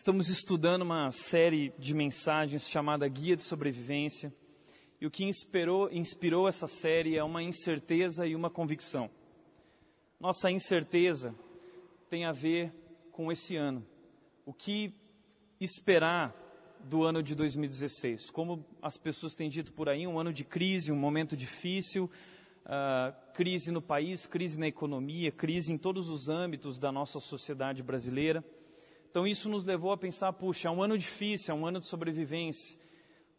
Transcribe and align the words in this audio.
Estamos 0.00 0.30
estudando 0.30 0.80
uma 0.80 1.12
série 1.12 1.74
de 1.78 1.92
mensagens 1.92 2.66
chamada 2.66 3.06
Guia 3.06 3.36
de 3.36 3.42
Sobrevivência. 3.42 4.32
E 4.98 5.06
o 5.06 5.10
que 5.10 5.24
inspirou, 5.24 5.92
inspirou 5.92 6.48
essa 6.48 6.66
série 6.66 7.18
é 7.18 7.22
uma 7.22 7.42
incerteza 7.42 8.26
e 8.26 8.34
uma 8.34 8.48
convicção. 8.48 9.10
Nossa 10.18 10.50
incerteza 10.50 11.34
tem 12.08 12.24
a 12.24 12.32
ver 12.32 12.72
com 13.12 13.30
esse 13.30 13.56
ano. 13.56 13.86
O 14.46 14.54
que 14.54 14.94
esperar 15.60 16.34
do 16.82 17.04
ano 17.04 17.22
de 17.22 17.34
2016? 17.34 18.30
Como 18.30 18.64
as 18.80 18.96
pessoas 18.96 19.34
têm 19.34 19.50
dito 19.50 19.70
por 19.70 19.86
aí, 19.90 20.06
um 20.06 20.18
ano 20.18 20.32
de 20.32 20.44
crise, 20.44 20.90
um 20.90 20.96
momento 20.96 21.36
difícil, 21.36 22.10
uh, 22.64 23.14
crise 23.34 23.70
no 23.70 23.82
país, 23.82 24.24
crise 24.24 24.58
na 24.58 24.66
economia, 24.66 25.30
crise 25.30 25.74
em 25.74 25.76
todos 25.76 26.08
os 26.08 26.26
âmbitos 26.26 26.78
da 26.78 26.90
nossa 26.90 27.20
sociedade 27.20 27.82
brasileira. 27.82 28.42
Então 29.10 29.26
isso 29.26 29.48
nos 29.48 29.64
levou 29.64 29.90
a 29.90 29.98
pensar, 29.98 30.32
puxa, 30.32 30.68
é 30.68 30.70
um 30.70 30.82
ano 30.82 30.96
difícil, 30.96 31.52
é 31.52 31.58
um 31.58 31.66
ano 31.66 31.80
de 31.80 31.86
sobrevivência. 31.86 32.78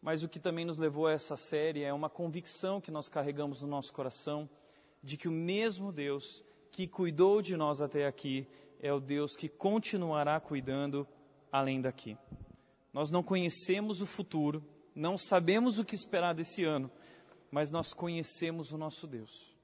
Mas 0.02 0.22
o 0.22 0.28
que 0.28 0.38
também 0.38 0.66
nos 0.66 0.76
levou 0.76 1.06
a 1.06 1.12
essa 1.12 1.36
série 1.36 1.82
é 1.82 1.92
uma 1.92 2.10
convicção 2.10 2.80
que 2.80 2.90
nós 2.90 3.08
carregamos 3.08 3.62
no 3.62 3.68
nosso 3.68 3.92
coração 3.92 4.48
de 5.02 5.16
que 5.16 5.28
o 5.28 5.32
mesmo 5.32 5.90
Deus 5.90 6.44
que 6.70 6.86
cuidou 6.86 7.40
de 7.40 7.56
nós 7.56 7.80
até 7.80 8.06
aqui 8.06 8.46
é 8.80 8.92
o 8.92 9.00
Deus 9.00 9.34
que 9.34 9.48
continuará 9.48 10.38
cuidando 10.40 11.08
além 11.50 11.80
daqui. 11.80 12.18
Nós 12.92 13.10
não 13.10 13.22
conhecemos 13.22 14.02
o 14.02 14.06
futuro, 14.06 14.62
não 14.94 15.16
sabemos 15.16 15.78
o 15.78 15.84
que 15.84 15.94
esperar 15.94 16.34
desse 16.34 16.64
ano, 16.64 16.90
mas 17.50 17.70
nós 17.70 17.94
conhecemos 17.94 18.72
o 18.72 18.78
nosso 18.78 19.06
Deus. 19.06 19.56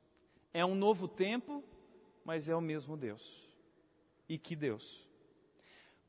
É 0.54 0.64
um 0.64 0.74
novo 0.74 1.06
tempo, 1.06 1.62
mas 2.24 2.48
é 2.48 2.54
o 2.54 2.60
mesmo 2.60 2.96
Deus. 2.96 3.46
E 4.28 4.38
que 4.38 4.56
Deus! 4.56 5.07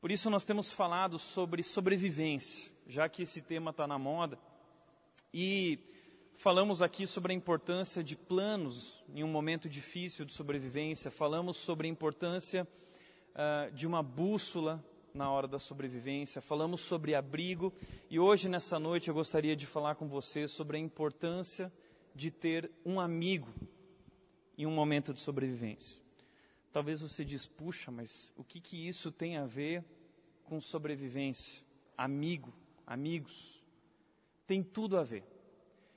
Por 0.00 0.10
isso 0.10 0.30
nós 0.30 0.46
temos 0.46 0.72
falado 0.72 1.18
sobre 1.18 1.62
sobrevivência, 1.62 2.72
já 2.86 3.06
que 3.06 3.22
esse 3.22 3.42
tema 3.42 3.70
está 3.70 3.86
na 3.86 3.98
moda. 3.98 4.38
E 5.32 5.78
falamos 6.36 6.80
aqui 6.80 7.06
sobre 7.06 7.34
a 7.34 7.36
importância 7.36 8.02
de 8.02 8.16
planos 8.16 9.04
em 9.14 9.22
um 9.22 9.28
momento 9.28 9.68
difícil 9.68 10.24
de 10.24 10.32
sobrevivência. 10.32 11.10
Falamos 11.10 11.58
sobre 11.58 11.86
a 11.86 11.90
importância 11.90 12.66
uh, 13.34 13.70
de 13.74 13.86
uma 13.86 14.02
bússola 14.02 14.82
na 15.12 15.30
hora 15.30 15.46
da 15.46 15.58
sobrevivência. 15.58 16.40
Falamos 16.40 16.80
sobre 16.80 17.14
abrigo. 17.14 17.70
E 18.08 18.18
hoje, 18.18 18.48
nessa 18.48 18.78
noite, 18.78 19.08
eu 19.08 19.14
gostaria 19.14 19.54
de 19.54 19.66
falar 19.66 19.96
com 19.96 20.08
você 20.08 20.48
sobre 20.48 20.78
a 20.78 20.80
importância 20.80 21.70
de 22.14 22.30
ter 22.30 22.70
um 22.86 22.98
amigo 22.98 23.52
em 24.56 24.64
um 24.64 24.70
momento 24.70 25.12
de 25.12 25.20
sobrevivência. 25.20 25.99
Talvez 26.72 27.00
você 27.00 27.24
diz, 27.24 27.46
puxa, 27.46 27.90
mas 27.90 28.32
o 28.36 28.44
que, 28.44 28.60
que 28.60 28.88
isso 28.88 29.10
tem 29.10 29.36
a 29.36 29.44
ver 29.44 29.84
com 30.44 30.60
sobrevivência? 30.60 31.62
Amigo, 31.96 32.52
amigos. 32.86 33.62
Tem 34.46 34.62
tudo 34.62 34.96
a 34.96 35.02
ver. 35.02 35.24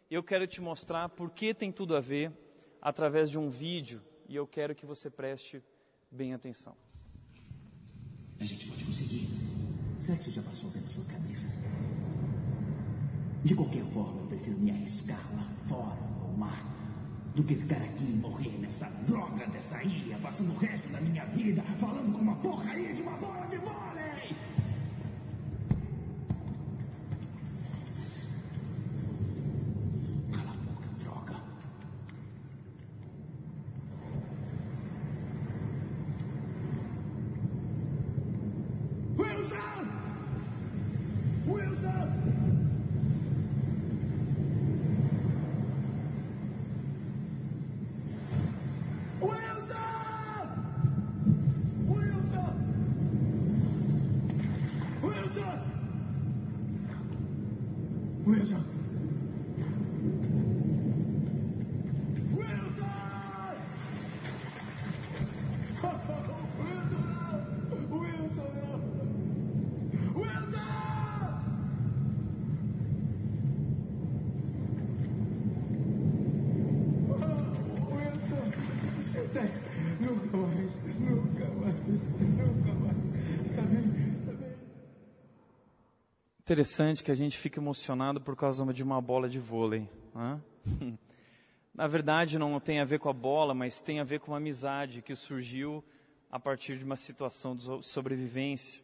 Eu 0.09 0.23
quero 0.23 0.47
te 0.47 0.61
mostrar 0.61 1.09
por 1.09 1.29
que 1.29 1.53
tem 1.53 1.71
tudo 1.71 1.95
a 1.95 1.99
ver 1.99 2.31
através 2.81 3.29
de 3.29 3.38
um 3.38 3.49
vídeo 3.49 4.01
e 4.27 4.35
eu 4.35 4.47
quero 4.47 4.73
que 4.73 4.85
você 4.85 5.09
preste 5.09 5.61
bem 6.11 6.33
atenção. 6.33 6.75
A 8.39 8.45
gente 8.45 8.67
pode 8.67 8.83
conseguir. 8.83 9.27
Sexo 9.99 10.31
já 10.31 10.41
passou 10.41 10.71
pela 10.71 10.89
sua 10.89 11.05
cabeça. 11.05 11.51
De 13.44 13.55
qualquer 13.55 13.85
forma, 13.85 14.21
eu 14.21 14.27
prefiro 14.27 14.57
me 14.57 14.71
arriscar 14.71 15.21
lá 15.35 15.44
fora, 15.67 15.99
no 15.99 16.38
mar 16.38 16.72
do 17.35 17.43
que 17.43 17.55
ficar 17.55 17.77
aqui 17.81 18.03
e 18.03 18.15
morrer 18.15 18.57
nessa 18.59 18.85
droga 19.07 19.45
dessa 19.47 19.81
ilha, 19.83 20.17
passando 20.19 20.51
o 20.53 20.57
resto 20.57 20.87
da 20.89 21.01
minha 21.01 21.25
vida 21.25 21.63
falando 21.79 22.11
com 22.13 22.19
uma 22.19 22.35
porcaria 22.35 22.93
de 22.93 23.01
uma 23.01 23.17
bola 23.17 23.45
de 23.47 23.57
vôlei. 23.57 24.35
Cala 30.31 30.51
a 30.51 30.55
boca, 30.57 30.89
droga. 30.99 31.35
Wilson! 39.17 39.88
Wilson! 41.47 42.23
Wilson! 49.22 49.73
Wilson! 51.87 52.53
Wilson! 55.01 55.59
Wilson! 58.25 58.63
Wilson! 70.16 70.73
Você 79.13 79.41
nunca 79.99 80.37
mais, 80.37 80.72
nunca 80.99 81.45
mais, 81.55 81.79
nunca 81.87 82.73
mais. 82.73 82.97
Está 83.49 83.61
bem? 83.63 83.85
Está 84.19 84.34
bem? 84.34 84.53
Interessante 86.53 87.03
que 87.03 87.09
a 87.09 87.16
gente 87.16 87.36
fica 87.36 87.59
emocionado 87.59 88.22
por 88.22 88.36
causa 88.36 88.64
de 88.72 88.84
uma 88.84 89.02
bola 89.02 89.28
de 89.28 89.40
vôlei. 89.40 89.90
Né? 90.14 90.40
Na 91.74 91.88
verdade, 91.88 92.38
não 92.38 92.59
tem 92.59 92.80
a 92.80 92.86
ver 92.86 93.00
com 93.00 93.09
a 93.09 93.14
bola, 93.14 93.56
mas 93.56 93.81
tem 93.81 94.00
a 94.00 94.03
ver 94.03 94.19
com 94.19 94.30
uma 94.30 94.38
amizade 94.38 95.02
que 95.02 95.16
surgiu 95.16 95.84
a 96.30 96.40
partir 96.40 96.78
de 96.78 96.86
uma 96.86 96.96
situação 96.96 97.56
de 97.56 97.66
sobrevivência. 97.84 98.84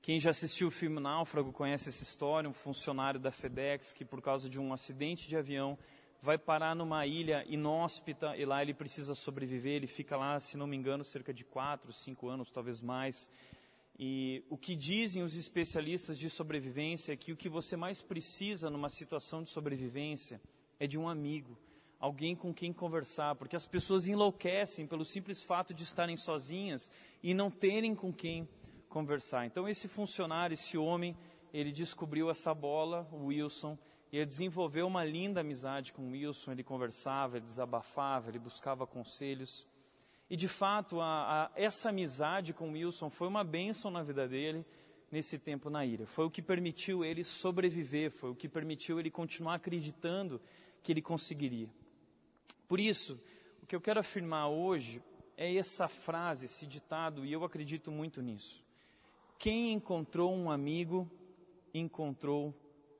Quem 0.00 0.20
já 0.20 0.30
assistiu 0.30 0.68
o 0.68 0.70
filme 0.70 1.00
Náufrago 1.00 1.50
conhece 1.50 1.88
essa 1.88 2.04
história, 2.04 2.48
um 2.48 2.52
funcionário 2.52 3.18
da 3.18 3.32
FedEx 3.32 3.92
que 3.92 4.04
por 4.04 4.22
causa 4.22 4.48
de 4.48 4.60
um 4.60 4.72
acidente 4.72 5.28
de 5.28 5.36
avião 5.36 5.76
vai 6.22 6.38
parar 6.38 6.76
numa 6.76 7.04
ilha 7.06 7.44
inóspita 7.48 8.36
e 8.36 8.44
lá 8.44 8.62
ele 8.62 8.72
precisa 8.72 9.16
sobreviver, 9.16 9.72
ele 9.72 9.88
fica 9.88 10.16
lá, 10.16 10.38
se 10.38 10.56
não 10.56 10.68
me 10.68 10.76
engano, 10.76 11.02
cerca 11.02 11.34
de 11.34 11.42
quatro, 11.42 11.92
cinco 11.92 12.28
anos, 12.28 12.52
talvez 12.52 12.80
mais. 12.80 13.28
E 14.02 14.42
o 14.48 14.56
que 14.56 14.74
dizem 14.74 15.22
os 15.22 15.36
especialistas 15.36 16.18
de 16.18 16.30
sobrevivência 16.30 17.12
é 17.12 17.16
que 17.18 17.32
o 17.32 17.36
que 17.36 17.50
você 17.50 17.76
mais 17.76 18.00
precisa 18.00 18.70
numa 18.70 18.88
situação 18.88 19.42
de 19.42 19.50
sobrevivência 19.50 20.40
é 20.78 20.86
de 20.86 20.98
um 20.98 21.06
amigo, 21.06 21.58
alguém 21.98 22.34
com 22.34 22.54
quem 22.54 22.72
conversar, 22.72 23.34
porque 23.34 23.54
as 23.54 23.66
pessoas 23.66 24.08
enlouquecem 24.08 24.86
pelo 24.86 25.04
simples 25.04 25.42
fato 25.42 25.74
de 25.74 25.82
estarem 25.82 26.16
sozinhas 26.16 26.90
e 27.22 27.34
não 27.34 27.50
terem 27.50 27.94
com 27.94 28.10
quem 28.10 28.48
conversar. 28.88 29.44
Então 29.44 29.68
esse 29.68 29.86
funcionário, 29.86 30.54
esse 30.54 30.78
homem, 30.78 31.14
ele 31.52 31.70
descobriu 31.70 32.30
essa 32.30 32.54
bola, 32.54 33.06
o 33.12 33.26
Wilson, 33.26 33.76
e 34.10 34.24
desenvolveu 34.24 34.86
uma 34.86 35.04
linda 35.04 35.42
amizade 35.42 35.92
com 35.92 36.08
o 36.08 36.12
Wilson, 36.12 36.52
ele 36.52 36.64
conversava, 36.64 37.36
ele 37.36 37.44
desabafava, 37.44 38.30
ele 38.30 38.38
buscava 38.38 38.86
conselhos. 38.86 39.68
E 40.30 40.36
de 40.36 40.46
fato, 40.46 41.00
a, 41.00 41.46
a, 41.46 41.50
essa 41.56 41.88
amizade 41.88 42.54
com 42.54 42.70
Wilson 42.70 43.10
foi 43.10 43.26
uma 43.26 43.42
bênção 43.42 43.90
na 43.90 44.00
vida 44.00 44.28
dele 44.28 44.64
nesse 45.10 45.36
tempo 45.36 45.68
na 45.68 45.84
ilha. 45.84 46.06
Foi 46.06 46.24
o 46.24 46.30
que 46.30 46.40
permitiu 46.40 47.04
ele 47.04 47.24
sobreviver, 47.24 48.12
foi 48.12 48.30
o 48.30 48.34
que 48.34 48.48
permitiu 48.48 49.00
ele 49.00 49.10
continuar 49.10 49.54
acreditando 49.56 50.40
que 50.84 50.92
ele 50.92 51.02
conseguiria. 51.02 51.68
Por 52.68 52.78
isso, 52.78 53.20
o 53.60 53.66
que 53.66 53.74
eu 53.74 53.80
quero 53.80 53.98
afirmar 53.98 54.48
hoje 54.48 55.02
é 55.36 55.56
essa 55.56 55.88
frase, 55.88 56.44
esse 56.44 56.64
ditado, 56.64 57.26
e 57.26 57.32
eu 57.32 57.42
acredito 57.42 57.90
muito 57.90 58.22
nisso. 58.22 58.64
Quem 59.36 59.72
encontrou 59.72 60.32
um 60.32 60.48
amigo, 60.48 61.10
encontrou 61.74 62.54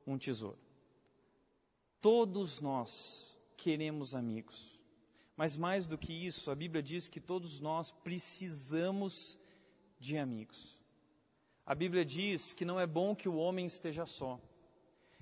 um 0.05 0.19
tesouro. 0.19 0.59
Todos 2.01 2.61
nós 2.61 3.39
queremos 3.57 4.15
amigos. 4.15 4.70
Mas 5.41 5.57
mais 5.57 5.87
do 5.87 5.97
que 5.97 6.13
isso, 6.13 6.51
a 6.51 6.55
Bíblia 6.55 6.83
diz 6.83 7.09
que 7.09 7.19
todos 7.19 7.63
nós 7.63 7.93
precisamos 8.05 9.39
de 9.99 10.19
amigos. 10.19 10.79
A 11.65 11.75
Bíblia 11.75 12.05
diz 12.05 12.53
que 12.53 12.63
não 12.63 12.79
é 12.79 12.87
bom 12.87 13.17
que 13.17 13.27
o 13.27 13.37
homem 13.37 13.65
esteja 13.65 14.05
só. 14.05 14.39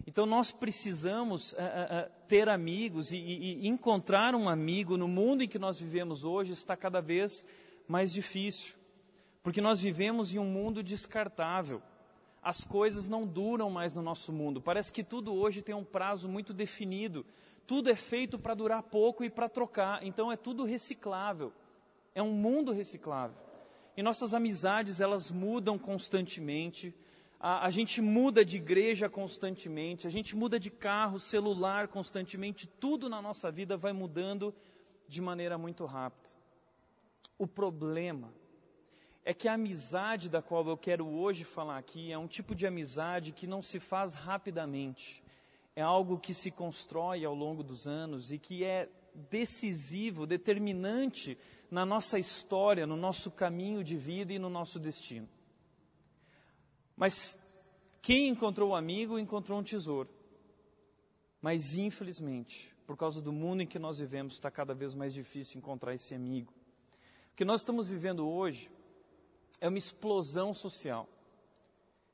Então 0.04 0.26
nós 0.26 0.50
precisamos 0.50 1.52
uh, 1.52 1.56
uh, 1.56 2.10
ter 2.26 2.48
amigos 2.48 3.12
e, 3.12 3.16
e, 3.16 3.60
e 3.60 3.68
encontrar 3.68 4.34
um 4.34 4.48
amigo 4.48 4.96
no 4.96 5.06
mundo 5.06 5.44
em 5.44 5.48
que 5.48 5.56
nós 5.56 5.78
vivemos 5.78 6.24
hoje 6.24 6.52
está 6.52 6.76
cada 6.76 7.00
vez 7.00 7.46
mais 7.86 8.12
difícil, 8.12 8.74
porque 9.40 9.60
nós 9.60 9.80
vivemos 9.80 10.34
em 10.34 10.40
um 10.40 10.50
mundo 10.50 10.82
descartável. 10.82 11.80
As 12.42 12.64
coisas 12.64 13.08
não 13.08 13.24
duram 13.24 13.70
mais 13.70 13.94
no 13.94 14.02
nosso 14.02 14.32
mundo. 14.32 14.60
Parece 14.60 14.92
que 14.92 15.04
tudo 15.04 15.32
hoje 15.32 15.62
tem 15.62 15.76
um 15.76 15.84
prazo 15.84 16.28
muito 16.28 16.52
definido. 16.52 17.24
Tudo 17.68 17.90
é 17.90 17.94
feito 17.94 18.38
para 18.38 18.54
durar 18.54 18.82
pouco 18.82 19.22
e 19.22 19.28
para 19.28 19.46
trocar. 19.46 20.02
Então 20.02 20.32
é 20.32 20.36
tudo 20.36 20.64
reciclável. 20.64 21.52
É 22.14 22.22
um 22.22 22.32
mundo 22.32 22.72
reciclável. 22.72 23.36
E 23.94 24.02
nossas 24.02 24.32
amizades, 24.32 25.00
elas 25.00 25.30
mudam 25.30 25.78
constantemente. 25.78 26.94
a, 27.38 27.66
a 27.66 27.70
gente 27.70 28.00
muda 28.00 28.42
de 28.42 28.56
igreja 28.56 29.06
constantemente, 29.08 30.06
a 30.06 30.10
gente 30.10 30.34
muda 30.34 30.58
de 30.58 30.70
carro, 30.70 31.20
celular 31.20 31.88
constantemente, 31.88 32.66
tudo 32.66 33.06
na 33.06 33.20
nossa 33.20 33.50
vida 33.50 33.76
vai 33.76 33.92
mudando 33.92 34.54
de 35.06 35.20
maneira 35.20 35.58
muito 35.58 35.84
rápida. 35.84 36.30
O 37.36 37.46
problema 37.46 38.32
é 39.26 39.34
que 39.34 39.46
a 39.46 39.52
amizade 39.52 40.30
da 40.30 40.40
qual 40.40 40.66
eu 40.66 40.76
quero 40.76 41.06
hoje 41.06 41.44
falar 41.44 41.76
aqui 41.76 42.10
é 42.10 42.16
um 42.16 42.26
tipo 42.26 42.54
de 42.54 42.66
amizade 42.66 43.30
que 43.30 43.46
não 43.46 43.60
se 43.60 43.78
faz 43.78 44.14
rapidamente. 44.14 45.22
É 45.78 45.80
algo 45.80 46.18
que 46.18 46.34
se 46.34 46.50
constrói 46.50 47.24
ao 47.24 47.32
longo 47.32 47.62
dos 47.62 47.86
anos 47.86 48.32
e 48.32 48.36
que 48.36 48.64
é 48.64 48.88
decisivo, 49.30 50.26
determinante 50.26 51.38
na 51.70 51.86
nossa 51.86 52.18
história, 52.18 52.84
no 52.84 52.96
nosso 52.96 53.30
caminho 53.30 53.84
de 53.84 53.96
vida 53.96 54.32
e 54.32 54.40
no 54.40 54.50
nosso 54.50 54.80
destino. 54.80 55.28
Mas 56.96 57.38
quem 58.02 58.26
encontrou 58.26 58.70
o 58.70 58.74
amigo 58.74 59.20
encontrou 59.20 59.56
um 59.60 59.62
tesouro. 59.62 60.10
Mas 61.40 61.76
infelizmente, 61.76 62.74
por 62.84 62.96
causa 62.96 63.22
do 63.22 63.32
mundo 63.32 63.62
em 63.62 63.66
que 63.68 63.78
nós 63.78 63.98
vivemos, 63.98 64.34
está 64.34 64.50
cada 64.50 64.74
vez 64.74 64.94
mais 64.94 65.14
difícil 65.14 65.58
encontrar 65.58 65.94
esse 65.94 66.12
amigo. 66.12 66.52
O 67.30 67.36
que 67.36 67.44
nós 67.44 67.60
estamos 67.60 67.86
vivendo 67.86 68.28
hoje 68.28 68.68
é 69.60 69.68
uma 69.68 69.78
explosão 69.78 70.52
social. 70.52 71.08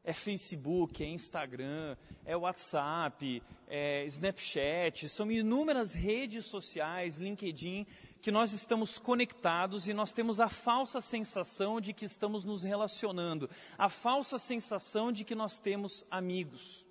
É 0.05 0.13
Facebook, 0.13 1.03
é 1.03 1.09
Instagram, 1.09 1.97
é 2.27 2.37
WhatsApp, 2.37 3.43
é 3.67 4.05
Snapchat, 4.05 5.09
são 5.09 5.31
inúmeras 5.33 5.95
redes 5.95 6.45
sociais, 6.45 7.17
LinkedIn, 7.17 7.87
que 8.21 8.31
nós 8.31 8.53
estamos 8.53 8.99
conectados 8.99 9.89
e 9.89 9.95
nós 9.95 10.13
temos 10.13 10.41
a 10.41 10.49
falsa 10.49 11.01
sensação 11.01 11.81
de 11.81 11.95
que 11.95 12.05
estamos 12.05 12.45
nos 12.45 12.63
relacionando, 12.63 13.49
a 13.79 13.89
falsa 13.89 14.39
sensação 14.39 15.11
de 15.11 15.25
que 15.25 15.35
nós 15.35 15.59
temos 15.59 16.05
amigos. 16.11 16.85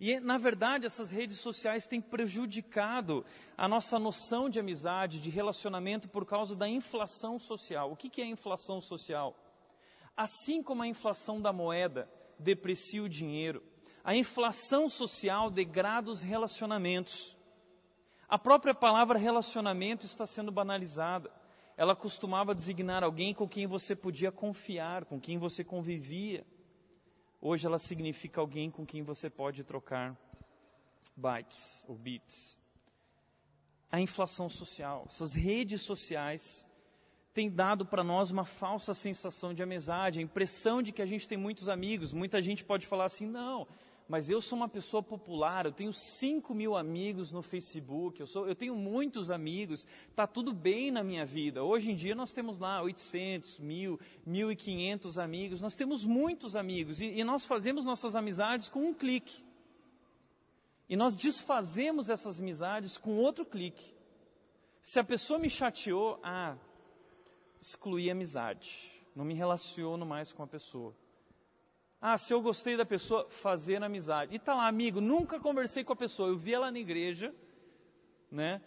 E, 0.00 0.20
na 0.20 0.38
verdade, 0.38 0.86
essas 0.86 1.10
redes 1.10 1.40
sociais 1.40 1.88
têm 1.88 2.00
prejudicado 2.00 3.24
a 3.56 3.66
nossa 3.66 3.98
noção 3.98 4.48
de 4.48 4.60
amizade, 4.60 5.20
de 5.20 5.28
relacionamento, 5.28 6.08
por 6.08 6.24
causa 6.24 6.54
da 6.54 6.68
inflação 6.68 7.36
social. 7.36 7.90
O 7.90 7.96
que 7.96 8.22
é 8.22 8.24
inflação 8.24 8.80
social? 8.80 9.36
Assim 10.16 10.62
como 10.62 10.84
a 10.84 10.86
inflação 10.86 11.40
da 11.40 11.52
moeda, 11.52 12.08
deprecia 12.38 13.02
o 13.02 13.08
dinheiro. 13.08 13.62
A 14.04 14.14
inflação 14.14 14.88
social 14.88 15.50
degrada 15.50 16.10
os 16.10 16.22
relacionamentos. 16.22 17.36
A 18.28 18.38
própria 18.38 18.74
palavra 18.74 19.18
relacionamento 19.18 20.06
está 20.06 20.26
sendo 20.26 20.52
banalizada. 20.52 21.30
Ela 21.76 21.94
costumava 21.94 22.54
designar 22.54 23.04
alguém 23.04 23.32
com 23.32 23.48
quem 23.48 23.66
você 23.66 23.94
podia 23.94 24.32
confiar, 24.32 25.04
com 25.04 25.20
quem 25.20 25.38
você 25.38 25.62
convivia. 25.62 26.46
Hoje 27.40 27.66
ela 27.66 27.78
significa 27.78 28.40
alguém 28.40 28.70
com 28.70 28.84
quem 28.84 29.02
você 29.02 29.30
pode 29.30 29.62
trocar 29.62 30.16
bytes 31.16 31.84
ou 31.86 31.94
bits. 31.96 32.58
A 33.90 34.00
inflação 34.00 34.50
social, 34.50 35.06
essas 35.08 35.32
redes 35.32 35.82
sociais 35.82 36.67
tem 37.38 37.48
dado 37.48 37.86
para 37.86 38.02
nós 38.02 38.32
uma 38.32 38.44
falsa 38.44 38.92
sensação 38.92 39.54
de 39.54 39.62
amizade, 39.62 40.18
a 40.18 40.22
impressão 40.22 40.82
de 40.82 40.90
que 40.90 41.00
a 41.00 41.06
gente 41.06 41.28
tem 41.28 41.38
muitos 41.38 41.68
amigos. 41.68 42.12
Muita 42.12 42.42
gente 42.42 42.64
pode 42.64 42.84
falar 42.84 43.04
assim: 43.04 43.28
não, 43.28 43.64
mas 44.08 44.28
eu 44.28 44.40
sou 44.40 44.56
uma 44.56 44.68
pessoa 44.68 45.04
popular, 45.04 45.64
eu 45.64 45.70
tenho 45.70 45.92
5 45.92 46.52
mil 46.52 46.76
amigos 46.76 47.30
no 47.30 47.40
Facebook, 47.40 48.20
eu, 48.20 48.26
sou, 48.26 48.48
eu 48.48 48.56
tenho 48.56 48.74
muitos 48.74 49.30
amigos, 49.30 49.86
está 50.10 50.26
tudo 50.26 50.52
bem 50.52 50.90
na 50.90 51.04
minha 51.04 51.24
vida. 51.24 51.62
Hoje 51.62 51.92
em 51.92 51.94
dia 51.94 52.12
nós 52.12 52.32
temos 52.32 52.58
lá 52.58 52.82
800, 52.82 53.60
1000, 53.60 54.00
1500 54.26 55.16
amigos, 55.16 55.60
nós 55.60 55.76
temos 55.76 56.04
muitos 56.04 56.56
amigos 56.56 57.00
e, 57.00 57.06
e 57.06 57.22
nós 57.22 57.44
fazemos 57.44 57.84
nossas 57.84 58.16
amizades 58.16 58.68
com 58.68 58.80
um 58.80 58.92
clique. 58.92 59.44
E 60.88 60.96
nós 60.96 61.14
desfazemos 61.14 62.10
essas 62.10 62.40
amizades 62.40 62.98
com 62.98 63.16
outro 63.16 63.44
clique. 63.44 63.94
Se 64.82 64.98
a 64.98 65.04
pessoa 65.04 65.38
me 65.38 65.48
chateou, 65.48 66.18
ah, 66.20 66.56
excluir 67.60 68.10
amizade. 68.10 68.90
Não 69.14 69.24
me 69.24 69.34
relaciono 69.34 70.06
mais 70.06 70.32
com 70.32 70.42
a 70.42 70.46
pessoa. 70.46 70.94
Ah, 72.00 72.16
se 72.16 72.32
eu 72.32 72.40
gostei 72.40 72.76
da 72.76 72.86
pessoa, 72.86 73.28
fazer 73.28 73.82
amizade. 73.82 74.34
E 74.34 74.38
tá 74.38 74.54
lá, 74.54 74.68
amigo, 74.68 75.00
nunca 75.00 75.40
conversei 75.40 75.82
com 75.82 75.92
a 75.92 75.96
pessoa. 75.96 76.28
Eu 76.28 76.36
vi 76.36 76.54
ela 76.54 76.70
na 76.70 76.78
igreja, 76.78 77.34
né? 78.30 78.60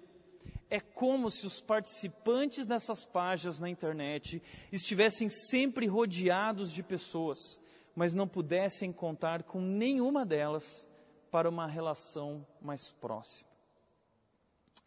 é 0.69 0.81
como 0.81 1.31
se 1.31 1.46
os 1.46 1.60
participantes 1.60 2.64
dessas 2.64 3.04
páginas 3.04 3.58
na 3.58 3.69
internet 3.69 4.40
estivessem 4.70 5.28
sempre 5.28 5.87
rodeados 5.87 6.72
de 6.72 6.82
pessoas, 6.82 7.60
mas 7.94 8.14
não 8.14 8.28
pudessem 8.28 8.92
contar 8.92 9.42
com 9.42 9.60
nenhuma 9.60 10.25
delas 10.25 10.87
para 11.31 11.48
uma 11.48 11.66
relação 11.66 12.46
mais 12.60 12.90
próxima. 12.92 13.48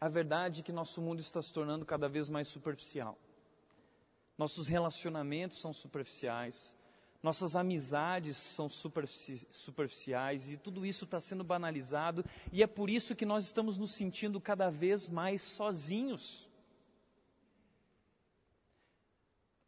A 0.00 0.08
verdade 0.08 0.60
é 0.60 0.64
que 0.64 0.72
nosso 0.72 1.00
mundo 1.00 1.20
está 1.20 1.40
se 1.40 1.52
tornando 1.52 1.86
cada 1.86 2.08
vez 2.08 2.28
mais 2.28 2.48
superficial. 2.48 3.18
Nossos 4.36 4.68
relacionamentos 4.68 5.60
são 5.60 5.72
superficiais, 5.72 6.74
nossas 7.24 7.56
amizades 7.56 8.36
são 8.36 8.68
superficiais 8.68 10.50
e 10.50 10.58
tudo 10.58 10.84
isso 10.84 11.06
está 11.06 11.18
sendo 11.18 11.42
banalizado, 11.42 12.22
e 12.52 12.62
é 12.62 12.66
por 12.66 12.90
isso 12.90 13.16
que 13.16 13.24
nós 13.24 13.46
estamos 13.46 13.78
nos 13.78 13.92
sentindo 13.92 14.38
cada 14.38 14.68
vez 14.68 15.08
mais 15.08 15.40
sozinhos. 15.40 16.46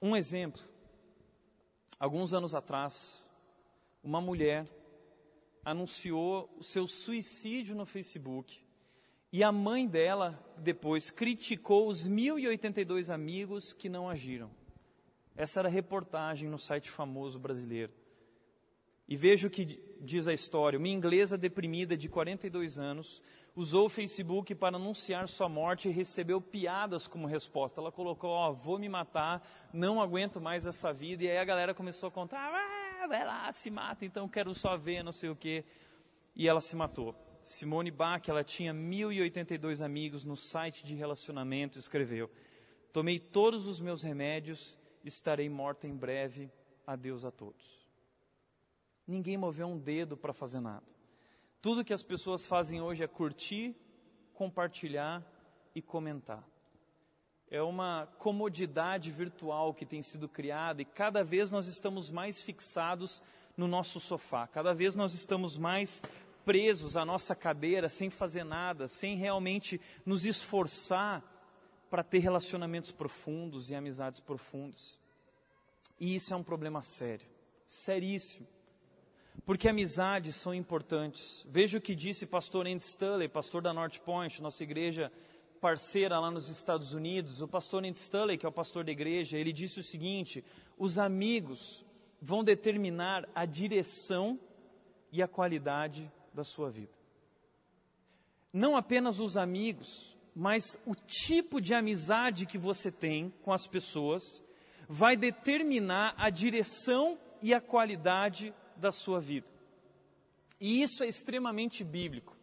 Um 0.03 0.15
exemplo: 0.15 0.61
alguns 1.99 2.35
anos 2.35 2.55
atrás, 2.55 3.27
uma 4.05 4.21
mulher 4.21 4.69
anunciou 5.65 6.55
o 6.59 6.63
seu 6.63 6.87
suicídio 6.87 7.75
no 7.75 7.87
Facebook. 7.87 8.63
E 9.33 9.43
a 9.43 9.51
mãe 9.51 9.89
dela 9.89 10.39
depois 10.59 11.11
criticou 11.11 11.89
os 11.89 12.07
1.082 12.07 13.09
amigos 13.13 13.73
que 13.73 13.89
não 13.89 14.11
agiram. 14.11 14.51
Essa 15.37 15.61
era 15.61 15.69
a 15.69 15.73
reportagem 15.73 16.49
no 16.49 16.59
site 16.59 16.91
famoso 16.91 17.39
brasileiro. 17.39 17.93
E 19.07 19.15
veja 19.17 19.47
o 19.47 19.51
que 19.51 19.65
diz 20.01 20.27
a 20.27 20.33
história. 20.33 20.79
Uma 20.79 20.89
inglesa 20.89 21.37
deprimida 21.37 21.97
de 21.97 22.09
42 22.09 22.79
anos 22.79 23.23
usou 23.55 23.87
o 23.87 23.89
Facebook 23.89 24.55
para 24.55 24.77
anunciar 24.77 25.29
sua 25.29 25.49
morte 25.49 25.89
e 25.89 25.93
recebeu 25.93 26.41
piadas 26.41 27.07
como 27.07 27.27
resposta. 27.27 27.81
Ela 27.81 27.93
colocou: 27.93 28.31
Ó, 28.31 28.51
oh, 28.51 28.55
vou 28.55 28.79
me 28.79 28.89
matar, 28.89 29.47
não 29.73 30.01
aguento 30.01 30.41
mais 30.41 30.67
essa 30.67 30.93
vida. 30.93 31.25
E 31.25 31.31
aí 31.31 31.39
a 31.39 31.45
galera 31.45 31.75
começou 31.75 32.09
a 32.09 32.13
contar: 32.13 32.51
ah, 32.53 33.07
vai 33.07 33.25
lá, 33.25 33.53
se 33.53 33.71
mata, 33.71 34.05
então 34.05 34.29
quero 34.29 34.55
só 34.55 34.77
ver, 34.77 35.05
não 35.05 35.13
sei 35.13 35.29
o 35.29 35.37
quê. 35.37 35.65
E 36.35 36.49
ela 36.49 36.61
se 36.61 36.75
matou. 36.75 37.15
Simone 37.43 37.93
Bach, 37.93 38.29
ela 38.29 38.43
tinha 38.43 38.75
1.082 38.75 39.85
amigos 39.85 40.25
no 40.25 40.37
site 40.37 40.85
de 40.85 40.95
relacionamento, 40.97 41.79
escreveu: 41.79 42.29
Tomei 42.93 43.21
todos 43.21 43.69
os 43.69 43.79
meus 43.79 44.03
remédios 44.03 44.77
estarei 45.05 45.49
morta 45.49 45.87
em 45.87 45.97
breve, 45.97 46.51
adeus 46.87 47.25
a 47.25 47.31
todos. 47.31 47.87
Ninguém 49.07 49.37
moveu 49.37 49.67
um 49.67 49.79
dedo 49.79 50.17
para 50.17 50.33
fazer 50.33 50.61
nada. 50.61 50.85
Tudo 51.63 51.85
que 51.85 51.93
as 51.93 52.03
pessoas 52.03 52.45
fazem 52.45 52.81
hoje 52.81 53.05
é 53.05 53.07
curtir, 53.07 53.75
compartilhar 54.35 55.23
e 55.75 55.81
comentar. 55.81 56.45
É 57.49 57.63
uma 57.63 58.09
comodidade 58.19 59.11
virtual 59.11 59.73
que 59.73 59.87
tem 59.87 60.03
sido 60.03 60.29
criada 60.29 60.83
e 60.83 60.85
cada 60.85 61.23
vez 61.23 61.51
nós 61.51 61.67
estamos 61.69 62.11
mais 62.11 62.43
fixados 62.43 63.23
no 63.57 63.69
nosso 63.69 64.01
sofá, 64.01 64.47
cada 64.47 64.75
vez 64.75 64.95
nós 64.95 65.15
estamos 65.15 65.57
mais 65.57 66.03
presos 66.45 66.97
à 66.97 67.05
nossa 67.05 67.35
cadeira 67.35 67.89
sem 67.89 68.11
fazer 68.11 68.45
nada, 68.45 68.87
sem 68.87 69.17
realmente 69.17 69.81
nos 70.05 70.25
esforçar 70.25 71.23
para 71.91 72.03
ter 72.03 72.19
relacionamentos 72.19 72.91
profundos 72.91 73.71
e 73.71 73.75
amizades 73.75 74.21
profundas. 74.21 74.99
E 75.99 76.15
isso 76.15 76.35
é 76.35 76.37
um 76.37 76.43
problema 76.43 76.83
sério, 76.83 77.27
seríssimo. 77.67 78.47
Porque 79.45 79.69
amizades 79.69 80.37
são 80.37 80.55
importantes. 80.55 81.47
Veja 81.49 81.79
o 81.79 81.81
que 81.81 81.95
disse 81.95 82.27
pastor 82.27 82.67
Andy 82.67 82.83
Stanley, 82.83 83.29
pastor 83.29 83.63
da 83.63 83.73
North 83.73 83.99
Point, 84.01 84.43
nossa 84.43 84.63
igreja 84.63 85.13
parceira 85.61 86.19
lá 86.19 86.31
nos 86.31 86.49
Estados 86.49 86.93
Unidos. 86.93 87.41
O 87.41 87.49
pastor 87.49 87.85
Andy 87.85 87.99
Stanley, 87.99 88.39
que 88.39 88.47
é 88.47 88.49
o 88.49 88.53
pastor 88.53 88.85
da 88.85 88.93
igreja, 88.93 89.39
ele 89.39 89.53
disse 89.53 89.81
o 89.81 89.83
seguinte: 89.83 90.45
os 90.77 90.99
amigos 90.99 91.85
vão 92.21 92.43
determinar 92.43 93.29
a 93.35 93.45
direção 93.45 94.39
e 95.13 95.23
a 95.23 95.29
qualidade 95.29 96.11
da 96.33 96.45
sua 96.45 96.71
vida. 96.71 96.93
Não 98.53 98.77
apenas 98.77 99.21
os 99.21 99.37
amigos, 99.37 100.16
mas 100.39 100.79
o 100.85 100.95
tipo 100.95 101.63
de 101.63 101.73
amizade 101.73 102.45
que 102.45 102.59
você 102.59 102.93
tem 102.93 103.33
com 103.41 103.55
as 103.55 103.67
pessoas 103.67 104.45
vai 104.87 105.17
determinar 105.17 106.15
a 106.19 106.29
direção 106.29 107.19
e 107.41 107.55
a 107.55 107.61
qualidade 107.61 108.53
da 108.77 108.93
sua 108.93 109.19
vida. 109.19 109.49
E 110.61 110.83
isso 110.83 111.03
é 111.03 111.09
extremamente 111.09 111.83
bíblico. 111.83 112.37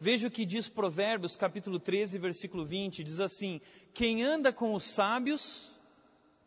Veja 0.00 0.28
o 0.28 0.30
que 0.30 0.46
diz 0.46 0.70
Provérbios, 0.70 1.36
capítulo 1.36 1.78
13, 1.78 2.16
versículo 2.16 2.64
20: 2.64 3.04
diz 3.04 3.20
assim: 3.20 3.60
Quem 3.92 4.24
anda 4.24 4.50
com 4.50 4.72
os 4.72 4.84
sábios 4.84 5.78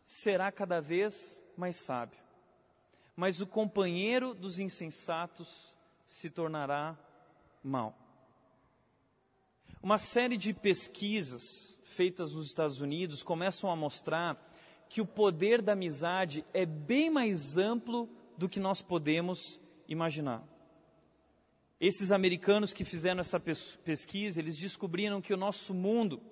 será 0.04 0.50
cada 0.50 0.80
vez 0.80 1.40
mais 1.56 1.76
sábio, 1.76 2.18
mas 3.14 3.40
o 3.40 3.46
companheiro 3.46 4.34
dos 4.34 4.58
insensatos 4.58 5.72
se 6.08 6.28
tornará 6.28 6.98
mau. 7.62 8.01
Uma 9.82 9.98
série 9.98 10.36
de 10.36 10.54
pesquisas 10.54 11.76
feitas 11.82 12.32
nos 12.32 12.46
Estados 12.46 12.80
Unidos 12.80 13.24
começam 13.24 13.68
a 13.68 13.74
mostrar 13.74 14.40
que 14.88 15.00
o 15.00 15.06
poder 15.06 15.60
da 15.60 15.72
amizade 15.72 16.44
é 16.54 16.64
bem 16.64 17.10
mais 17.10 17.56
amplo 17.58 18.08
do 18.38 18.48
que 18.48 18.60
nós 18.60 18.80
podemos 18.80 19.60
imaginar. 19.88 20.44
Esses 21.80 22.12
americanos 22.12 22.72
que 22.72 22.84
fizeram 22.84 23.20
essa 23.20 23.40
pesquisa, 23.40 24.38
eles 24.38 24.56
descobriram 24.56 25.20
que 25.20 25.34
o 25.34 25.36
nosso 25.36 25.74
mundo, 25.74 26.22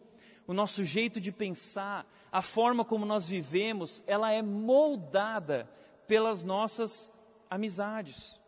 o 0.46 0.54
nosso 0.54 0.84
jeito 0.84 1.20
de 1.20 1.32
pensar, 1.32 2.08
a 2.30 2.40
forma 2.40 2.84
como 2.84 3.04
nós 3.04 3.26
vivemos, 3.26 4.00
ela 4.06 4.30
é 4.30 4.40
moldada 4.40 5.68
pelas 6.06 6.44
nossas 6.44 7.10
amizades. 7.50 8.39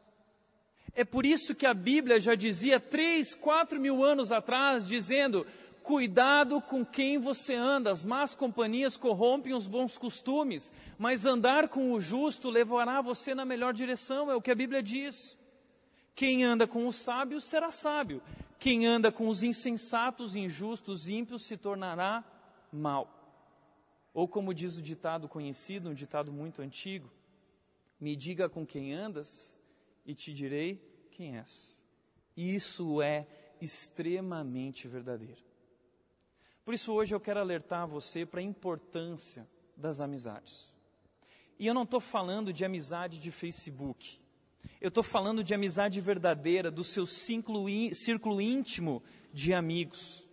É 0.94 1.04
por 1.04 1.24
isso 1.24 1.54
que 1.54 1.66
a 1.66 1.72
Bíblia 1.72 2.20
já 2.20 2.34
dizia 2.34 2.78
três, 2.78 3.34
quatro 3.34 3.80
mil 3.80 4.04
anos 4.04 4.30
atrás, 4.30 4.86
dizendo: 4.86 5.46
cuidado 5.82 6.60
com 6.60 6.84
quem 6.84 7.18
você 7.18 7.54
anda, 7.54 7.90
as 7.90 8.04
más 8.04 8.34
companhias 8.34 8.96
corrompem 8.96 9.54
os 9.54 9.66
bons 9.66 9.96
costumes, 9.96 10.70
mas 10.98 11.24
andar 11.24 11.68
com 11.68 11.92
o 11.92 12.00
justo 12.00 12.50
levará 12.50 13.00
você 13.00 13.34
na 13.34 13.44
melhor 13.44 13.72
direção, 13.72 14.30
é 14.30 14.34
o 14.34 14.42
que 14.42 14.50
a 14.50 14.54
Bíblia 14.54 14.82
diz. 14.82 15.38
Quem 16.14 16.44
anda 16.44 16.66
com 16.66 16.86
os 16.86 16.96
sábios 16.96 17.44
será 17.44 17.70
sábio, 17.70 18.22
quem 18.58 18.86
anda 18.86 19.10
com 19.10 19.28
os 19.28 19.42
insensatos, 19.42 20.36
injustos, 20.36 21.08
ímpios 21.08 21.46
se 21.46 21.56
tornará 21.56 22.22
mal. 22.70 23.18
Ou 24.12 24.28
como 24.28 24.52
diz 24.52 24.76
o 24.76 24.82
ditado 24.82 25.26
conhecido, 25.26 25.88
um 25.88 25.94
ditado 25.94 26.30
muito 26.30 26.60
antigo: 26.60 27.10
me 27.98 28.14
diga 28.14 28.46
com 28.46 28.66
quem 28.66 28.92
andas 28.92 29.56
e 30.04 30.14
te 30.14 30.32
direi 30.32 30.80
quem 31.10 31.38
és. 31.38 31.76
Isso 32.36 33.00
é 33.02 33.26
extremamente 33.60 34.88
verdadeiro. 34.88 35.42
Por 36.64 36.74
isso, 36.74 36.92
hoje 36.92 37.14
eu 37.14 37.20
quero 37.20 37.40
alertar 37.40 37.86
você 37.86 38.24
para 38.24 38.40
a 38.40 38.42
importância 38.42 39.48
das 39.76 40.00
amizades. 40.00 40.72
E 41.58 41.66
eu 41.66 41.74
não 41.74 41.82
estou 41.82 42.00
falando 42.00 42.52
de 42.52 42.64
amizade 42.64 43.18
de 43.18 43.30
Facebook. 43.30 44.20
Eu 44.80 44.88
estou 44.88 45.02
falando 45.02 45.42
de 45.42 45.54
amizade 45.54 46.00
verdadeira, 46.00 46.70
do 46.70 46.84
seu 46.84 47.06
círculo, 47.06 47.66
círculo 47.94 48.40
íntimo 48.40 49.02
de 49.32 49.52
amigos. 49.52 50.26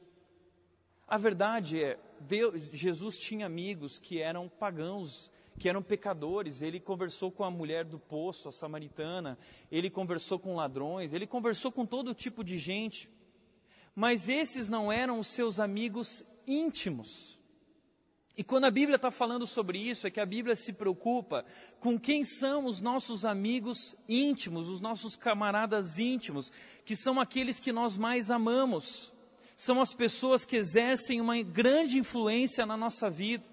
A 1.07 1.17
verdade 1.17 1.83
é, 1.83 1.99
Deus, 2.19 2.61
Jesus 2.71 3.17
tinha 3.17 3.45
amigos 3.45 3.97
que 3.97 4.19
eram 4.19 4.47
pagãos, 4.47 5.31
que 5.59 5.69
eram 5.69 5.83
pecadores. 5.83 6.61
Ele 6.61 6.79
conversou 6.79 7.31
com 7.31 7.43
a 7.43 7.51
mulher 7.51 7.83
do 7.83 7.99
poço, 7.99 8.47
a 8.47 8.51
samaritana, 8.51 9.37
ele 9.69 9.89
conversou 9.89 10.39
com 10.39 10.55
ladrões, 10.55 11.13
ele 11.13 11.27
conversou 11.27 11.71
com 11.71 11.85
todo 11.85 12.15
tipo 12.15 12.43
de 12.43 12.57
gente. 12.57 13.09
Mas 13.93 14.29
esses 14.29 14.69
não 14.69 14.91
eram 14.91 15.19
os 15.19 15.27
seus 15.27 15.59
amigos 15.59 16.25
íntimos. 16.47 17.37
E 18.37 18.43
quando 18.43 18.63
a 18.63 18.71
Bíblia 18.71 18.95
está 18.95 19.11
falando 19.11 19.45
sobre 19.45 19.77
isso, 19.77 20.07
é 20.07 20.09
que 20.09 20.21
a 20.21 20.25
Bíblia 20.25 20.55
se 20.55 20.71
preocupa 20.71 21.43
com 21.81 21.99
quem 21.99 22.23
são 22.23 22.65
os 22.65 22.79
nossos 22.79 23.25
amigos 23.25 23.97
íntimos, 24.07 24.69
os 24.69 24.79
nossos 24.79 25.17
camaradas 25.17 25.99
íntimos, 25.99 26.49
que 26.85 26.95
são 26.95 27.19
aqueles 27.19 27.59
que 27.59 27.73
nós 27.73 27.97
mais 27.97 28.31
amamos, 28.31 29.13
são 29.57 29.81
as 29.81 29.93
pessoas 29.93 30.45
que 30.45 30.55
exercem 30.55 31.19
uma 31.19 31.41
grande 31.43 31.99
influência 31.99 32.65
na 32.65 32.77
nossa 32.77 33.09
vida, 33.09 33.43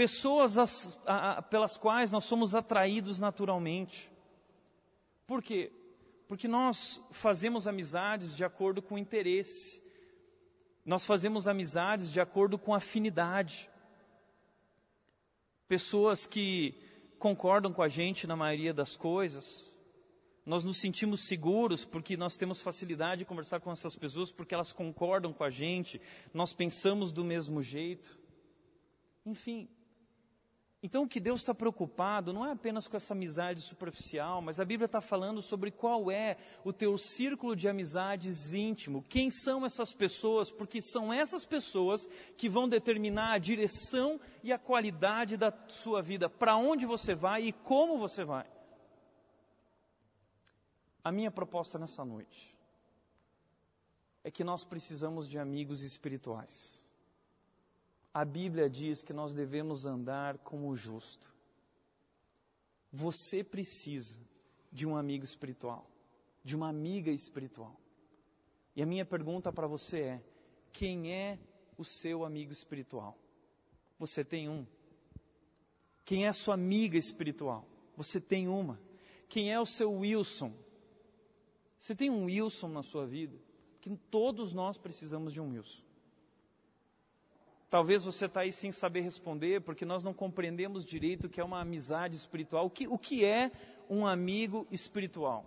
pessoas 0.00 0.56
as, 0.56 0.98
a, 1.04 1.32
a, 1.32 1.42
pelas 1.42 1.76
quais 1.76 2.10
nós 2.10 2.24
somos 2.24 2.54
atraídos 2.54 3.18
naturalmente. 3.18 4.10
Por 5.26 5.42
quê? 5.42 5.70
Porque 6.26 6.48
nós 6.48 7.02
fazemos 7.10 7.66
amizades 7.66 8.34
de 8.34 8.42
acordo 8.42 8.80
com 8.80 8.96
interesse, 8.96 9.82
nós 10.86 11.04
fazemos 11.04 11.46
amizades 11.46 12.10
de 12.10 12.18
acordo 12.18 12.58
com 12.58 12.74
afinidade. 12.74 13.68
Pessoas 15.68 16.26
que 16.26 16.74
concordam 17.18 17.70
com 17.70 17.82
a 17.82 17.88
gente 17.88 18.26
na 18.26 18.34
maioria 18.34 18.72
das 18.72 18.96
coisas, 18.96 19.70
nós 20.46 20.64
nos 20.64 20.78
sentimos 20.78 21.26
seguros 21.26 21.84
porque 21.84 22.16
nós 22.16 22.38
temos 22.38 22.62
facilidade 22.62 23.18
de 23.18 23.24
conversar 23.26 23.60
com 23.60 23.70
essas 23.70 23.94
pessoas 23.96 24.32
porque 24.32 24.54
elas 24.54 24.72
concordam 24.72 25.30
com 25.30 25.44
a 25.44 25.50
gente, 25.50 26.00
nós 26.32 26.54
pensamos 26.54 27.12
do 27.12 27.22
mesmo 27.22 27.62
jeito. 27.62 28.18
Enfim, 29.26 29.68
então, 30.82 31.02
o 31.02 31.08
que 31.08 31.20
Deus 31.20 31.40
está 31.40 31.54
preocupado 31.54 32.32
não 32.32 32.46
é 32.46 32.52
apenas 32.52 32.88
com 32.88 32.96
essa 32.96 33.12
amizade 33.12 33.60
superficial, 33.60 34.40
mas 34.40 34.58
a 34.58 34.64
Bíblia 34.64 34.86
está 34.86 35.02
falando 35.02 35.42
sobre 35.42 35.70
qual 35.70 36.10
é 36.10 36.38
o 36.64 36.72
teu 36.72 36.96
círculo 36.96 37.54
de 37.54 37.68
amizades 37.68 38.54
íntimo, 38.54 39.02
quem 39.02 39.30
são 39.30 39.66
essas 39.66 39.92
pessoas, 39.92 40.50
porque 40.50 40.80
são 40.80 41.12
essas 41.12 41.44
pessoas 41.44 42.06
que 42.34 42.48
vão 42.48 42.66
determinar 42.66 43.34
a 43.34 43.38
direção 43.38 44.18
e 44.42 44.54
a 44.54 44.58
qualidade 44.58 45.36
da 45.36 45.52
sua 45.68 46.00
vida, 46.00 46.30
para 46.30 46.56
onde 46.56 46.86
você 46.86 47.14
vai 47.14 47.42
e 47.42 47.52
como 47.52 47.98
você 47.98 48.24
vai. 48.24 48.46
A 51.04 51.12
minha 51.12 51.30
proposta 51.30 51.78
nessa 51.78 52.06
noite 52.06 52.56
é 54.24 54.30
que 54.30 54.42
nós 54.42 54.64
precisamos 54.64 55.28
de 55.28 55.38
amigos 55.38 55.82
espirituais 55.82 56.79
a 58.12 58.24
Bíblia 58.24 58.68
diz 58.68 59.02
que 59.02 59.12
nós 59.12 59.32
devemos 59.32 59.86
andar 59.86 60.38
como 60.38 60.68
o 60.68 60.76
justo. 60.76 61.32
Você 62.92 63.44
precisa 63.44 64.18
de 64.72 64.86
um 64.86 64.96
amigo 64.96 65.24
espiritual, 65.24 65.88
de 66.42 66.56
uma 66.56 66.68
amiga 66.68 67.10
espiritual. 67.10 67.80
E 68.74 68.82
a 68.82 68.86
minha 68.86 69.04
pergunta 69.04 69.52
para 69.52 69.66
você 69.66 70.00
é: 70.00 70.24
quem 70.72 71.12
é 71.12 71.38
o 71.78 71.84
seu 71.84 72.24
amigo 72.24 72.52
espiritual? 72.52 73.16
Você 73.98 74.24
tem 74.24 74.48
um. 74.48 74.66
Quem 76.04 76.24
é 76.24 76.28
a 76.28 76.32
sua 76.32 76.54
amiga 76.54 76.98
espiritual? 76.98 77.64
Você 77.96 78.20
tem 78.20 78.48
uma. 78.48 78.80
Quem 79.28 79.52
é 79.52 79.60
o 79.60 79.66
seu 79.66 79.92
Wilson? 79.92 80.52
Você 81.78 81.94
tem 81.94 82.10
um 82.10 82.24
Wilson 82.24 82.68
na 82.68 82.82
sua 82.82 83.06
vida? 83.06 83.38
Que 83.80 83.96
todos 84.10 84.52
nós 84.52 84.76
precisamos 84.76 85.32
de 85.32 85.40
um 85.40 85.50
Wilson. 85.50 85.89
Talvez 87.70 88.04
você 88.04 88.26
está 88.26 88.40
aí 88.40 88.50
sem 88.50 88.72
saber 88.72 89.02
responder, 89.02 89.60
porque 89.60 89.84
nós 89.84 90.02
não 90.02 90.12
compreendemos 90.12 90.84
direito 90.84 91.28
o 91.28 91.30
que 91.30 91.40
é 91.40 91.44
uma 91.44 91.60
amizade 91.60 92.16
espiritual. 92.16 92.66
O 92.66 92.70
que, 92.70 92.88
o 92.88 92.98
que 92.98 93.24
é 93.24 93.52
um 93.88 94.04
amigo 94.04 94.66
espiritual? 94.72 95.46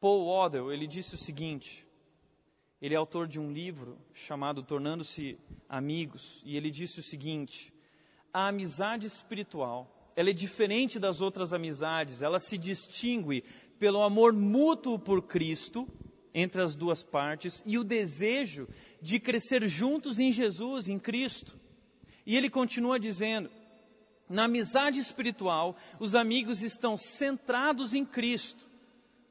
Paul 0.00 0.28
Waddell, 0.28 0.72
ele 0.72 0.86
disse 0.86 1.16
o 1.16 1.18
seguinte, 1.18 1.84
ele 2.80 2.94
é 2.94 2.96
autor 2.96 3.26
de 3.26 3.40
um 3.40 3.50
livro 3.50 3.98
chamado 4.14 4.62
Tornando-se 4.62 5.36
Amigos, 5.68 6.40
e 6.44 6.56
ele 6.56 6.70
disse 6.70 7.00
o 7.00 7.02
seguinte, 7.02 7.74
a 8.32 8.46
amizade 8.46 9.04
espiritual, 9.04 9.92
ela 10.14 10.30
é 10.30 10.32
diferente 10.32 11.00
das 11.00 11.20
outras 11.20 11.52
amizades, 11.52 12.22
ela 12.22 12.38
se 12.38 12.56
distingue 12.56 13.42
pelo 13.80 14.02
amor 14.02 14.32
mútuo 14.32 14.96
por 14.96 15.22
Cristo, 15.22 15.88
entre 16.34 16.62
as 16.62 16.74
duas 16.74 17.02
partes 17.02 17.62
e 17.66 17.78
o 17.78 17.84
desejo 17.84 18.68
de 19.00 19.18
crescer 19.18 19.66
juntos 19.66 20.18
em 20.18 20.30
Jesus, 20.30 20.88
em 20.88 20.98
Cristo. 20.98 21.58
E 22.26 22.36
ele 22.36 22.50
continua 22.50 22.98
dizendo: 22.98 23.50
na 24.28 24.44
amizade 24.44 24.98
espiritual, 24.98 25.76
os 25.98 26.14
amigos 26.14 26.62
estão 26.62 26.98
centrados 26.98 27.94
em 27.94 28.04
Cristo, 28.04 28.68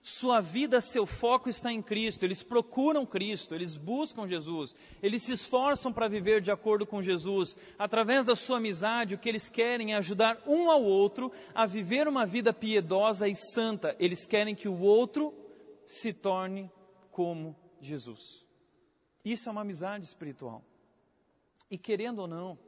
Sua 0.09 0.39
vida, 0.39 0.79
seu 0.79 1.05
foco 1.05 1.49
está 1.49 1.69
em 1.69 1.81
Cristo. 1.81 2.23
Eles 2.23 2.41
procuram 2.41 3.05
Cristo, 3.05 3.53
eles 3.53 3.75
buscam 3.75 4.25
Jesus, 4.25 4.73
eles 5.03 5.23
se 5.23 5.33
esforçam 5.33 5.91
para 5.91 6.07
viver 6.07 6.39
de 6.39 6.49
acordo 6.49 6.85
com 6.85 7.01
Jesus. 7.01 7.57
Através 7.77 8.23
da 8.23 8.33
sua 8.33 8.55
amizade, 8.57 9.15
o 9.15 9.17
que 9.17 9.27
eles 9.27 9.49
querem 9.49 9.91
é 9.91 9.97
ajudar 9.97 10.41
um 10.47 10.71
ao 10.71 10.81
outro 10.81 11.29
a 11.53 11.65
viver 11.65 12.07
uma 12.07 12.25
vida 12.25 12.53
piedosa 12.53 13.27
e 13.27 13.35
santa. 13.35 13.97
Eles 13.99 14.25
querem 14.25 14.55
que 14.55 14.69
o 14.69 14.79
outro 14.79 15.33
se 15.85 16.13
torne 16.13 16.71
como 17.17 17.55
Jesus. 17.81 18.45
Isso 19.25 19.49
é 19.49 19.51
uma 19.51 19.61
amizade 19.61 20.05
espiritual. 20.05 20.63
E 21.67 21.75
querendo 21.75 22.19
ou 22.19 22.27
não, 22.27 22.59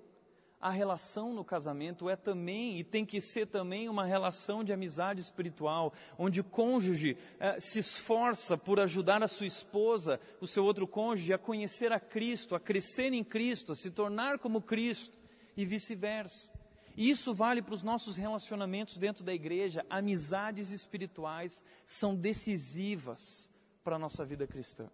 a 0.59 0.71
relação 0.71 1.31
no 1.35 1.45
casamento 1.45 2.09
é 2.09 2.15
também 2.15 2.79
e 2.79 2.83
tem 2.83 3.05
que 3.05 3.21
ser 3.21 3.45
também 3.45 3.87
uma 3.87 4.03
relação 4.05 4.63
de 4.63 4.73
amizade 4.73 5.21
espiritual, 5.21 5.93
onde 6.17 6.41
o 6.41 6.43
cônjuge 6.43 7.15
eh, 7.39 7.59
se 7.59 7.77
esforça 7.77 8.57
por 8.57 8.79
ajudar 8.79 9.21
a 9.21 9.27
sua 9.27 9.45
esposa, 9.45 10.19
o 10.41 10.47
seu 10.47 10.65
outro 10.65 10.87
cônjuge, 10.87 11.31
a 11.31 11.37
conhecer 11.37 11.91
a 11.91 11.99
Cristo, 11.99 12.55
a 12.55 12.59
crescer 12.59 13.13
em 13.13 13.23
Cristo, 13.23 13.73
a 13.73 13.75
se 13.75 13.91
tornar 13.91 14.39
como 14.39 14.63
Cristo 14.63 15.15
e 15.55 15.63
vice-versa. 15.63 16.49
Isso 16.97 17.35
vale 17.35 17.61
para 17.61 17.75
os 17.75 17.83
nossos 17.83 18.17
relacionamentos 18.17 18.97
dentro 18.97 19.23
da 19.23 19.31
igreja. 19.31 19.85
Amizades 19.91 20.71
espirituais 20.71 21.63
são 21.85 22.15
decisivas 22.15 23.48
para 23.89 23.95
a 23.95 23.99
nossa 23.99 24.23
vida 24.23 24.45
cristã 24.45 24.87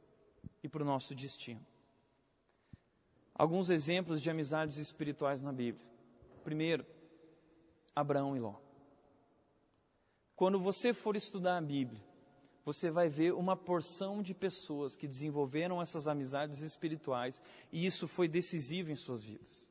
e 0.64 0.70
para 0.70 0.82
o 0.82 0.86
nosso 0.86 1.14
destino 1.14 1.60
alguns 3.34 3.70
exemplos 3.70 4.22
de 4.22 4.30
amizades 4.30 4.78
espirituais 4.78 5.44
na 5.44 5.52
Bíblia. 5.52 5.86
Primeiro, 6.46 6.86
Abraão 7.94 8.38
e 8.38 8.40
Ló. 8.40 8.56
Quando 10.34 10.58
você 10.62 10.94
for 10.94 11.18
estudar 11.18 11.58
a 11.58 11.62
Bíblia, 11.62 12.02
você 12.64 12.90
vai 12.90 13.10
ver 13.10 13.34
uma 13.34 13.58
porção 13.58 14.22
de 14.22 14.34
pessoas 14.34 14.96
que 14.96 15.10
desenvolveram 15.10 15.82
essas 15.82 16.08
amizades 16.08 16.62
espirituais 16.62 17.42
e 17.74 17.86
isso 17.86 18.08
foi 18.08 18.30
decisivo 18.30 18.92
em 18.92 18.96
suas 18.96 19.22
vidas. 19.22 19.70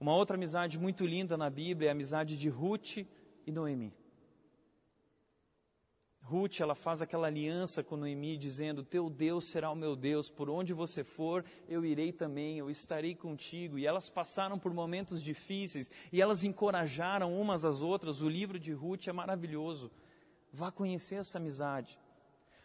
Uma 0.00 0.16
outra 0.16 0.36
amizade 0.36 0.80
muito 0.80 1.06
linda 1.06 1.36
na 1.36 1.48
Bíblia 1.48 1.86
é 1.86 1.90
a 1.90 1.92
amizade 1.92 2.36
de 2.36 2.48
Ruth 2.48 2.96
e 3.46 3.52
Noemi. 3.52 3.94
Ruth, 6.28 6.60
ela 6.60 6.74
faz 6.74 7.00
aquela 7.00 7.28
aliança 7.28 7.84
com 7.84 7.96
Noemi, 7.96 8.36
dizendo: 8.36 8.82
Teu 8.82 9.08
Deus 9.08 9.46
será 9.46 9.70
o 9.70 9.76
meu 9.76 9.94
Deus, 9.94 10.28
por 10.28 10.50
onde 10.50 10.74
você 10.74 11.04
for, 11.04 11.44
eu 11.68 11.84
irei 11.84 12.12
também, 12.12 12.58
eu 12.58 12.68
estarei 12.68 13.14
contigo. 13.14 13.78
E 13.78 13.86
elas 13.86 14.10
passaram 14.10 14.58
por 14.58 14.74
momentos 14.74 15.22
difíceis 15.22 15.88
e 16.12 16.20
elas 16.20 16.42
encorajaram 16.42 17.40
umas 17.40 17.64
às 17.64 17.80
outras. 17.80 18.22
O 18.22 18.28
livro 18.28 18.58
de 18.58 18.72
Ruth 18.72 19.06
é 19.06 19.12
maravilhoso. 19.12 19.88
Vá 20.52 20.72
conhecer 20.72 21.14
essa 21.14 21.38
amizade. 21.38 21.96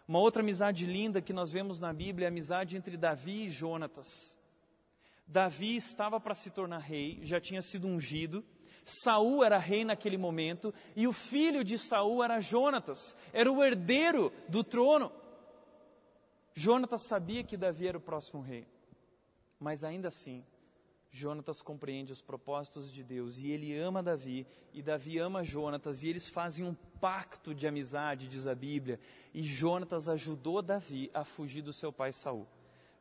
Uma 0.08 0.18
outra 0.18 0.42
amizade 0.42 0.88
linda 0.88 1.22
que 1.22 1.32
nós 1.32 1.52
vemos 1.52 1.80
na 1.80 1.94
Bíblia 1.94 2.26
é 2.26 2.30
a 2.30 2.32
amizade 2.32 2.76
entre 2.76 2.98
Davi 2.98 3.46
e 3.46 3.50
Jonatas. 3.50 4.36
Davi 5.28 5.76
estava 5.76 6.20
para 6.20 6.34
se 6.34 6.50
tornar 6.50 6.80
rei, 6.80 7.20
já 7.22 7.40
tinha 7.40 7.62
sido 7.62 7.88
ungido 7.88 8.44
Saul 8.84 9.44
era 9.44 9.58
rei 9.58 9.86
naquele 9.86 10.18
momento 10.18 10.74
e 10.96 11.08
o 11.08 11.14
filho 11.14 11.64
de 11.64 11.78
Saul 11.78 12.24
era 12.24 12.40
Jonatas, 12.40 13.16
era 13.32 13.52
o 13.52 13.64
herdeiro 13.64 14.32
do 14.48 14.64
trono. 14.64 15.12
Jonatas 16.54 17.06
sabia 17.08 17.44
que 17.44 17.56
Davi 17.56 17.88
era 17.88 17.98
o 17.98 18.02
próximo 18.02 18.42
rei, 18.42 18.68
mas 19.60 19.84
ainda 19.84 20.10
assim, 20.10 20.44
Jonatas 21.10 21.62
compreende 21.62 22.12
os 22.12 22.22
propósitos 22.22 22.92
de 22.92 23.04
Deus 23.04 23.38
e 23.38 23.52
ele 23.52 23.78
ama 23.78 24.02
Davi 24.02 24.46
e 24.74 24.82
Davi 24.82 25.20
ama 25.20 25.44
Jonatas 25.44 26.04
e 26.04 26.10
eles 26.10 26.28
fazem 26.28 26.66
um 26.66 26.74
pacto 27.00 27.54
de 27.54 27.68
amizade, 27.68 28.28
diz 28.28 28.48
a 28.48 28.56
Bíblia, 28.56 29.00
e 29.34 29.42
Jonatas 29.42 30.08
ajudou 30.08 30.62
Davi 30.62 31.10
a 31.14 31.24
fugir 31.24 31.62
do 31.62 31.74
seu 31.74 31.92
pai 31.92 32.12
Saul. 32.12 32.48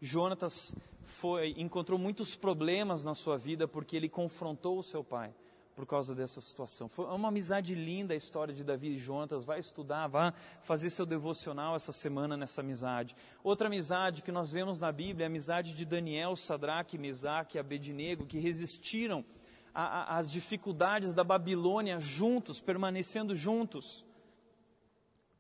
Jonatas 0.01 0.75
foi, 1.03 1.55
encontrou 1.57 1.99
muitos 1.99 2.35
problemas 2.35 3.05
na 3.05 3.15
sua 3.15 3.37
vida 3.37 3.69
porque 3.69 3.97
ele 3.97 4.09
confrontou 4.09 4.79
o 4.79 4.83
seu 4.83 5.05
pai 5.05 5.35
por 5.81 5.87
causa 5.87 6.15
dessa 6.15 6.43
situação. 6.43 6.91
Foi 6.91 7.07
uma 7.07 7.29
amizade 7.29 7.75
linda 7.75 8.13
a 8.13 8.17
história 8.17 8.53
de 8.53 8.63
Davi 8.63 8.89
e 8.89 8.99
Jonatas. 8.99 9.47
Vai 9.47 9.59
estudar, 9.59 10.09
vá 10.09 10.35
fazer 10.61 10.91
seu 10.91 11.07
devocional 11.07 11.75
essa 11.75 11.91
semana 11.91 12.37
nessa 12.37 12.61
amizade. 12.61 13.17
Outra 13.43 13.67
amizade 13.67 14.21
que 14.21 14.31
nós 14.31 14.53
vemos 14.53 14.79
na 14.79 14.93
Bíblia 14.93 15.25
é 15.25 15.27
a 15.27 15.31
amizade 15.31 15.73
de 15.73 15.87
Daniel, 15.87 16.37
Sadraque, 16.37 16.99
Mesaque 16.99 17.57
e 17.57 17.59
Abednego, 17.59 18.27
que 18.27 18.39
resistiram 18.39 19.25
às 19.73 20.31
dificuldades 20.31 21.15
da 21.15 21.25
Babilônia 21.25 21.99
juntos, 21.99 22.61
permanecendo 22.61 23.35
juntos. 23.35 24.05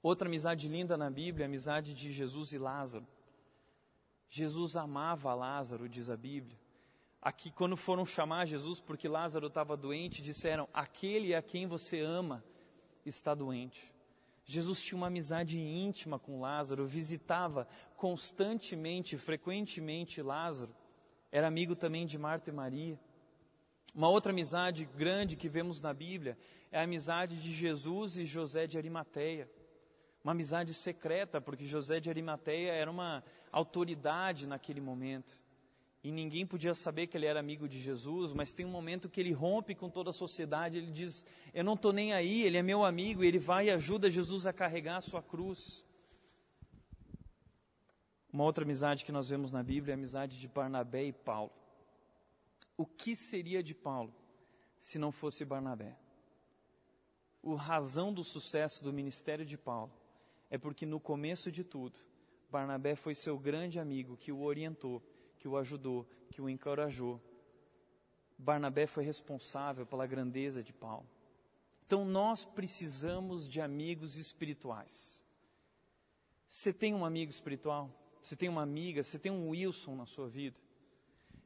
Outra 0.03 0.26
amizade 0.26 0.68
linda 0.68 0.96
na 0.96 1.11
Bíblia 1.11 1.44
é 1.44 1.46
a 1.46 1.50
amizade 1.50 1.92
de 1.92 2.11
Jesus 2.11 2.55
e 2.55 2.59
Lázaro. 2.59 3.07
Jesus 4.31 4.74
amava 4.74 5.35
Lázaro, 5.35 5.87
diz 5.87 6.09
a 6.09 6.16
Bíblia. 6.16 6.59
Aqui, 7.22 7.50
quando 7.50 7.76
foram 7.76 8.06
chamar 8.06 8.46
Jesus 8.46 8.80
porque 8.80 9.06
Lázaro 9.06 9.48
estava 9.48 9.76
doente, 9.76 10.22
disseram: 10.22 10.66
Aquele 10.72 11.35
a 11.35 11.42
quem 11.42 11.66
você 11.66 12.00
ama 12.00 12.42
está 13.04 13.35
doente. 13.35 13.92
Jesus 14.42 14.83
tinha 14.83 14.96
uma 14.96 15.09
amizade 15.09 15.61
íntima 15.61 16.18
com 16.18 16.40
Lázaro, 16.40 16.87
visitava 16.87 17.68
constantemente, 17.94 19.18
frequentemente 19.18 20.22
Lázaro. 20.22 20.74
Era 21.30 21.46
amigo 21.46 21.76
também 21.76 22.06
de 22.06 22.18
Marta 22.18 22.48
e 22.48 22.52
Maria. 22.52 22.98
Uma 23.94 24.09
outra 24.09 24.33
amizade 24.33 24.87
grande 24.87 25.37
que 25.37 25.48
vemos 25.48 25.80
na 25.80 25.92
Bíblia 25.92 26.38
é 26.72 26.80
a 26.80 26.85
amizade 26.85 27.37
de 27.37 27.52
Jesus 27.52 28.16
e 28.16 28.24
José 28.24 28.66
de 28.66 28.78
Arimateia. 28.78 29.48
Uma 30.24 30.33
amizade 30.33 30.72
secreta, 30.72 31.40
porque 31.40 31.66
José 31.66 32.00
de 32.00 32.09
Arimateia 32.09 32.72
era 32.72 32.90
uma 32.90 33.22
autoridade 33.52 34.46
naquele 34.46 34.80
momento 34.80 35.49
e 36.02 36.10
ninguém 36.10 36.46
podia 36.46 36.74
saber 36.74 37.06
que 37.06 37.16
ele 37.16 37.26
era 37.26 37.38
amigo 37.38 37.68
de 37.68 37.78
Jesus, 37.78 38.32
mas 38.32 38.54
tem 38.54 38.64
um 38.64 38.70
momento 38.70 39.08
que 39.08 39.20
ele 39.20 39.32
rompe 39.32 39.74
com 39.74 39.90
toda 39.90 40.10
a 40.10 40.14
sociedade, 40.14 40.78
ele 40.78 40.90
diz: 40.90 41.26
Eu 41.52 41.62
não 41.62 41.74
estou 41.74 41.92
nem 41.92 42.14
aí, 42.14 42.42
ele 42.42 42.56
é 42.56 42.62
meu 42.62 42.84
amigo, 42.84 43.22
e 43.22 43.26
ele 43.26 43.38
vai 43.38 43.66
e 43.66 43.70
ajuda 43.70 44.08
Jesus 44.08 44.46
a 44.46 44.52
carregar 44.52 44.96
a 44.96 45.02
sua 45.02 45.22
cruz. 45.22 45.84
Uma 48.32 48.44
outra 48.44 48.64
amizade 48.64 49.04
que 49.04 49.12
nós 49.12 49.28
vemos 49.28 49.52
na 49.52 49.62
Bíblia 49.62 49.92
é 49.92 49.94
a 49.94 49.98
amizade 49.98 50.40
de 50.40 50.48
Barnabé 50.48 51.04
e 51.04 51.12
Paulo. 51.12 51.52
O 52.76 52.86
que 52.86 53.14
seria 53.14 53.62
de 53.62 53.74
Paulo 53.74 54.14
se 54.80 54.98
não 54.98 55.12
fosse 55.12 55.44
Barnabé? 55.44 55.98
A 57.44 57.56
razão 57.56 58.10
do 58.10 58.24
sucesso 58.24 58.82
do 58.82 58.92
ministério 58.92 59.44
de 59.44 59.58
Paulo 59.58 59.92
é 60.48 60.56
porque 60.56 60.86
no 60.86 60.98
começo 60.98 61.50
de 61.52 61.62
tudo, 61.62 62.00
Barnabé 62.50 62.94
foi 62.94 63.14
seu 63.14 63.38
grande 63.38 63.78
amigo 63.78 64.16
que 64.16 64.32
o 64.32 64.42
orientou 64.42 65.02
que 65.40 65.48
o 65.48 65.57
ajudou, 65.57 66.07
que 66.31 66.40
o 66.40 66.48
encorajou. 66.48 67.20
Barnabé 68.38 68.87
foi 68.87 69.05
responsável 69.05 69.85
pela 69.85 70.07
grandeza 70.07 70.62
de 70.62 70.72
Paulo. 70.72 71.09
Então 71.87 72.05
nós 72.05 72.44
precisamos 72.44 73.48
de 73.48 73.61
amigos 73.61 74.16
espirituais. 74.16 75.20
Você 76.46 76.72
tem 76.72 76.94
um 76.94 77.05
amigo 77.05 77.31
espiritual? 77.31 77.90
Você 78.22 78.37
tem 78.37 78.48
uma 78.48 78.62
amiga? 78.62 79.03
Você 79.03 79.18
tem 79.18 79.33
um 79.33 79.48
Wilson 79.48 79.96
na 79.96 80.07
sua 80.07 80.29
vida? 80.29 80.59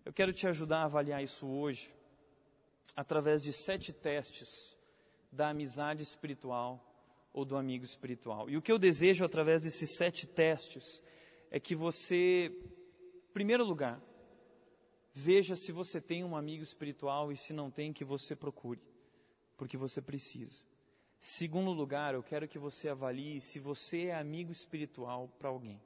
Eu 0.04 0.12
quero 0.12 0.32
te 0.32 0.46
ajudar 0.46 0.78
a 0.78 0.84
avaliar 0.84 1.22
isso 1.22 1.46
hoje, 1.46 1.90
através 2.94 3.42
de 3.42 3.52
sete 3.52 3.92
testes 3.92 4.76
da 5.30 5.48
amizade 5.50 6.02
espiritual 6.02 6.84
ou 7.32 7.44
do 7.44 7.56
amigo 7.56 7.84
espiritual. 7.84 8.50
E 8.50 8.56
o 8.56 8.62
que 8.62 8.70
eu 8.70 8.78
desejo 8.78 9.24
através 9.24 9.62
desses 9.62 9.96
sete 9.96 10.26
testes 10.26 11.02
é 11.50 11.58
que 11.58 11.74
você 11.74 12.52
Primeiro 13.34 13.64
lugar, 13.64 14.00
veja 15.12 15.56
se 15.56 15.72
você 15.72 16.00
tem 16.00 16.22
um 16.22 16.36
amigo 16.36 16.62
espiritual 16.62 17.32
e 17.32 17.36
se 17.36 17.52
não 17.52 17.68
tem, 17.68 17.92
que 17.92 18.04
você 18.04 18.36
procure, 18.36 18.80
porque 19.56 19.76
você 19.76 20.00
precisa. 20.00 20.64
Segundo 21.18 21.72
lugar, 21.72 22.14
eu 22.14 22.22
quero 22.22 22.46
que 22.46 22.60
você 22.60 22.88
avalie 22.88 23.40
se 23.40 23.58
você 23.58 24.04
é 24.04 24.14
amigo 24.14 24.52
espiritual 24.52 25.26
para 25.36 25.48
alguém. 25.48 25.82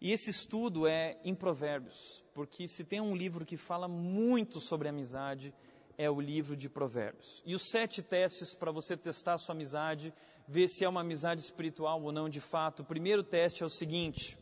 E 0.00 0.10
esse 0.10 0.28
estudo 0.28 0.88
é 0.88 1.20
em 1.22 1.36
Provérbios, 1.36 2.24
porque 2.34 2.66
se 2.66 2.82
tem 2.82 3.00
um 3.00 3.14
livro 3.14 3.46
que 3.46 3.56
fala 3.56 3.86
muito 3.86 4.58
sobre 4.58 4.88
amizade, 4.88 5.54
é 5.96 6.10
o 6.10 6.20
livro 6.20 6.56
de 6.56 6.68
Provérbios. 6.68 7.40
E 7.46 7.54
os 7.54 7.70
sete 7.70 8.02
testes 8.02 8.56
para 8.56 8.72
você 8.72 8.96
testar 8.96 9.34
a 9.34 9.38
sua 9.38 9.54
amizade, 9.54 10.12
ver 10.48 10.66
se 10.66 10.84
é 10.84 10.88
uma 10.88 11.02
amizade 11.02 11.42
espiritual 11.42 12.02
ou 12.02 12.10
não 12.10 12.28
de 12.28 12.40
fato. 12.40 12.80
O 12.80 12.86
primeiro 12.86 13.22
teste 13.22 13.62
é 13.62 13.66
o 13.66 13.70
seguinte: 13.70 14.36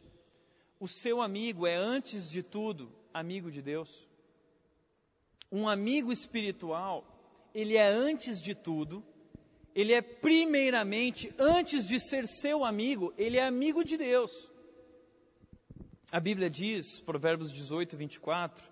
o 0.81 0.89
seu 0.89 1.21
amigo 1.21 1.67
é, 1.67 1.77
antes 1.77 2.29
de 2.29 2.43
tudo, 2.43 2.91
amigo 3.13 3.51
de 3.51 3.61
Deus. 3.61 4.09
Um 5.53 5.69
amigo 5.69 6.11
espiritual, 6.11 7.05
ele 7.55 7.77
é, 7.77 7.87
antes 7.87 8.41
de 8.41 8.55
tudo, 8.55 9.05
ele 9.75 9.93
é 9.93 10.01
primeiramente, 10.01 11.33
antes 11.39 11.87
de 11.87 12.01
ser 12.01 12.27
seu 12.27 12.65
amigo, 12.65 13.13
ele 13.19 13.37
é 13.37 13.47
amigo 13.47 13.85
de 13.85 13.99
Deus. 13.99 14.51
A 16.11 16.19
Bíblia 16.19 16.49
diz, 16.49 16.99
Provérbios 17.01 17.53
18, 17.53 17.97
24, 17.97 18.65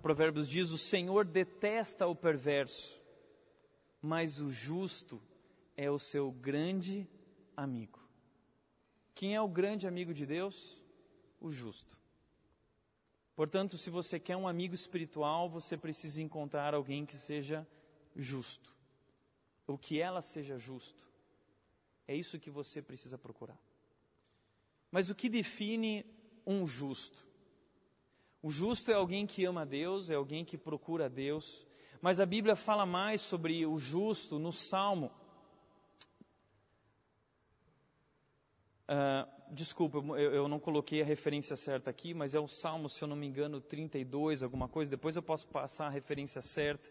Provérbios 0.00 0.48
diz: 0.48 0.70
O 0.70 0.78
Senhor 0.78 1.24
detesta 1.24 2.06
o 2.06 2.14
perverso, 2.14 2.98
mas 4.00 4.40
o 4.40 4.50
justo 4.50 5.20
é 5.76 5.90
o 5.90 5.98
seu 5.98 6.30
grande 6.30 7.06
amigo. 7.56 7.98
Quem 9.14 9.34
é 9.34 9.40
o 9.40 9.48
grande 9.48 9.86
amigo 9.88 10.14
de 10.14 10.24
Deus? 10.24 10.77
O 11.40 11.50
justo. 11.50 11.96
Portanto, 13.36 13.78
se 13.78 13.88
você 13.88 14.18
quer 14.18 14.36
um 14.36 14.48
amigo 14.48 14.74
espiritual, 14.74 15.48
você 15.48 15.76
precisa 15.76 16.20
encontrar 16.20 16.74
alguém 16.74 17.06
que 17.06 17.16
seja 17.16 17.66
justo. 18.16 18.74
Ou 19.66 19.78
que 19.78 20.00
ela 20.00 20.20
seja 20.20 20.58
justo. 20.58 21.08
É 22.06 22.16
isso 22.16 22.38
que 22.38 22.50
você 22.50 22.82
precisa 22.82 23.16
procurar. 23.16 23.58
Mas 24.90 25.10
o 25.10 25.14
que 25.14 25.28
define 25.28 26.04
um 26.46 26.66
justo? 26.66 27.28
O 28.42 28.50
justo 28.50 28.90
é 28.90 28.94
alguém 28.94 29.26
que 29.26 29.44
ama 29.44 29.66
Deus, 29.66 30.10
é 30.10 30.14
alguém 30.14 30.44
que 30.44 30.56
procura 30.56 31.08
Deus. 31.08 31.66
Mas 32.00 32.20
a 32.20 32.26
Bíblia 32.26 32.56
fala 32.56 32.86
mais 32.86 33.20
sobre 33.20 33.66
o 33.66 33.76
justo 33.78 34.38
no 34.38 34.52
Salmo. 34.52 35.12
Uh, 38.88 39.28
desculpa, 39.52 39.98
eu, 39.98 40.34
eu, 40.34 40.48
não 40.48 40.58
coloquei 40.58 41.02
a 41.02 41.04
referência 41.04 41.54
certa 41.56 41.90
aqui, 41.90 42.14
mas 42.14 42.34
é 42.34 42.40
o 42.40 42.48
Salmo, 42.48 42.88
se 42.88 43.02
eu 43.02 43.08
não 43.08 43.16
me 43.16 43.26
engano, 43.26 43.60
32, 43.60 44.42
alguma 44.42 44.66
coisa. 44.66 44.90
Depois 44.90 45.14
eu 45.14 45.22
posso 45.22 45.46
passar 45.46 45.86
a 45.86 45.90
referência 45.90 46.40
certa. 46.40 46.90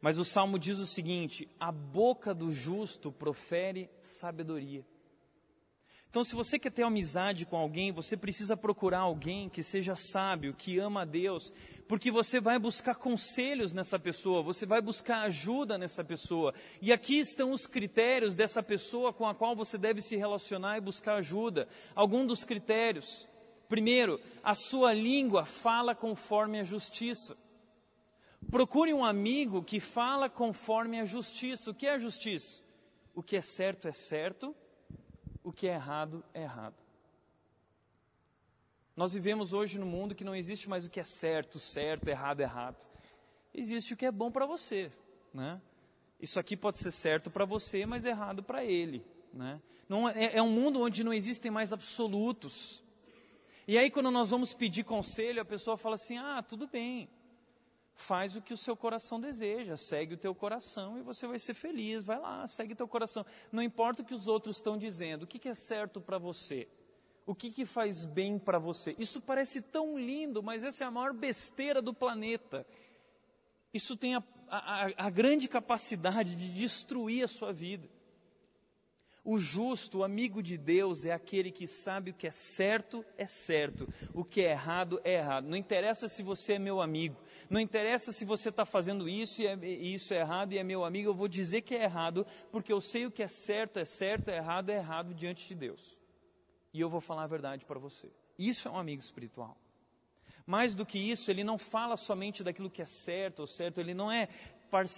Mas 0.00 0.18
o 0.18 0.24
Salmo 0.24 0.58
diz 0.58 0.78
o 0.78 0.86
seguinte: 0.86 1.48
A 1.60 1.70
boca 1.70 2.34
do 2.34 2.50
justo 2.50 3.12
profere 3.12 3.90
sabedoria. 4.00 4.84
Então, 6.14 6.22
se 6.22 6.36
você 6.36 6.60
quer 6.60 6.70
ter 6.70 6.84
amizade 6.84 7.44
com 7.44 7.56
alguém, 7.56 7.90
você 7.90 8.16
precisa 8.16 8.56
procurar 8.56 9.00
alguém 9.00 9.48
que 9.48 9.64
seja 9.64 9.96
sábio, 9.96 10.54
que 10.54 10.78
ama 10.78 11.02
a 11.02 11.04
Deus, 11.04 11.52
porque 11.88 12.08
você 12.08 12.38
vai 12.38 12.56
buscar 12.56 12.94
conselhos 12.94 13.72
nessa 13.72 13.98
pessoa, 13.98 14.40
você 14.40 14.64
vai 14.64 14.80
buscar 14.80 15.22
ajuda 15.22 15.76
nessa 15.76 16.04
pessoa. 16.04 16.54
E 16.80 16.92
aqui 16.92 17.18
estão 17.18 17.50
os 17.50 17.66
critérios 17.66 18.32
dessa 18.32 18.62
pessoa 18.62 19.12
com 19.12 19.26
a 19.26 19.34
qual 19.34 19.56
você 19.56 19.76
deve 19.76 20.00
se 20.00 20.14
relacionar 20.14 20.78
e 20.78 20.80
buscar 20.80 21.16
ajuda. 21.16 21.66
Alguns 21.96 22.28
dos 22.28 22.44
critérios. 22.44 23.28
Primeiro, 23.68 24.20
a 24.40 24.54
sua 24.54 24.92
língua 24.92 25.44
fala 25.44 25.96
conforme 25.96 26.60
a 26.60 26.62
justiça. 26.62 27.36
Procure 28.52 28.94
um 28.94 29.04
amigo 29.04 29.64
que 29.64 29.80
fala 29.80 30.30
conforme 30.30 31.00
a 31.00 31.04
justiça. 31.04 31.72
O 31.72 31.74
que 31.74 31.88
é 31.88 31.94
a 31.94 31.98
justiça? 31.98 32.62
O 33.16 33.20
que 33.20 33.36
é 33.36 33.40
certo 33.40 33.88
é 33.88 33.92
certo 33.92 34.54
o 35.44 35.52
que 35.52 35.68
é 35.68 35.74
errado 35.74 36.24
é 36.32 36.42
errado. 36.42 36.74
Nós 38.96 39.12
vivemos 39.12 39.52
hoje 39.52 39.78
no 39.78 39.84
mundo 39.84 40.14
que 40.14 40.24
não 40.24 40.34
existe 40.34 40.68
mais 40.68 40.86
o 40.86 40.90
que 40.90 40.98
é 40.98 41.04
certo, 41.04 41.58
certo, 41.58 42.08
errado, 42.08 42.40
errado. 42.40 42.86
Existe 43.52 43.92
o 43.92 43.96
que 43.96 44.06
é 44.06 44.10
bom 44.10 44.30
para 44.30 44.46
você, 44.46 44.90
né? 45.32 45.60
Isso 46.18 46.40
aqui 46.40 46.56
pode 46.56 46.78
ser 46.78 46.90
certo 46.90 47.30
para 47.30 47.44
você, 47.44 47.84
mas 47.84 48.04
errado 48.04 48.42
para 48.42 48.64
ele, 48.64 49.04
né? 49.32 49.60
Não, 49.88 50.08
é, 50.08 50.36
é 50.36 50.42
um 50.42 50.50
mundo 50.50 50.80
onde 50.80 51.04
não 51.04 51.12
existem 51.12 51.50
mais 51.50 51.72
absolutos. 51.72 52.82
E 53.68 53.76
aí 53.76 53.90
quando 53.90 54.10
nós 54.10 54.30
vamos 54.30 54.54
pedir 54.54 54.84
conselho, 54.84 55.42
a 55.42 55.44
pessoa 55.44 55.76
fala 55.76 55.96
assim: 55.96 56.16
"Ah, 56.16 56.42
tudo 56.42 56.66
bem 56.66 57.08
faz 57.94 58.34
o 58.36 58.42
que 58.42 58.52
o 58.52 58.56
seu 58.56 58.76
coração 58.76 59.20
deseja, 59.20 59.76
segue 59.76 60.14
o 60.14 60.18
teu 60.18 60.34
coração 60.34 60.98
e 60.98 61.02
você 61.02 61.26
vai 61.26 61.38
ser 61.38 61.54
feliz, 61.54 62.02
vai 62.02 62.18
lá, 62.18 62.46
segue 62.46 62.72
o 62.72 62.76
teu 62.76 62.88
coração. 62.88 63.24
Não 63.52 63.62
importa 63.62 64.02
o 64.02 64.04
que 64.04 64.14
os 64.14 64.26
outros 64.26 64.56
estão 64.56 64.76
dizendo, 64.76 65.22
o 65.22 65.26
que, 65.26 65.38
que 65.38 65.48
é 65.48 65.54
certo 65.54 66.00
para 66.00 66.18
você, 66.18 66.68
o 67.24 67.34
que, 67.34 67.50
que 67.50 67.64
faz 67.64 68.04
bem 68.04 68.38
para 68.38 68.58
você. 68.58 68.94
Isso 68.98 69.20
parece 69.20 69.62
tão 69.62 69.98
lindo, 69.98 70.42
mas 70.42 70.64
essa 70.64 70.84
é 70.84 70.86
a 70.86 70.90
maior 70.90 71.12
besteira 71.12 71.80
do 71.80 71.94
planeta. 71.94 72.66
Isso 73.72 73.96
tem 73.96 74.16
a, 74.16 74.22
a, 74.48 75.06
a 75.06 75.10
grande 75.10 75.48
capacidade 75.48 76.34
de 76.36 76.52
destruir 76.52 77.24
a 77.24 77.28
sua 77.28 77.52
vida. 77.52 77.88
O 79.24 79.38
justo, 79.38 79.98
o 79.98 80.04
amigo 80.04 80.42
de 80.42 80.58
Deus, 80.58 81.06
é 81.06 81.12
aquele 81.12 81.50
que 81.50 81.66
sabe 81.66 82.10
o 82.10 82.14
que 82.14 82.26
é 82.26 82.30
certo 82.30 83.02
é 83.16 83.24
certo, 83.24 83.88
o 84.12 84.22
que 84.22 84.42
é 84.42 84.50
errado 84.50 85.00
é 85.02 85.14
errado. 85.14 85.46
Não 85.46 85.56
interessa 85.56 86.08
se 86.08 86.22
você 86.22 86.54
é 86.54 86.58
meu 86.58 86.82
amigo, 86.82 87.16
não 87.48 87.58
interessa 87.58 88.12
se 88.12 88.22
você 88.26 88.50
está 88.50 88.66
fazendo 88.66 89.08
isso 89.08 89.40
e, 89.40 89.46
é, 89.46 89.54
isso 89.66 90.12
é 90.12 90.18
errado 90.18 90.52
e 90.52 90.58
é 90.58 90.62
meu 90.62 90.84
amigo, 90.84 91.08
eu 91.08 91.14
vou 91.14 91.26
dizer 91.26 91.62
que 91.62 91.74
é 91.74 91.84
errado, 91.84 92.26
porque 92.52 92.70
eu 92.70 92.82
sei 92.82 93.06
o 93.06 93.10
que 93.10 93.22
é 93.22 93.28
certo 93.28 93.78
é 93.78 93.86
certo, 93.86 94.28
é 94.28 94.36
errado 94.36 94.68
é 94.68 94.76
errado 94.76 95.14
diante 95.14 95.48
de 95.48 95.54
Deus. 95.54 95.96
E 96.74 96.78
eu 96.78 96.90
vou 96.90 97.00
falar 97.00 97.22
a 97.22 97.28
verdade 97.28 97.64
para 97.64 97.78
você. 97.78 98.10
Isso 98.38 98.68
é 98.68 98.70
um 98.70 98.78
amigo 98.78 99.00
espiritual. 99.00 99.56
Mais 100.46 100.74
do 100.74 100.84
que 100.84 100.98
isso, 100.98 101.30
ele 101.30 101.42
não 101.42 101.56
fala 101.56 101.96
somente 101.96 102.44
daquilo 102.44 102.68
que 102.68 102.82
é 102.82 102.84
certo 102.84 103.40
ou 103.40 103.46
certo, 103.46 103.80
ele 103.80 103.94
não 103.94 104.12
é 104.12 104.28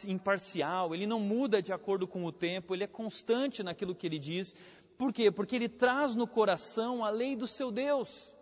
imparcial, 0.07 0.95
ele 0.95 1.07
não 1.07 1.21
muda 1.21 1.63
de 1.63 1.73
acordo 1.73 2.07
com 2.07 2.25
o 2.25 2.33
tempo, 2.33 2.75
ele 2.75 2.85
é 2.85 2.87
constante 2.87 3.63
naquilo 3.63 3.95
que 3.95 4.07
ele 4.07 4.19
diz. 4.19 4.55
Por 4.97 5.13
quê? 5.13 5.31
Porque 5.31 5.57
ele 5.57 5.69
traz 5.69 6.15
no 6.15 6.27
coração 6.27 7.05
a 7.05 7.11
lei 7.11 7.37
do 7.37 7.47
seu 7.47 7.71
Deus. 7.71 8.35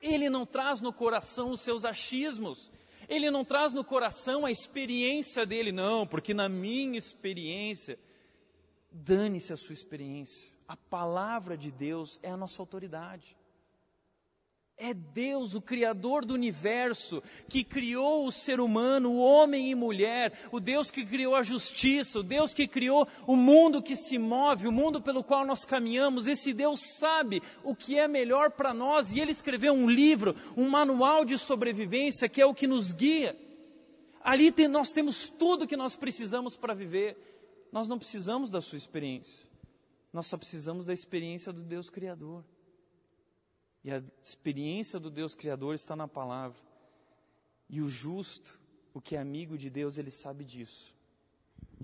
Ele 0.00 0.28
não 0.28 0.44
traz 0.44 0.80
no 0.80 0.92
coração 0.92 1.50
os 1.50 1.60
seus 1.60 1.84
achismos. 1.84 2.70
Ele 3.08 3.30
não 3.30 3.44
traz 3.44 3.72
no 3.72 3.84
coração 3.84 4.44
a 4.44 4.50
experiência 4.50 5.46
dele, 5.46 5.70
não, 5.70 6.06
porque 6.06 6.34
na 6.34 6.48
minha 6.48 6.98
experiência, 6.98 7.98
dane-se 8.90 9.52
a 9.52 9.56
sua 9.56 9.72
experiência. 9.72 10.52
A 10.66 10.76
palavra 10.76 11.56
de 11.56 11.70
Deus 11.70 12.18
é 12.22 12.30
a 12.30 12.36
nossa 12.36 12.60
autoridade. 12.60 13.36
É 14.78 14.92
Deus, 14.92 15.54
o 15.54 15.60
Criador 15.62 16.26
do 16.26 16.34
universo, 16.34 17.22
que 17.48 17.64
criou 17.64 18.26
o 18.26 18.32
ser 18.32 18.60
humano, 18.60 19.10
o 19.10 19.18
homem 19.18 19.70
e 19.70 19.74
mulher, 19.74 20.34
o 20.52 20.60
Deus 20.60 20.90
que 20.90 21.02
criou 21.02 21.34
a 21.34 21.42
justiça, 21.42 22.20
o 22.20 22.22
Deus 22.22 22.52
que 22.52 22.68
criou 22.68 23.08
o 23.26 23.34
mundo 23.34 23.82
que 23.82 23.96
se 23.96 24.18
move, 24.18 24.68
o 24.68 24.72
mundo 24.72 25.00
pelo 25.00 25.24
qual 25.24 25.46
nós 25.46 25.64
caminhamos. 25.64 26.26
Esse 26.26 26.52
Deus 26.52 26.98
sabe 26.98 27.42
o 27.64 27.74
que 27.74 27.98
é 27.98 28.06
melhor 28.06 28.50
para 28.50 28.74
nós 28.74 29.12
e 29.12 29.18
ele 29.18 29.30
escreveu 29.30 29.72
um 29.72 29.88
livro, 29.88 30.36
um 30.54 30.68
manual 30.68 31.24
de 31.24 31.38
sobrevivência 31.38 32.28
que 32.28 32.42
é 32.42 32.44
o 32.44 32.54
que 32.54 32.66
nos 32.66 32.92
guia. 32.92 33.34
Ali 34.22 34.52
tem, 34.52 34.68
nós 34.68 34.92
temos 34.92 35.30
tudo 35.30 35.66
que 35.66 35.76
nós 35.76 35.96
precisamos 35.96 36.54
para 36.54 36.74
viver. 36.74 37.16
Nós 37.72 37.88
não 37.88 37.98
precisamos 37.98 38.50
da 38.50 38.60
sua 38.60 38.76
experiência, 38.76 39.48
nós 40.12 40.26
só 40.26 40.36
precisamos 40.36 40.84
da 40.84 40.92
experiência 40.92 41.52
do 41.52 41.62
Deus 41.62 41.88
Criador. 41.88 42.44
E 43.86 43.92
a 43.92 44.02
experiência 44.20 44.98
do 44.98 45.08
Deus 45.08 45.32
Criador 45.32 45.72
está 45.72 45.94
na 45.94 46.08
palavra. 46.08 46.58
E 47.70 47.80
o 47.80 47.88
justo, 47.88 48.58
o 48.92 49.00
que 49.00 49.14
é 49.14 49.20
amigo 49.20 49.56
de 49.56 49.70
Deus, 49.70 49.96
ele 49.96 50.10
sabe 50.10 50.44
disso. 50.44 50.92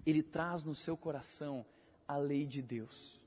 Ele 0.05 0.21
traz 0.21 0.65
no 0.65 0.75
seu 0.75 0.97
coração 0.97 1.65
a 2.09 2.17
lei 2.17 2.45
de 2.45 2.61
Deus. 2.61 3.21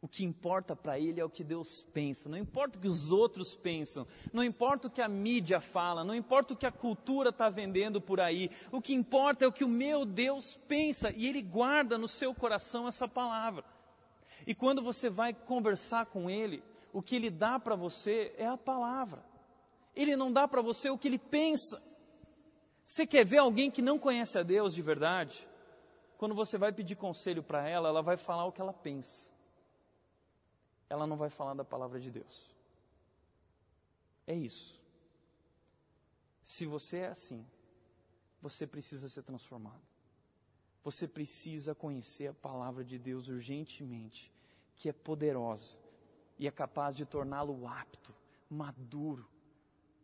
O 0.00 0.06
que 0.06 0.24
importa 0.24 0.76
para 0.76 1.00
ele 1.00 1.20
é 1.20 1.24
o 1.24 1.28
que 1.28 1.42
Deus 1.42 1.82
pensa, 1.92 2.28
não 2.28 2.38
importa 2.38 2.78
o 2.78 2.80
que 2.80 2.86
os 2.86 3.10
outros 3.10 3.56
pensam, 3.56 4.06
não 4.32 4.44
importa 4.44 4.86
o 4.86 4.90
que 4.90 5.02
a 5.02 5.08
mídia 5.08 5.60
fala, 5.60 6.04
não 6.04 6.14
importa 6.14 6.54
o 6.54 6.56
que 6.56 6.66
a 6.66 6.72
cultura 6.72 7.30
está 7.30 7.48
vendendo 7.48 8.00
por 8.00 8.20
aí, 8.20 8.50
o 8.70 8.80
que 8.80 8.94
importa 8.94 9.44
é 9.44 9.48
o 9.48 9.52
que 9.52 9.64
o 9.64 9.68
meu 9.68 10.04
Deus 10.04 10.56
pensa 10.68 11.12
e 11.16 11.26
ele 11.26 11.42
guarda 11.42 11.98
no 11.98 12.06
seu 12.06 12.32
coração 12.32 12.86
essa 12.86 13.08
palavra. 13.08 13.64
E 14.46 14.54
quando 14.54 14.80
você 14.80 15.10
vai 15.10 15.32
conversar 15.32 16.06
com 16.06 16.30
ele, 16.30 16.62
o 16.92 17.02
que 17.02 17.16
ele 17.16 17.30
dá 17.30 17.58
para 17.58 17.74
você 17.74 18.34
é 18.36 18.46
a 18.46 18.56
palavra. 18.56 19.24
Ele 19.96 20.14
não 20.14 20.32
dá 20.32 20.46
para 20.46 20.60
você 20.60 20.90
o 20.90 20.98
que 20.98 21.08
ele 21.08 21.18
pensa. 21.18 21.82
Você 22.84 23.06
quer 23.06 23.24
ver 23.24 23.38
alguém 23.38 23.70
que 23.70 23.80
não 23.80 23.98
conhece 23.98 24.38
a 24.38 24.42
Deus 24.42 24.74
de 24.74 24.82
verdade? 24.82 25.48
Quando 26.18 26.34
você 26.34 26.58
vai 26.58 26.72
pedir 26.72 26.96
conselho 26.96 27.42
para 27.42 27.66
ela, 27.66 27.88
ela 27.88 28.02
vai 28.02 28.16
falar 28.16 28.44
o 28.44 28.52
que 28.52 28.60
ela 28.60 28.72
pensa. 28.72 29.32
Ela 30.88 31.06
não 31.06 31.16
vai 31.16 31.30
falar 31.30 31.54
da 31.54 31.64
palavra 31.64 31.98
de 31.98 32.10
Deus. 32.10 32.50
É 34.26 34.34
isso. 34.34 34.78
Se 36.44 36.66
você 36.66 36.98
é 36.98 37.08
assim, 37.08 37.46
você 38.40 38.66
precisa 38.66 39.08
ser 39.08 39.22
transformado. 39.22 39.80
Você 40.84 41.08
precisa 41.08 41.74
conhecer 41.74 42.28
a 42.28 42.34
palavra 42.34 42.84
de 42.84 42.98
Deus 42.98 43.28
urgentemente, 43.28 44.30
que 44.76 44.88
é 44.88 44.92
poderosa 44.92 45.81
e 46.38 46.46
é 46.46 46.50
capaz 46.50 46.94
de 46.94 47.06
torná-lo 47.06 47.66
apto, 47.66 48.14
maduro 48.48 49.28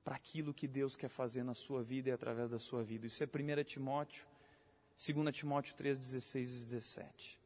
para 0.05 0.17
aquilo 0.17 0.55
que 0.55 0.67
Deus 0.67 0.97
quer 0.97 1.09
fazer 1.09 1.43
na 1.43 1.53
sua 1.53 1.83
vida 1.83 2.09
e 2.09 2.13
através 2.13 2.51
da 2.51 2.59
sua 2.59 2.83
vida. 2.83 3.07
Isso 3.07 3.23
é 3.23 3.27
1 3.27 3.65
Timóteo, 3.65 4.25
2 4.97 5.37
Timóteo 5.37 5.75
3, 5.75 5.99
16 5.99 6.63
e 6.63 6.65
17. 6.65 7.41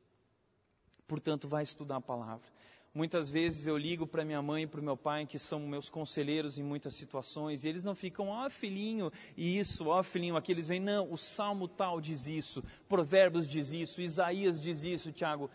Portanto, 1.09 1.49
vai 1.49 1.65
estudar 1.65 1.97
a 1.97 2.01
palavra. 2.01 2.49
Muitas 2.95 3.31
vezes 3.31 3.67
eu 3.67 3.75
ligo 3.75 4.07
para 4.07 4.23
minha 4.23 4.43
mãe 4.43 4.65
e 4.65 4.67
para 4.67 4.79
o 4.79 4.85
meu 4.85 4.99
pai, 4.99 5.25
que 5.25 5.39
são 5.39 5.61
meus 5.61 5.89
conselheiros 5.89 6.59
em 6.59 6.63
muitas 6.63 6.95
situações, 6.95 7.65
e 7.65 7.69
eles 7.69 7.85
não 7.85 7.95
ficam, 7.95 8.29
ó 8.29 8.47
oh, 8.47 8.51
filhinho, 8.51 9.11
isso, 9.35 9.87
ó 9.87 10.01
oh, 10.01 10.03
filhinho, 10.03 10.37
aqui 10.37 10.53
eles 10.53 10.69
vêm, 10.69 10.79
não, 10.79 11.11
o 11.11 11.17
Salmo 11.17 11.67
tal 11.67 12.03
diz 12.03 12.27
isso, 12.27 12.63
Provérbios 12.91 13.49
diz 13.49 13.73
isso, 13.73 14.03
Isaías 14.03 14.61
diz 14.61 14.83
isso, 14.83 15.11
Tiago. 15.11 15.49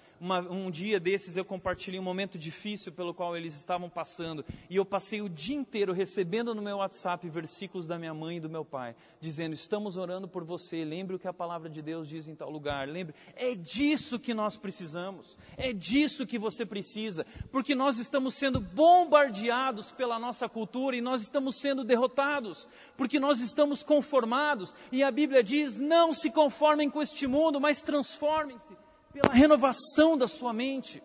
Um 0.50 0.71
dia 0.71 1.00
desses 1.00 1.38
eu 1.38 1.45
compartilhei 1.45 2.00
um 2.00 2.04
momento 2.04 2.39
difícil 2.39 2.91
pelo 2.91 3.13
qual 3.13 3.38
eles 3.38 3.56
estavam 3.56 3.88
passando, 3.88 4.43
e 4.67 4.76
eu 4.76 4.84
passei 4.84 5.21
o 5.21 5.30
dia 5.30 5.56
inteiro 5.56 5.93
recebendo 5.93 6.56
no 6.56 6.62
meu 6.63 6.78
WhatsApp 6.78 7.30
versículos 7.30 7.86
da 7.86 8.00
minha 8.00 8.15
mãe 8.15 8.38
e 8.38 8.39
do 8.39 8.50
meu 8.50 8.65
pai, 8.65 8.95
dizendo, 9.21 9.54
estamos 9.54 9.95
orando 9.95 10.28
por 10.28 10.43
você, 10.43 10.84
lembre 10.84 11.15
o 11.15 11.19
que 11.19 11.28
a 11.28 11.34
palavra 11.34 11.69
de 11.69 11.84
Deus 11.84 12.10
diz 12.10 12.28
em 12.28 12.34
tal 12.34 12.50
lugar, 12.50 12.88
lembre, 12.88 13.13
é 13.36 13.54
disso 13.54 14.17
que 14.17 14.34
nós 14.34 14.58
precisamos, 14.58 15.38
é 15.56 15.71
disso 15.71 16.26
que 16.26 16.39
você 16.39 16.65
precisa, 16.65 17.26
porque 17.51 17.75
nós 17.75 17.97
estamos 17.97 18.35
sendo 18.35 18.59
bombardeados 18.59 19.91
pela 19.91 20.19
nossa 20.19 20.47
cultura 20.47 20.95
e 20.95 21.01
nós 21.01 21.21
estamos 21.21 21.59
sendo 21.59 21.83
derrotados, 21.83 22.67
porque 22.95 23.19
nós 23.19 23.39
estamos 23.39 23.83
conformados, 23.83 24.73
e 24.91 25.03
a 25.03 25.11
Bíblia 25.11 25.43
diz: 25.43 25.79
não 25.79 26.13
se 26.13 26.29
conformem 26.29 26.89
com 26.89 27.01
este 27.01 27.27
mundo, 27.27 27.59
mas 27.59 27.81
transformem-se 27.81 28.77
pela 29.11 29.33
renovação 29.33 30.17
da 30.17 30.27
sua 30.27 30.53
mente, 30.53 31.01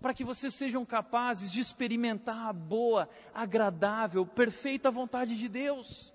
para 0.00 0.14
que 0.14 0.24
vocês 0.24 0.54
sejam 0.54 0.84
capazes 0.84 1.50
de 1.50 1.60
experimentar 1.60 2.48
a 2.48 2.52
boa, 2.52 3.08
agradável, 3.32 4.26
perfeita 4.26 4.90
vontade 4.90 5.36
de 5.36 5.48
Deus. 5.48 6.12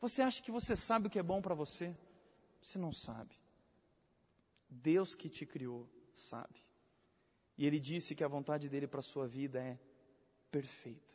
Você 0.00 0.22
acha 0.22 0.42
que 0.42 0.50
você 0.50 0.74
sabe 0.76 1.06
o 1.06 1.10
que 1.10 1.18
é 1.18 1.22
bom 1.22 1.42
para 1.42 1.54
você? 1.54 1.94
Você 2.62 2.78
não 2.78 2.92
sabe. 2.92 3.34
Deus 4.68 5.14
que 5.14 5.28
te 5.28 5.44
criou 5.44 5.88
sabe. 6.14 6.69
E 7.60 7.66
ele 7.66 7.78
disse 7.78 8.14
que 8.14 8.24
a 8.24 8.28
vontade 8.28 8.70
dele 8.70 8.86
para 8.86 9.00
a 9.00 9.02
sua 9.02 9.28
vida 9.28 9.60
é 9.62 9.78
perfeita. 10.50 11.14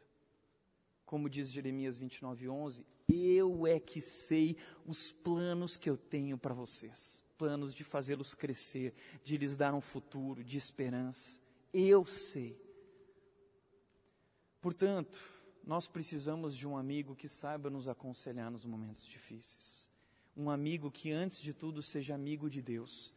Como 1.03 1.27
diz 1.27 1.49
Jeremias 1.49 1.97
29:11, 1.97 2.85
eu 3.09 3.65
é 3.65 3.79
que 3.79 3.99
sei 3.99 4.55
os 4.85 5.11
planos 5.11 5.75
que 5.75 5.89
eu 5.89 5.97
tenho 5.97 6.37
para 6.37 6.53
vocês, 6.53 7.25
planos 7.35 7.73
de 7.73 7.83
fazê-los 7.83 8.35
crescer, 8.35 8.93
de 9.23 9.37
lhes 9.37 9.57
dar 9.57 9.73
um 9.73 9.81
futuro, 9.81 10.43
de 10.43 10.55
esperança. 10.55 11.41
Eu 11.73 12.05
sei. 12.05 12.55
Portanto, 14.61 15.19
nós 15.63 15.87
precisamos 15.87 16.55
de 16.55 16.67
um 16.67 16.77
amigo 16.77 17.15
que 17.15 17.27
saiba 17.27 17.71
nos 17.71 17.87
aconselhar 17.87 18.51
nos 18.51 18.65
momentos 18.65 19.03
difíceis. 19.07 19.89
Um 20.37 20.51
amigo 20.51 20.91
que, 20.91 21.11
antes 21.11 21.41
de 21.41 21.55
tudo, 21.55 21.81
seja 21.81 22.13
amigo 22.13 22.51
de 22.51 22.61
Deus 22.61 23.14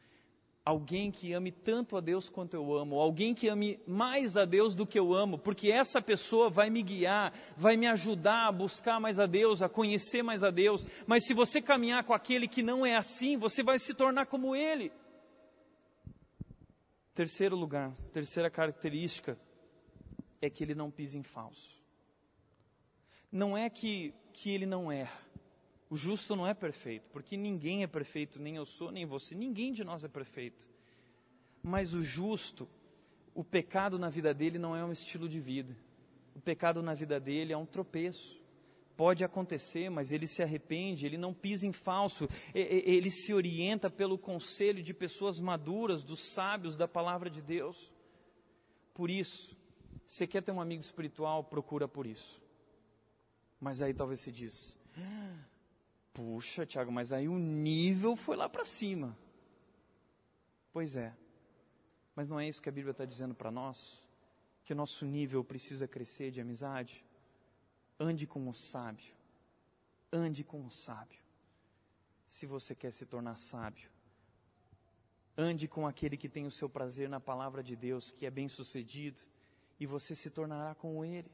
alguém 0.68 1.10
que 1.10 1.32
ame 1.32 1.50
tanto 1.50 1.96
a 1.96 2.00
Deus 2.00 2.28
quanto 2.28 2.52
eu 2.52 2.74
amo, 2.74 3.00
alguém 3.00 3.34
que 3.34 3.48
ame 3.48 3.80
mais 3.86 4.36
a 4.36 4.44
Deus 4.44 4.74
do 4.74 4.86
que 4.86 4.98
eu 4.98 5.14
amo, 5.14 5.38
porque 5.38 5.72
essa 5.72 6.02
pessoa 6.02 6.50
vai 6.50 6.68
me 6.68 6.82
guiar, 6.82 7.32
vai 7.56 7.74
me 7.74 7.86
ajudar 7.86 8.48
a 8.48 8.52
buscar 8.52 9.00
mais 9.00 9.18
a 9.18 9.24
Deus, 9.24 9.62
a 9.62 9.68
conhecer 9.68 10.22
mais 10.22 10.44
a 10.44 10.50
Deus. 10.50 10.84
Mas 11.06 11.24
se 11.24 11.32
você 11.32 11.62
caminhar 11.62 12.04
com 12.04 12.12
aquele 12.12 12.46
que 12.46 12.62
não 12.62 12.84
é 12.84 12.96
assim, 12.96 13.38
você 13.38 13.62
vai 13.62 13.78
se 13.78 13.94
tornar 13.94 14.26
como 14.26 14.54
ele. 14.54 14.92
Terceiro 17.14 17.56
lugar, 17.56 17.94
terceira 18.12 18.50
característica 18.50 19.38
é 20.38 20.50
que 20.50 20.62
ele 20.62 20.74
não 20.74 20.90
pisa 20.90 21.16
em 21.16 21.22
falso. 21.22 21.82
Não 23.32 23.56
é 23.56 23.70
que, 23.70 24.14
que 24.34 24.50
ele 24.50 24.66
não 24.66 24.92
erra, 24.92 25.18
o 25.90 25.96
justo 25.96 26.36
não 26.36 26.46
é 26.46 26.52
perfeito, 26.52 27.08
porque 27.12 27.36
ninguém 27.36 27.82
é 27.82 27.86
perfeito, 27.86 28.38
nem 28.38 28.56
eu 28.56 28.66
sou, 28.66 28.90
nem 28.90 29.06
você, 29.06 29.34
ninguém 29.34 29.72
de 29.72 29.82
nós 29.84 30.04
é 30.04 30.08
perfeito. 30.08 30.68
Mas 31.62 31.94
o 31.94 32.02
justo, 32.02 32.68
o 33.34 33.42
pecado 33.42 33.98
na 33.98 34.08
vida 34.08 34.34
dele 34.34 34.58
não 34.58 34.76
é 34.76 34.84
um 34.84 34.92
estilo 34.92 35.28
de 35.28 35.40
vida. 35.40 35.76
O 36.34 36.40
pecado 36.40 36.82
na 36.82 36.94
vida 36.94 37.18
dele 37.18 37.52
é 37.52 37.56
um 37.56 37.66
tropeço. 37.66 38.38
Pode 38.96 39.24
acontecer, 39.24 39.88
mas 39.88 40.12
ele 40.12 40.26
se 40.26 40.42
arrepende, 40.42 41.06
ele 41.06 41.16
não 41.16 41.32
pisa 41.32 41.66
em 41.66 41.72
falso, 41.72 42.28
ele 42.52 43.10
se 43.10 43.32
orienta 43.32 43.88
pelo 43.88 44.18
conselho 44.18 44.82
de 44.82 44.92
pessoas 44.92 45.38
maduras, 45.38 46.02
dos 46.02 46.20
sábios 46.20 46.76
da 46.76 46.88
palavra 46.88 47.30
de 47.30 47.40
Deus. 47.40 47.92
Por 48.92 49.08
isso, 49.08 49.56
você 50.04 50.26
quer 50.26 50.42
ter 50.42 50.50
um 50.50 50.60
amigo 50.60 50.82
espiritual, 50.82 51.44
procura 51.44 51.86
por 51.86 52.06
isso. 52.06 52.42
Mas 53.60 53.80
aí 53.82 53.94
talvez 53.94 54.20
você 54.20 54.32
diz, 54.32 54.76
Puxa, 56.18 56.66
Tiago, 56.66 56.90
mas 56.90 57.12
aí 57.12 57.28
o 57.28 57.38
nível 57.38 58.16
foi 58.16 58.36
lá 58.36 58.48
para 58.48 58.64
cima. 58.64 59.16
Pois 60.72 60.96
é. 60.96 61.14
Mas 62.16 62.28
não 62.28 62.40
é 62.40 62.48
isso 62.48 62.60
que 62.60 62.68
a 62.68 62.72
Bíblia 62.72 62.90
está 62.90 63.04
dizendo 63.04 63.36
para 63.36 63.52
nós? 63.52 64.04
Que 64.64 64.72
o 64.72 64.76
nosso 64.76 65.06
nível 65.06 65.44
precisa 65.44 65.86
crescer 65.86 66.32
de 66.32 66.40
amizade? 66.40 67.04
Ande 68.00 68.26
com 68.26 68.48
o 68.48 68.52
sábio. 68.52 69.14
Ande 70.12 70.42
com 70.42 70.66
o 70.66 70.70
sábio. 70.72 71.22
Se 72.26 72.46
você 72.46 72.74
quer 72.74 72.90
se 72.90 73.06
tornar 73.06 73.36
sábio, 73.36 73.88
ande 75.36 75.68
com 75.68 75.86
aquele 75.86 76.16
que 76.16 76.28
tem 76.28 76.46
o 76.46 76.50
seu 76.50 76.68
prazer 76.68 77.08
na 77.08 77.20
palavra 77.20 77.62
de 77.62 77.76
Deus, 77.76 78.10
que 78.10 78.26
é 78.26 78.30
bem 78.30 78.48
sucedido, 78.48 79.20
e 79.78 79.86
você 79.86 80.16
se 80.16 80.30
tornará 80.30 80.74
com 80.74 81.04
ele. 81.04 81.30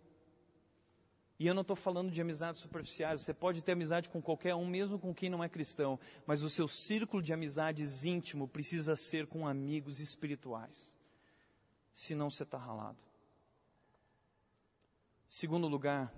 E 1.38 1.46
eu 1.46 1.54
não 1.54 1.62
estou 1.62 1.74
falando 1.74 2.12
de 2.12 2.20
amizades 2.20 2.60
superficiais, 2.60 3.20
você 3.20 3.34
pode 3.34 3.60
ter 3.60 3.72
amizade 3.72 4.08
com 4.08 4.22
qualquer 4.22 4.54
um, 4.54 4.66
mesmo 4.66 4.98
com 4.98 5.12
quem 5.12 5.28
não 5.28 5.42
é 5.42 5.48
cristão, 5.48 5.98
mas 6.26 6.42
o 6.42 6.50
seu 6.50 6.68
círculo 6.68 7.20
de 7.22 7.32
amizades 7.32 8.04
íntimo 8.04 8.46
precisa 8.46 8.94
ser 8.94 9.26
com 9.26 9.46
amigos 9.46 9.98
espirituais, 9.98 10.94
senão 11.92 12.30
você 12.30 12.44
está 12.44 12.56
ralado. 12.56 12.98
Segundo 15.26 15.66
lugar, 15.66 16.14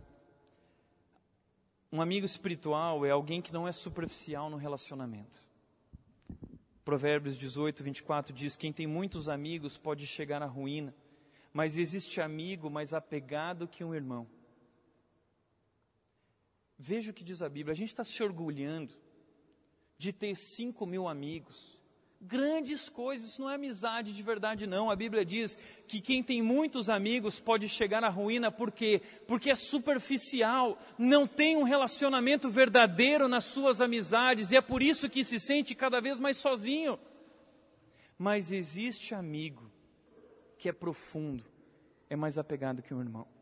um 1.90 2.02
amigo 2.02 2.26
espiritual 2.26 3.06
é 3.06 3.10
alguém 3.10 3.40
que 3.40 3.54
não 3.54 3.66
é 3.66 3.72
superficial 3.72 4.50
no 4.50 4.58
relacionamento. 4.58 5.46
Provérbios 6.84 7.38
18, 7.38 7.82
24 7.82 8.34
diz: 8.34 8.54
Quem 8.54 8.72
tem 8.72 8.86
muitos 8.86 9.28
amigos 9.28 9.78
pode 9.78 10.06
chegar 10.06 10.42
à 10.42 10.46
ruína, 10.46 10.94
mas 11.52 11.78
existe 11.78 12.20
amigo 12.20 12.68
mais 12.68 12.92
apegado 12.92 13.66
que 13.66 13.82
um 13.82 13.94
irmão. 13.94 14.26
Veja 16.78 17.10
o 17.10 17.14
que 17.14 17.24
diz 17.24 17.40
a 17.42 17.48
Bíblia. 17.48 17.72
A 17.72 17.76
gente 17.76 17.88
está 17.88 18.04
se 18.04 18.22
orgulhando 18.22 18.94
de 19.98 20.12
ter 20.12 20.34
cinco 20.36 20.86
mil 20.86 21.08
amigos. 21.08 21.74
Grandes 22.20 22.88
coisas, 22.88 23.30
isso 23.30 23.42
não 23.42 23.50
é 23.50 23.54
amizade 23.54 24.12
de 24.12 24.22
verdade, 24.22 24.66
não. 24.66 24.90
A 24.90 24.96
Bíblia 24.96 25.24
diz 25.24 25.56
que 25.86 26.00
quem 26.00 26.22
tem 26.22 26.42
muitos 26.42 26.88
amigos 26.88 27.38
pode 27.38 27.68
chegar 27.68 28.02
à 28.02 28.08
ruína, 28.08 28.50
por 28.50 28.72
quê? 28.72 29.02
Porque 29.28 29.50
é 29.50 29.54
superficial, 29.54 30.78
não 30.98 31.26
tem 31.26 31.56
um 31.56 31.62
relacionamento 31.62 32.48
verdadeiro 32.48 33.28
nas 33.28 33.44
suas 33.44 33.82
amizades, 33.82 34.50
e 34.50 34.56
é 34.56 34.62
por 34.62 34.82
isso 34.82 35.10
que 35.10 35.22
se 35.22 35.38
sente 35.38 35.74
cada 35.74 36.00
vez 36.00 36.18
mais 36.18 36.38
sozinho. 36.38 36.98
Mas 38.18 38.50
existe 38.50 39.14
amigo 39.14 39.70
que 40.58 40.70
é 40.70 40.72
profundo, 40.72 41.44
é 42.08 42.16
mais 42.16 42.38
apegado 42.38 42.82
que 42.82 42.94
um 42.94 43.00
irmão. 43.00 43.35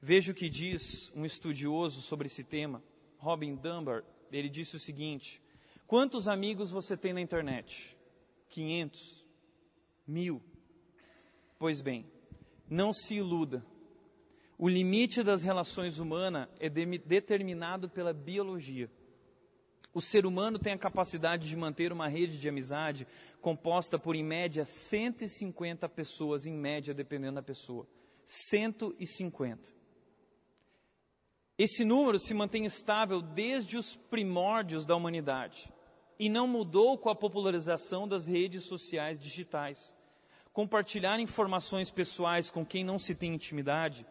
Veja 0.00 0.30
o 0.30 0.34
que 0.34 0.48
diz 0.48 1.10
um 1.14 1.24
estudioso 1.24 2.00
sobre 2.00 2.26
esse 2.26 2.44
tema, 2.44 2.82
Robin 3.18 3.56
Dunbar. 3.56 4.04
Ele 4.30 4.48
disse 4.48 4.76
o 4.76 4.80
seguinte: 4.80 5.42
Quantos 5.86 6.28
amigos 6.28 6.70
você 6.70 6.96
tem 6.96 7.12
na 7.12 7.20
internet? 7.20 7.96
500? 8.50 9.26
Mil? 10.06 10.40
Pois 11.58 11.80
bem, 11.80 12.06
não 12.70 12.92
se 12.92 13.16
iluda. 13.16 13.64
O 14.56 14.68
limite 14.68 15.22
das 15.22 15.42
relações 15.42 15.98
humanas 15.98 16.48
é 16.60 16.68
de, 16.68 16.98
determinado 16.98 17.88
pela 17.88 18.12
biologia. 18.12 18.90
O 19.92 20.00
ser 20.00 20.26
humano 20.26 20.58
tem 20.58 20.72
a 20.72 20.78
capacidade 20.78 21.48
de 21.48 21.56
manter 21.56 21.92
uma 21.92 22.08
rede 22.08 22.38
de 22.38 22.48
amizade 22.48 23.06
composta 23.40 23.98
por, 23.98 24.14
em 24.14 24.22
média, 24.22 24.64
150 24.64 25.88
pessoas, 25.88 26.46
em 26.46 26.52
média, 26.52 26.94
dependendo 26.94 27.36
da 27.36 27.42
pessoa. 27.42 27.86
150. 28.24 29.77
Esse 31.58 31.84
número 31.84 32.20
se 32.20 32.32
mantém 32.32 32.64
estável 32.64 33.20
desde 33.20 33.76
os 33.76 33.96
primórdios 33.96 34.86
da 34.86 34.94
humanidade 34.94 35.68
e 36.16 36.28
não 36.28 36.46
mudou 36.46 36.96
com 36.96 37.10
a 37.10 37.16
popularização 37.16 38.06
das 38.06 38.26
redes 38.28 38.64
sociais 38.64 39.18
digitais. 39.18 39.96
Compartilhar 40.52 41.18
informações 41.18 41.90
pessoais 41.90 42.48
com 42.50 42.64
quem 42.64 42.84
não 42.84 42.98
se 42.98 43.14
tem 43.14 43.34
intimidade 43.34 44.06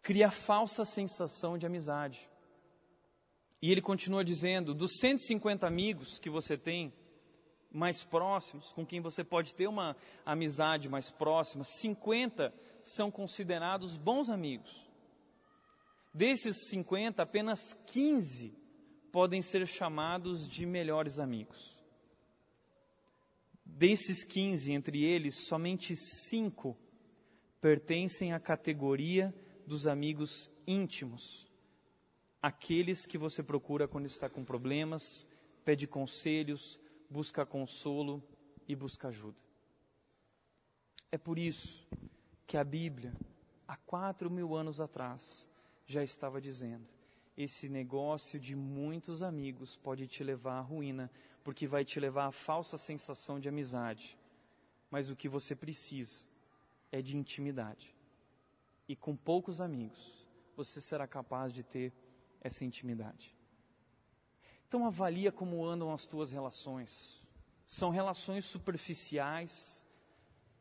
cria 0.00 0.30
falsa 0.30 0.84
sensação 0.84 1.58
de 1.58 1.66
amizade. 1.66 2.28
E 3.60 3.72
ele 3.72 3.82
continua 3.82 4.24
dizendo: 4.24 4.72
dos 4.72 4.98
150 5.00 5.66
amigos 5.66 6.20
que 6.20 6.30
você 6.30 6.56
tem, 6.56 6.92
mais 7.72 8.04
próximos, 8.04 8.72
com 8.72 8.86
quem 8.86 9.00
você 9.00 9.24
pode 9.24 9.54
ter 9.54 9.66
uma 9.66 9.96
amizade 10.24 10.88
mais 10.88 11.10
próxima, 11.10 11.64
50 11.64 12.54
são 12.80 13.10
considerados 13.10 13.96
bons 13.96 14.30
amigos. 14.30 14.85
Desses 16.16 16.68
50, 16.70 17.22
apenas 17.22 17.74
15 17.88 18.56
podem 19.12 19.42
ser 19.42 19.66
chamados 19.66 20.48
de 20.48 20.64
melhores 20.64 21.18
amigos. 21.18 21.76
Desses 23.62 24.24
15, 24.24 24.72
entre 24.72 25.04
eles, 25.04 25.46
somente 25.46 25.94
5 25.94 26.74
pertencem 27.60 28.32
à 28.32 28.40
categoria 28.40 29.34
dos 29.66 29.86
amigos 29.86 30.50
íntimos. 30.66 31.46
Aqueles 32.40 33.04
que 33.04 33.18
você 33.18 33.42
procura 33.42 33.86
quando 33.86 34.06
está 34.06 34.26
com 34.26 34.42
problemas, 34.42 35.26
pede 35.66 35.86
conselhos, 35.86 36.80
busca 37.10 37.44
consolo 37.44 38.26
e 38.66 38.74
busca 38.74 39.08
ajuda. 39.08 39.36
É 41.12 41.18
por 41.18 41.38
isso 41.38 41.86
que 42.46 42.56
a 42.56 42.64
Bíblia, 42.64 43.12
há 43.68 43.76
quatro 43.76 44.30
mil 44.30 44.56
anos 44.56 44.80
atrás, 44.80 45.46
já 45.86 46.02
estava 46.02 46.40
dizendo: 46.40 46.86
esse 47.36 47.68
negócio 47.68 48.40
de 48.40 48.56
muitos 48.56 49.22
amigos 49.22 49.76
pode 49.76 50.06
te 50.06 50.24
levar 50.24 50.58
à 50.58 50.60
ruína, 50.60 51.10
porque 51.44 51.66
vai 51.66 51.84
te 51.84 52.00
levar 52.00 52.26
à 52.26 52.32
falsa 52.32 52.76
sensação 52.76 53.38
de 53.38 53.48
amizade. 53.48 54.18
Mas 54.90 55.10
o 55.10 55.16
que 55.16 55.28
você 55.28 55.54
precisa 55.54 56.24
é 56.90 57.00
de 57.00 57.16
intimidade. 57.16 57.94
E 58.88 58.96
com 58.96 59.16
poucos 59.16 59.60
amigos, 59.60 60.26
você 60.56 60.80
será 60.80 61.06
capaz 61.06 61.52
de 61.52 61.62
ter 61.62 61.92
essa 62.40 62.64
intimidade. 62.64 63.34
Então 64.66 64.86
avalia 64.86 65.30
como 65.30 65.64
andam 65.64 65.92
as 65.92 66.06
tuas 66.06 66.30
relações. 66.30 67.22
São 67.64 67.90
relações 67.90 68.44
superficiais? 68.44 69.84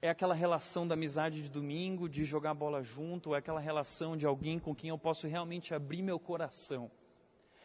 É 0.06 0.10
aquela 0.10 0.36
relação 0.36 0.88
da 0.88 0.94
amizade 0.94 1.42
de 1.42 1.50
domingo, 1.50 2.08
de 2.08 2.24
jogar 2.26 2.54
bola 2.54 2.84
junto, 2.84 3.34
é 3.34 3.40
aquela 3.40 3.60
relação 3.60 4.16
de 4.16 4.24
alguém 4.24 4.60
com 4.60 4.76
quem 4.76 4.92
eu 4.92 5.00
posso 5.00 5.28
realmente 5.28 5.74
abrir 5.74 6.04
meu 6.04 6.20
coração? 6.20 6.92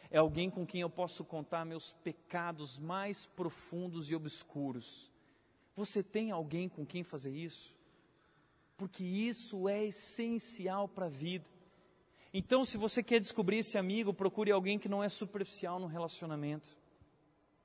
É 0.09 0.17
alguém 0.17 0.49
com 0.49 0.65
quem 0.65 0.81
eu 0.81 0.89
posso 0.89 1.23
contar 1.23 1.63
meus 1.65 1.93
pecados 2.03 2.79
mais 2.79 3.27
profundos 3.27 4.09
e 4.09 4.15
obscuros? 4.15 5.11
Você 5.75 6.01
tem 6.01 6.31
alguém 6.31 6.67
com 6.67 6.83
quem 6.83 7.03
fazer 7.03 7.29
isso? 7.29 7.75
Porque 8.75 9.03
isso 9.03 9.69
é 9.69 9.85
essencial 9.85 10.87
para 10.87 11.05
a 11.05 11.09
vida. 11.09 11.45
Então, 12.33 12.65
se 12.65 12.75
você 12.75 13.03
quer 13.03 13.19
descobrir 13.19 13.59
esse 13.59 13.77
amigo, 13.77 14.15
procure 14.15 14.49
alguém 14.49 14.79
que 14.79 14.89
não 14.89 15.03
é 15.03 15.09
superficial 15.09 15.79
no 15.79 15.85
relacionamento. 15.85 16.75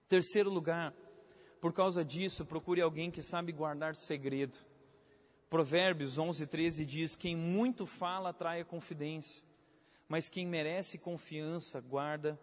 Terceiro 0.06 0.50
lugar, 0.50 0.92
por 1.62 1.72
causa 1.72 2.04
disso, 2.04 2.44
procure 2.44 2.82
alguém 2.82 3.10
que 3.10 3.22
sabe 3.22 3.52
guardar 3.52 3.96
segredo. 3.96 4.65
Provérbios 5.48 6.18
11, 6.18 6.46
13 6.46 6.84
diz: 6.84 7.16
Quem 7.16 7.36
muito 7.36 7.86
fala 7.86 8.30
atrai 8.30 8.60
a 8.60 8.64
confidência, 8.64 9.44
mas 10.08 10.28
quem 10.28 10.46
merece 10.46 10.98
confiança 10.98 11.80
guarda 11.80 12.38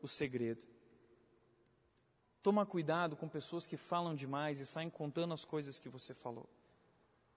o 0.00 0.08
segredo. 0.08 0.64
Toma 2.42 2.64
cuidado 2.64 3.16
com 3.16 3.28
pessoas 3.28 3.66
que 3.66 3.76
falam 3.76 4.14
demais 4.14 4.60
e 4.60 4.66
saem 4.66 4.88
contando 4.88 5.34
as 5.34 5.44
coisas 5.44 5.78
que 5.78 5.88
você 5.88 6.14
falou. 6.14 6.48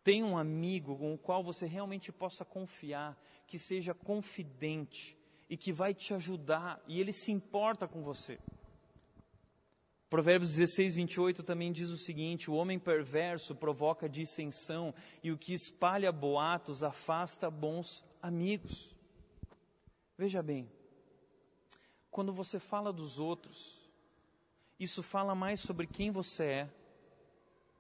Tenha 0.04 0.26
um 0.26 0.38
amigo 0.38 0.98
com 0.98 1.14
o 1.14 1.18
qual 1.18 1.44
você 1.44 1.66
realmente 1.66 2.12
possa 2.12 2.46
confiar, 2.46 3.20
que 3.46 3.60
seja 3.60 3.94
confidente 3.94 5.18
e 5.50 5.58
que 5.58 5.74
vai 5.74 5.94
te 5.94 6.14
ajudar 6.14 6.82
e 6.88 7.00
ele 7.00 7.12
se 7.12 7.32
importa 7.32 7.88
com 7.88 8.02
você. 8.04 8.40
Provérbios 10.10 10.56
16, 10.56 10.96
28 10.96 11.44
também 11.44 11.72
diz 11.72 11.92
o 11.92 11.98
seguinte: 11.98 12.50
O 12.50 12.56
homem 12.56 12.80
perverso 12.80 13.54
provoca 13.56 14.10
dissensão 14.10 14.94
e 15.22 15.32
o 15.32 15.38
que 15.38 15.54
espalha 15.54 16.12
boatos 16.12 16.84
afasta 16.84 17.50
bons 17.52 18.04
amigos. 18.22 18.96
Veja 20.18 20.42
bem, 20.42 20.70
quando 22.10 22.34
você 22.34 22.60
fala 22.60 22.92
dos 22.92 23.20
outros, 23.20 23.80
isso 24.80 25.04
fala 25.04 25.36
mais 25.36 25.60
sobre 25.60 25.86
quem 25.86 26.10
você 26.10 26.44
é 26.44 26.70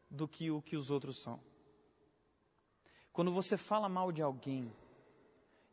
do 0.09 0.27
que 0.27 0.51
o 0.51 0.61
que 0.61 0.77
os 0.77 0.91
outros 0.91 1.19
são. 1.21 1.39
Quando 3.11 3.31
você 3.31 3.57
fala 3.57 3.89
mal 3.89 4.11
de 4.11 4.21
alguém, 4.21 4.71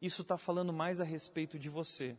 isso 0.00 0.22
está 0.22 0.38
falando 0.38 0.72
mais 0.72 1.00
a 1.00 1.04
respeito 1.04 1.58
de 1.58 1.68
você 1.68 2.16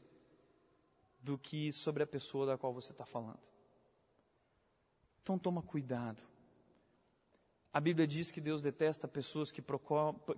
do 1.19 1.37
que 1.37 1.73
sobre 1.73 2.03
a 2.03 2.07
pessoa 2.07 2.45
da 2.45 2.57
qual 2.57 2.71
você 2.71 2.91
está 2.91 3.05
falando. 3.05 3.39
Então 5.27 5.37
toma 5.37 5.61
cuidado. 5.61 6.23
A 7.73 7.81
Bíblia 7.81 8.07
diz 8.07 8.31
que 8.31 8.39
Deus 8.39 8.61
detesta 8.61 9.09
pessoas 9.09 9.51
que, 9.51 9.61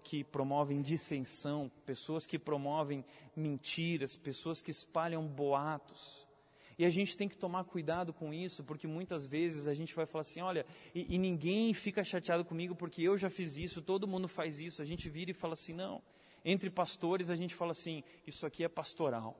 que, 0.03 0.23
promovem 0.23 0.81
dissensão, 0.81 1.71
pessoas 1.85 2.25
que 2.25 2.39
promovem 2.39 3.05
mentiras, 3.35 4.17
pessoas 4.17 4.63
que 4.63 4.71
espalham 4.71 5.27
boatos. 5.27 6.27
E 6.75 6.83
a 6.85 6.89
gente 6.89 7.15
tem 7.15 7.29
que 7.29 7.37
tomar 7.37 7.65
cuidado 7.65 8.11
com 8.11 8.33
isso, 8.33 8.63
porque 8.63 8.87
muitas 8.87 9.27
vezes 9.27 9.67
a 9.67 9.75
gente 9.75 9.93
vai 9.93 10.07
falar 10.07 10.21
assim: 10.21 10.41
olha, 10.41 10.65
e, 10.95 11.05
e, 11.13 11.19
ninguém 11.19 11.71
fica 11.71 12.03
chateado 12.03 12.43
comigo 12.43 12.73
porque 12.75 13.03
eu 13.03 13.15
já 13.15 13.29
fiz 13.29 13.57
isso, 13.57 13.83
todo 13.83 14.07
mundo 14.07 14.27
faz 14.27 14.59
isso. 14.59 14.81
A 14.81 14.85
gente 14.85 15.07
vira 15.07 15.29
e 15.29 15.35
fala 15.35 15.53
assim: 15.53 15.73
não. 15.73 16.01
Entre 16.43 16.67
pastores 16.67 17.29
a 17.29 17.35
gente 17.35 17.53
fala 17.53 17.73
assim: 17.73 18.03
isso 18.25 18.43
aqui 18.43 18.63
é 18.63 18.67
pastoral. 18.67 19.37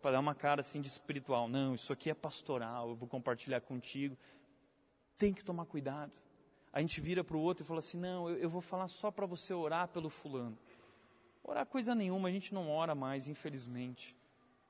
Para 0.00 0.12
dar 0.12 0.20
uma 0.20 0.34
cara 0.34 0.60
assim 0.60 0.80
de 0.80 0.88
espiritual. 0.88 1.48
Não, 1.48 1.74
isso 1.74 1.92
aqui 1.92 2.08
é 2.08 2.14
pastoral, 2.14 2.90
eu 2.90 2.94
vou 2.94 3.08
compartilhar 3.08 3.60
contigo. 3.60 4.16
Tem 5.18 5.32
que 5.32 5.44
tomar 5.44 5.66
cuidado. 5.66 6.12
A 6.72 6.80
gente 6.80 7.00
vira 7.00 7.22
para 7.22 7.36
o 7.36 7.40
outro 7.40 7.64
e 7.64 7.66
fala 7.66 7.78
assim: 7.78 7.98
não, 7.98 8.28
eu, 8.28 8.36
eu 8.36 8.50
vou 8.50 8.60
falar 8.60 8.88
só 8.88 9.10
para 9.10 9.26
você 9.26 9.54
orar 9.54 9.88
pelo 9.88 10.10
fulano. 10.10 10.58
Orar 11.42 11.66
coisa 11.66 11.94
nenhuma, 11.94 12.28
a 12.28 12.32
gente 12.32 12.52
não 12.54 12.70
ora 12.70 12.94
mais, 12.94 13.28
infelizmente. 13.28 14.16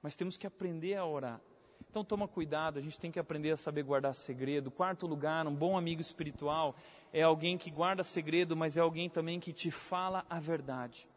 Mas 0.03 0.17
temos 0.17 0.37
que 0.37 0.47
aprender 0.47 0.97
a 0.97 1.07
orar. 1.07 1.41
Então 1.89 2.05
toma 2.05 2.27
cuidado, 2.27 2.79
a 2.79 2.83
gente 2.83 2.99
tem 2.99 3.11
que 3.11 3.21
aprender 3.21 3.53
a 3.53 3.57
saber 3.57 3.85
guardar 3.85 4.15
segredo. 4.15 4.71
Quarto 4.71 5.07
lugar, 5.07 5.47
um 5.47 5.55
bom 5.55 5.79
amigo 5.79 6.01
espiritual 6.01 6.75
é 7.13 7.23
alguém 7.23 7.57
que 7.57 7.71
guarda 7.71 8.03
segredo, 8.03 8.57
mas 8.57 8.77
é 8.77 8.81
alguém 8.81 9.09
também 9.09 9.39
que 9.39 9.53
te 9.53 9.71
fala 9.71 10.27
a 10.29 10.41
verdade. 10.41 11.09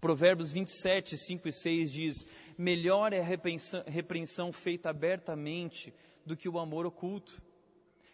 Provérbios 0.00 0.52
27, 0.52 1.16
5 1.16 1.48
e 1.48 1.52
6 1.52 1.92
diz: 1.92 2.26
Melhor 2.56 3.12
é 3.12 3.20
a 3.20 3.24
repreensão, 3.24 3.82
repreensão 3.86 4.52
feita 4.52 4.88
abertamente 4.88 5.92
do 6.24 6.36
que 6.36 6.48
o 6.48 6.58
amor 6.58 6.86
oculto. 6.86 7.42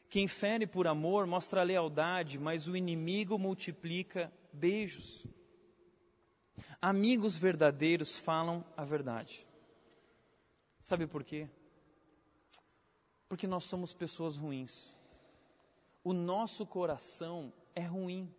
Quem 0.09 0.27
fere 0.27 0.66
por 0.66 0.87
amor 0.87 1.27
mostra 1.27 1.62
lealdade, 1.62 2.38
mas 2.38 2.66
o 2.66 2.77
inimigo 2.77 3.38
multiplica 3.38 4.33
beijos. 4.53 5.27
Amigos 6.81 7.37
verdadeiros 7.37 8.18
falam 8.18 8.64
a 8.77 8.85
verdade. 8.85 9.47
Sabe 10.81 11.07
por 11.07 11.23
quê? 11.23 11.49
Porque 13.29 13.47
nós 13.47 13.64
somos 13.64 13.92
pessoas 13.92 14.37
ruins. 14.37 14.97
O 16.03 16.14
nosso 16.14 16.64
coração 16.64 17.53
é 17.75 17.83
ruim. 17.83 18.33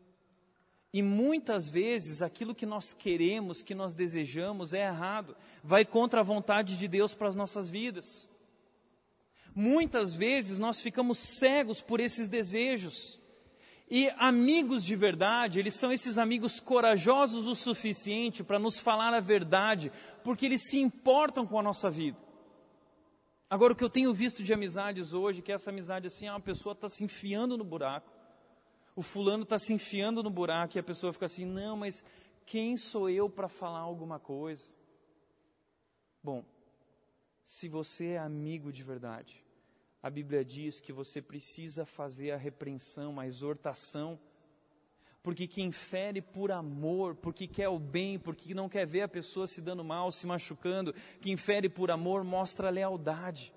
E 0.92 1.04
muitas 1.04 1.70
vezes 1.70 2.24
aquilo 2.24 2.56
que 2.56 2.66
nós 2.66 2.94
queremos, 2.94 3.62
que 3.62 3.76
nós 3.76 3.94
desejamos, 3.94 4.74
é 4.74 4.88
errado, 4.88 5.38
vai 5.64 5.86
contra 5.86 6.22
a 6.22 6.24
vontade 6.24 6.80
de 6.80 6.88
Deus 6.88 7.14
para 7.14 7.28
as 7.28 7.36
nossas 7.36 7.70
vidas. 7.70 8.28
Muitas 9.56 10.16
vezes 10.16 10.60
nós 10.60 10.80
ficamos 10.82 11.20
cegos 11.20 11.82
por 11.82 12.00
esses 12.00 12.28
desejos. 12.28 13.20
E 13.90 14.08
amigos 14.18 14.86
de 14.86 14.96
verdade, 14.96 15.60
eles 15.60 15.74
são 15.74 15.92
esses 15.92 16.20
amigos 16.20 16.60
corajosos 16.60 17.48
o 17.48 17.56
suficiente 17.56 18.44
para 18.44 18.60
nos 18.60 18.78
falar 18.78 19.14
a 19.16 19.20
verdade, 19.20 19.92
porque 20.24 20.46
eles 20.46 20.70
se 20.70 20.80
importam 20.80 21.48
com 21.48 21.60
a 21.60 21.64
nossa 21.64 21.90
vida. 21.90 22.18
Agora, 23.50 23.74
o 23.74 23.76
que 23.76 23.84
eu 23.84 23.90
tenho 23.90 24.14
visto 24.14 24.44
de 24.44 24.54
amizades 24.54 25.12
hoje, 25.12 25.42
que 25.42 25.52
é 25.52 25.56
essa 25.56 25.72
amizade 25.72 26.06
assim, 26.06 26.28
ah, 26.28 26.36
a 26.36 26.40
pessoa 26.40 26.74
está 26.74 26.88
se 26.88 27.04
enfiando 27.04 27.58
no 27.58 27.64
buraco, 27.64 28.12
o 28.96 29.02
fulano 29.02 29.42
está 29.42 29.58
se 29.58 29.74
enfiando 29.74 30.22
no 30.22 30.30
buraco 30.30 30.78
e 30.78 30.80
a 30.80 30.84
pessoa 30.84 31.12
fica 31.12 31.26
assim, 31.26 31.46
não, 31.46 31.76
mas 31.76 32.04
quem 32.46 32.78
sou 32.78 33.10
eu 33.10 33.28
para 33.28 33.48
falar 33.48 33.80
alguma 33.80 34.20
coisa? 34.20 34.72
Bom, 36.24 36.46
se 37.44 37.68
você 37.68 38.10
é 38.10 38.18
amigo 38.20 38.72
de 38.72 38.84
verdade, 38.84 39.44
a 40.02 40.10
Bíblia 40.10 40.46
diz 40.46 40.80
que 40.80 40.94
você 40.94 41.22
precisa 41.22 41.86
fazer 41.86 42.32
a 42.32 42.38
repreensão, 42.38 43.20
a 43.20 43.28
exortação, 43.28 44.20
porque 45.22 45.46
quem 45.46 45.72
fere 45.72 46.22
por 46.22 46.52
amor, 46.52 47.16
porque 47.16 47.46
quer 47.48 47.68
o 47.68 47.78
bem, 47.78 48.18
porque 48.18 48.54
não 48.54 48.70
quer 48.70 48.86
ver 48.88 49.02
a 49.02 49.08
pessoa 49.08 49.46
se 49.46 49.62
dando 49.62 49.84
mal, 49.84 50.12
se 50.12 50.26
machucando, 50.26 50.94
quem 51.20 51.36
fere 51.36 51.68
por 51.68 51.92
amor 51.92 52.24
mostra 52.24 52.70
lealdade. 52.70 53.54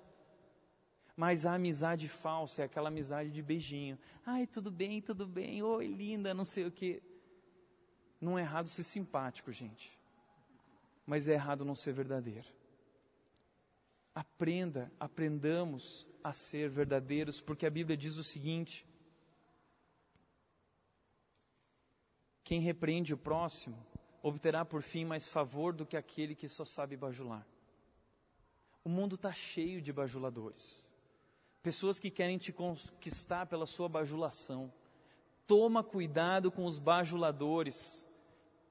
Mas 1.15 1.45
a 1.45 1.53
amizade 1.53 2.09
falsa 2.09 2.63
é 2.63 2.65
aquela 2.65 2.89
amizade 2.89 3.31
de 3.31 3.41
beijinho. 3.41 3.97
Ai, 4.25 4.45
tudo 4.45 4.69
bem, 4.69 5.01
tudo 5.01 5.25
bem, 5.25 5.63
oi, 5.63 5.87
linda, 5.87 6.33
não 6.33 6.43
sei 6.43 6.65
o 6.65 6.71
que. 6.71 7.01
Não 8.19 8.37
é 8.37 8.41
errado 8.41 8.67
ser 8.67 8.83
simpático, 8.83 9.51
gente. 9.51 9.97
Mas 11.05 11.27
é 11.27 11.33
errado 11.33 11.63
não 11.63 11.75
ser 11.75 11.93
verdadeiro. 11.93 12.47
Aprenda, 14.13 14.91
aprendamos 14.99 16.07
a 16.23 16.31
ser 16.31 16.69
verdadeiros, 16.69 17.41
porque 17.41 17.65
a 17.65 17.69
Bíblia 17.69 17.97
diz 17.97 18.17
o 18.17 18.23
seguinte: 18.23 18.87
Quem 22.43 22.61
repreende 22.61 23.13
o 23.13 23.17
próximo 23.17 23.85
obterá 24.21 24.63
por 24.63 24.81
fim 24.81 25.03
mais 25.03 25.27
favor 25.27 25.73
do 25.73 25.85
que 25.85 25.97
aquele 25.97 26.35
que 26.35 26.47
só 26.47 26.63
sabe 26.63 26.95
bajular. 26.95 27.45
O 28.83 28.89
mundo 28.89 29.15
está 29.15 29.33
cheio 29.33 29.81
de 29.81 29.91
bajuladores. 29.91 30.83
Pessoas 31.61 31.99
que 31.99 32.11
querem 32.11 32.37
te 32.37 32.51
conquistar 32.51 33.45
pela 33.45 33.65
sua 33.65 33.87
bajulação. 33.87 34.71
Toma 35.47 35.83
cuidado 35.83 36.51
com 36.51 36.65
os 36.65 36.77
bajuladores. 36.77 38.07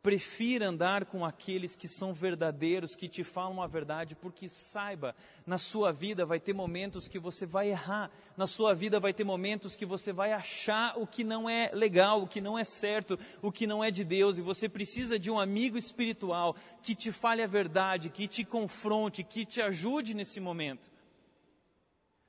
Prefira 0.02 0.66
andar 0.66 1.04
com 1.04 1.24
aqueles 1.24 1.76
que 1.76 1.86
são 1.86 2.12
verdadeiros, 2.12 2.96
que 2.96 3.08
te 3.08 3.22
falam 3.22 3.62
a 3.62 3.68
verdade, 3.68 4.16
porque 4.16 4.48
saiba, 4.48 5.14
na 5.46 5.58
sua 5.58 5.92
vida 5.92 6.26
vai 6.26 6.40
ter 6.40 6.52
momentos 6.52 7.06
que 7.06 7.20
você 7.20 7.46
vai 7.46 7.70
errar, 7.70 8.10
na 8.36 8.48
sua 8.48 8.74
vida 8.74 8.98
vai 8.98 9.14
ter 9.14 9.22
momentos 9.22 9.76
que 9.76 9.86
você 9.86 10.12
vai 10.12 10.32
achar 10.32 10.98
o 10.98 11.06
que 11.06 11.22
não 11.22 11.48
é 11.48 11.70
legal, 11.72 12.20
o 12.20 12.26
que 12.26 12.40
não 12.40 12.58
é 12.58 12.64
certo, 12.64 13.16
o 13.40 13.52
que 13.52 13.64
não 13.64 13.84
é 13.84 13.92
de 13.92 14.02
Deus, 14.02 14.38
e 14.38 14.42
você 14.42 14.68
precisa 14.68 15.20
de 15.20 15.30
um 15.30 15.38
amigo 15.38 15.78
espiritual 15.78 16.56
que 16.82 16.96
te 16.96 17.12
fale 17.12 17.40
a 17.40 17.46
verdade, 17.46 18.10
que 18.10 18.26
te 18.26 18.44
confronte, 18.44 19.22
que 19.22 19.46
te 19.46 19.62
ajude 19.62 20.14
nesse 20.14 20.40
momento. 20.40 20.90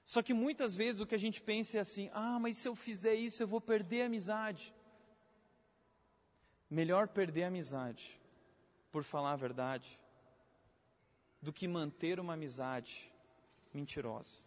Só 0.04 0.22
que 0.22 0.34
muitas 0.34 0.76
vezes 0.76 1.02
o 1.02 1.08
que 1.08 1.16
a 1.16 1.20
gente 1.20 1.42
pensa 1.42 1.78
é 1.78 1.82
assim: 1.82 2.10
ah, 2.14 2.38
mas 2.40 2.58
se 2.58 2.68
eu 2.68 2.76
fizer 2.76 3.16
isso 3.16 3.42
eu 3.42 3.48
vou 3.48 3.60
perder 3.60 4.04
a 4.04 4.06
amizade. 4.06 4.72
Melhor 6.74 7.08
perder 7.08 7.44
a 7.44 7.48
amizade 7.50 8.20
por 8.92 9.04
falar 9.04 9.34
a 9.34 9.36
verdade 9.36 10.00
do 11.40 11.54
que 11.54 11.68
manter 11.68 12.20
uma 12.20 12.34
amizade 12.34 13.14
mentirosa, 13.72 14.38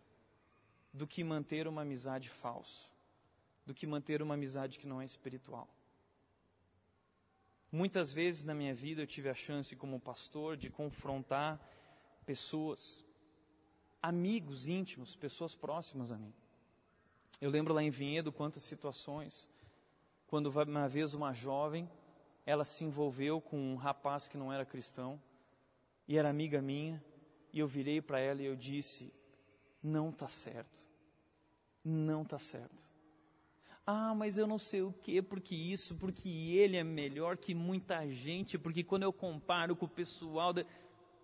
do 0.92 1.06
que 1.06 1.22
manter 1.22 1.68
uma 1.68 1.82
amizade 1.82 2.28
falsa, 2.28 2.90
do 3.64 3.72
que 3.72 3.86
manter 3.86 4.20
uma 4.22 4.34
amizade 4.34 4.80
que 4.80 4.88
não 4.88 5.00
é 5.00 5.04
espiritual. 5.04 5.68
Muitas 7.70 8.12
vezes 8.12 8.42
na 8.42 8.54
minha 8.54 8.74
vida 8.74 9.02
eu 9.02 9.06
tive 9.06 9.28
a 9.28 9.34
chance, 9.34 9.76
como 9.76 10.00
pastor, 10.00 10.56
de 10.56 10.68
confrontar 10.68 11.60
pessoas, 12.24 13.04
amigos 14.02 14.66
íntimos, 14.66 15.14
pessoas 15.14 15.54
próximas 15.54 16.10
a 16.10 16.18
mim. 16.18 16.34
Eu 17.40 17.50
lembro 17.50 17.72
lá 17.72 17.84
em 17.84 17.90
Vinhedo 17.90 18.32
quantas 18.32 18.64
situações, 18.64 19.48
quando 20.26 20.46
uma 20.48 20.88
vez 20.88 21.14
uma 21.14 21.32
jovem, 21.32 21.88
ela 22.46 22.64
se 22.64 22.84
envolveu 22.84 23.40
com 23.40 23.58
um 23.58 23.74
rapaz 23.74 24.28
que 24.28 24.38
não 24.38 24.52
era 24.52 24.64
cristão, 24.64 25.20
e 26.06 26.16
era 26.16 26.30
amiga 26.30 26.62
minha, 26.62 27.02
e 27.52 27.58
eu 27.58 27.66
virei 27.66 28.00
para 28.00 28.20
ela 28.20 28.40
e 28.40 28.46
eu 28.46 28.54
disse: 28.54 29.12
não 29.82 30.10
está 30.10 30.28
certo, 30.28 30.78
não 31.84 32.22
está 32.22 32.38
certo. 32.38 32.86
Ah, 33.84 34.14
mas 34.14 34.36
eu 34.36 34.46
não 34.46 34.58
sei 34.58 34.82
o 34.82 34.92
que, 34.92 35.22
porque 35.22 35.54
isso, 35.54 35.94
porque 35.94 36.28
ele 36.28 36.76
é 36.76 36.82
melhor 36.82 37.36
que 37.36 37.54
muita 37.54 38.08
gente, 38.08 38.58
porque 38.58 38.82
quando 38.82 39.04
eu 39.04 39.12
comparo 39.12 39.76
com 39.76 39.86
o 39.86 39.88
pessoal, 39.88 40.52
de... 40.52 40.66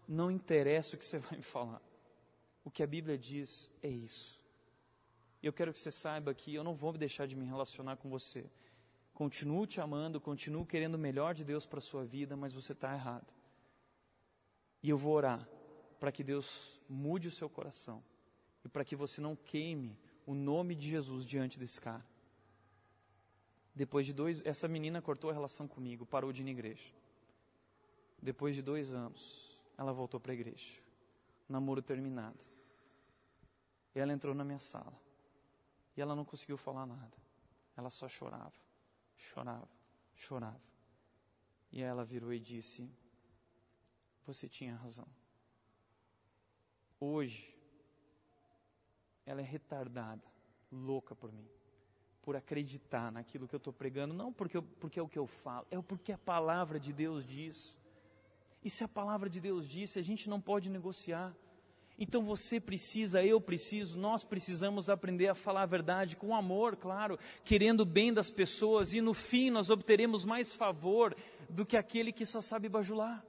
não 0.07 0.31
interessa 0.31 0.95
o 0.95 0.99
que 0.99 1.05
você 1.05 1.19
vai 1.19 1.39
me 1.39 1.43
falar. 1.43 1.83
O 2.65 2.71
que 2.71 2.83
a 2.83 2.87
Bíblia 2.87 3.19
diz 3.19 3.69
é 3.83 3.89
isso. 3.89 4.41
Eu 5.43 5.53
quero 5.53 5.73
que 5.73 5.81
você 5.81 5.91
saiba 5.91 6.33
que 6.33 6.55
eu 6.55 6.63
não 6.63 6.75
vou 6.75 6.93
deixar 6.93 7.27
de 7.27 7.35
me 7.35 7.45
relacionar 7.45 7.97
com 7.97 8.09
você. 8.09 8.49
Continuo 9.13 9.67
te 9.67 9.81
amando, 9.81 10.21
continuo 10.21 10.65
querendo 10.65 10.95
o 10.95 10.99
melhor 10.99 11.35
de 11.35 11.45
Deus 11.45 11.67
para 11.67 11.79
a 11.79 11.83
sua 11.83 12.05
vida, 12.05 12.37
mas 12.37 12.53
você 12.53 12.73
está 12.73 12.95
errado. 12.95 13.33
E 14.83 14.89
eu 14.89 14.97
vou 14.97 15.15
orar 15.15 15.47
para 16.01 16.11
que 16.11 16.25
Deus 16.25 16.81
mude 16.89 17.29
o 17.29 17.31
seu 17.31 17.49
coração 17.49 18.03
e 18.65 18.69
para 18.69 18.85
que 18.85 18.97
você 18.97 19.21
não 19.21 19.37
queime 19.37 19.99
o 20.27 20.35
nome 20.35 20.75
de 20.75 20.89
Jesus 20.89 21.25
diante 21.25 21.59
desse 21.59 21.81
cara. 21.81 22.05
Depois 23.75 24.05
de 24.05 24.13
dois, 24.13 24.43
essa 24.45 24.69
menina 24.69 25.01
cortou 25.01 25.31
a 25.31 25.33
relação 25.33 25.67
comigo, 25.67 26.05
parou 26.05 26.33
de 26.33 26.43
ir 26.43 26.45
na 26.45 26.51
igreja. 26.51 26.93
Depois 28.21 28.55
de 28.55 28.63
dois 28.63 28.93
anos, 28.93 29.59
ela 29.77 29.93
voltou 29.93 30.21
para 30.21 30.33
a 30.33 30.35
igreja. 30.35 30.73
Namoro 31.49 31.83
terminado. 31.83 32.39
Ela 33.95 34.13
entrou 34.13 34.35
na 34.35 34.45
minha 34.45 34.59
sala. 34.59 34.99
E 35.97 36.01
ela 36.01 36.15
não 36.15 36.25
conseguiu 36.25 36.57
falar 36.57 36.87
nada. 36.87 37.17
Ela 37.77 37.91
só 37.91 38.09
chorava, 38.09 38.53
chorava, 39.17 39.69
chorava. 40.15 40.61
E 41.71 41.83
ela 41.83 42.05
virou 42.05 42.33
e 42.33 42.39
disse: 42.39 42.91
você 44.27 44.49
tinha 44.49 44.75
razão. 44.77 45.07
Hoje, 47.01 47.53
ela 49.27 49.41
é 49.41 49.45
retardada, 49.45 50.23
louca 50.71 51.15
por 51.15 51.33
mim, 51.33 51.49
por 52.23 52.37
acreditar 52.37 53.11
naquilo 53.11 53.49
que 53.49 53.55
eu 53.55 53.59
estou 53.59 53.73
pregando, 53.73 54.15
não 54.15 54.33
porque, 54.33 54.57
eu, 54.57 54.63
porque 54.63 54.99
é 54.99 55.03
o 55.03 55.09
que 55.09 55.19
eu 55.19 55.27
falo, 55.27 55.67
é 55.71 55.81
porque 55.83 56.13
a 56.13 56.19
palavra 56.19 56.79
de 56.79 56.93
Deus 56.93 57.27
diz. 57.27 57.77
E 58.63 58.71
se 58.71 58.85
a 58.85 58.89
palavra 58.89 59.29
de 59.29 59.41
Deus 59.41 59.69
disse, 59.69 59.99
a 59.99 60.03
gente 60.03 60.29
não 60.29 60.41
pode 60.41 60.71
negociar. 60.71 61.35
Então 61.99 62.23
você 62.23 62.59
precisa, 62.59 63.23
eu 63.23 63.41
preciso, 63.41 63.99
nós 63.99 64.25
precisamos 64.25 64.89
aprender 64.89 65.29
a 65.29 65.35
falar 65.35 65.63
a 65.63 65.67
verdade 65.67 66.17
com 66.17 66.35
amor, 66.35 66.77
claro, 66.77 67.19
querendo 67.45 67.81
o 67.81 67.87
bem 67.87 68.13
das 68.13 68.31
pessoas, 68.31 68.93
e 68.93 69.01
no 69.01 69.15
fim 69.15 69.51
nós 69.51 69.71
obteremos 69.71 70.25
mais 70.25 70.53
favor 70.53 71.15
do 71.49 71.67
que 71.67 71.77
aquele 71.77 72.13
que 72.13 72.25
só 72.25 72.41
sabe 72.41 72.69
bajular. 72.69 73.25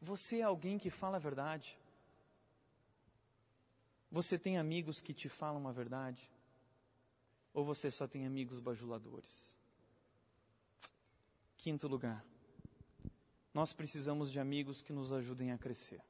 Você 0.00 0.38
é 0.38 0.42
alguém 0.42 0.78
que 0.78 0.90
fala 0.90 1.16
a 1.16 1.20
verdade? 1.20 1.78
Você 4.10 4.38
tem 4.38 4.58
amigos 4.58 5.00
que 5.00 5.14
te 5.14 5.28
falam 5.28 5.66
a 5.66 5.72
verdade? 5.72 6.30
Ou 7.54 7.64
você 7.64 7.90
só 7.90 8.06
tem 8.06 8.26
amigos 8.26 8.60
bajuladores? 8.60 9.50
Quinto 11.56 11.86
lugar, 11.86 12.24
nós 13.54 13.72
precisamos 13.72 14.32
de 14.32 14.40
amigos 14.40 14.82
que 14.82 14.92
nos 14.92 15.12
ajudem 15.12 15.52
a 15.52 15.58
crescer. 15.58 16.00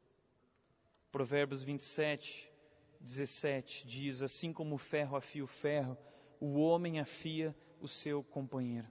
Provérbios 1.13 1.63
27, 1.63 2.51
17 2.99 3.87
diz: 3.87 4.23
Assim 4.23 4.51
como 4.51 4.77
o 4.77 4.79
ferro 4.79 5.15
afia 5.15 5.45
o 5.45 5.47
ferro, 5.47 5.97
o 6.41 6.59
homem 6.59 6.99
afia 6.99 7.55
o 7.83 7.87
seu 7.87 8.23
companheiro. 8.23 8.89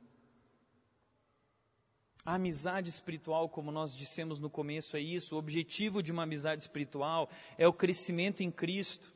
A 2.24 2.36
amizade 2.36 2.90
espiritual, 2.90 3.50
como 3.50 3.72
nós 3.72 3.96
dissemos 3.96 4.40
no 4.40 4.52
começo, 4.52 4.96
é 4.96 5.00
isso. 5.00 5.36
O 5.36 5.40
objetivo 5.40 6.04
de 6.04 6.12
uma 6.12 6.22
amizade 6.22 6.62
espiritual 6.62 7.28
é 7.58 7.68
o 7.68 7.74
crescimento 7.74 8.44
em 8.44 8.52
Cristo. 8.52 9.12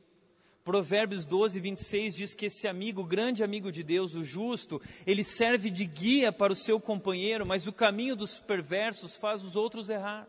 Provérbios 0.64 1.24
12, 1.24 1.60
26 1.60 2.12
diz 2.12 2.34
que 2.34 2.46
esse 2.46 2.66
amigo, 2.66 3.04
grande 3.04 3.44
amigo 3.44 3.70
de 3.70 3.84
Deus, 3.84 4.16
o 4.16 4.24
justo, 4.24 4.82
ele 5.06 5.22
serve 5.22 5.70
de 5.70 5.84
guia 5.84 6.32
para 6.32 6.52
o 6.52 6.56
seu 6.56 6.80
companheiro, 6.80 7.46
mas 7.46 7.68
o 7.68 7.72
caminho 7.72 8.16
dos 8.16 8.36
perversos 8.40 9.16
faz 9.16 9.44
os 9.44 9.54
outros 9.54 9.88
errar. 9.88 10.28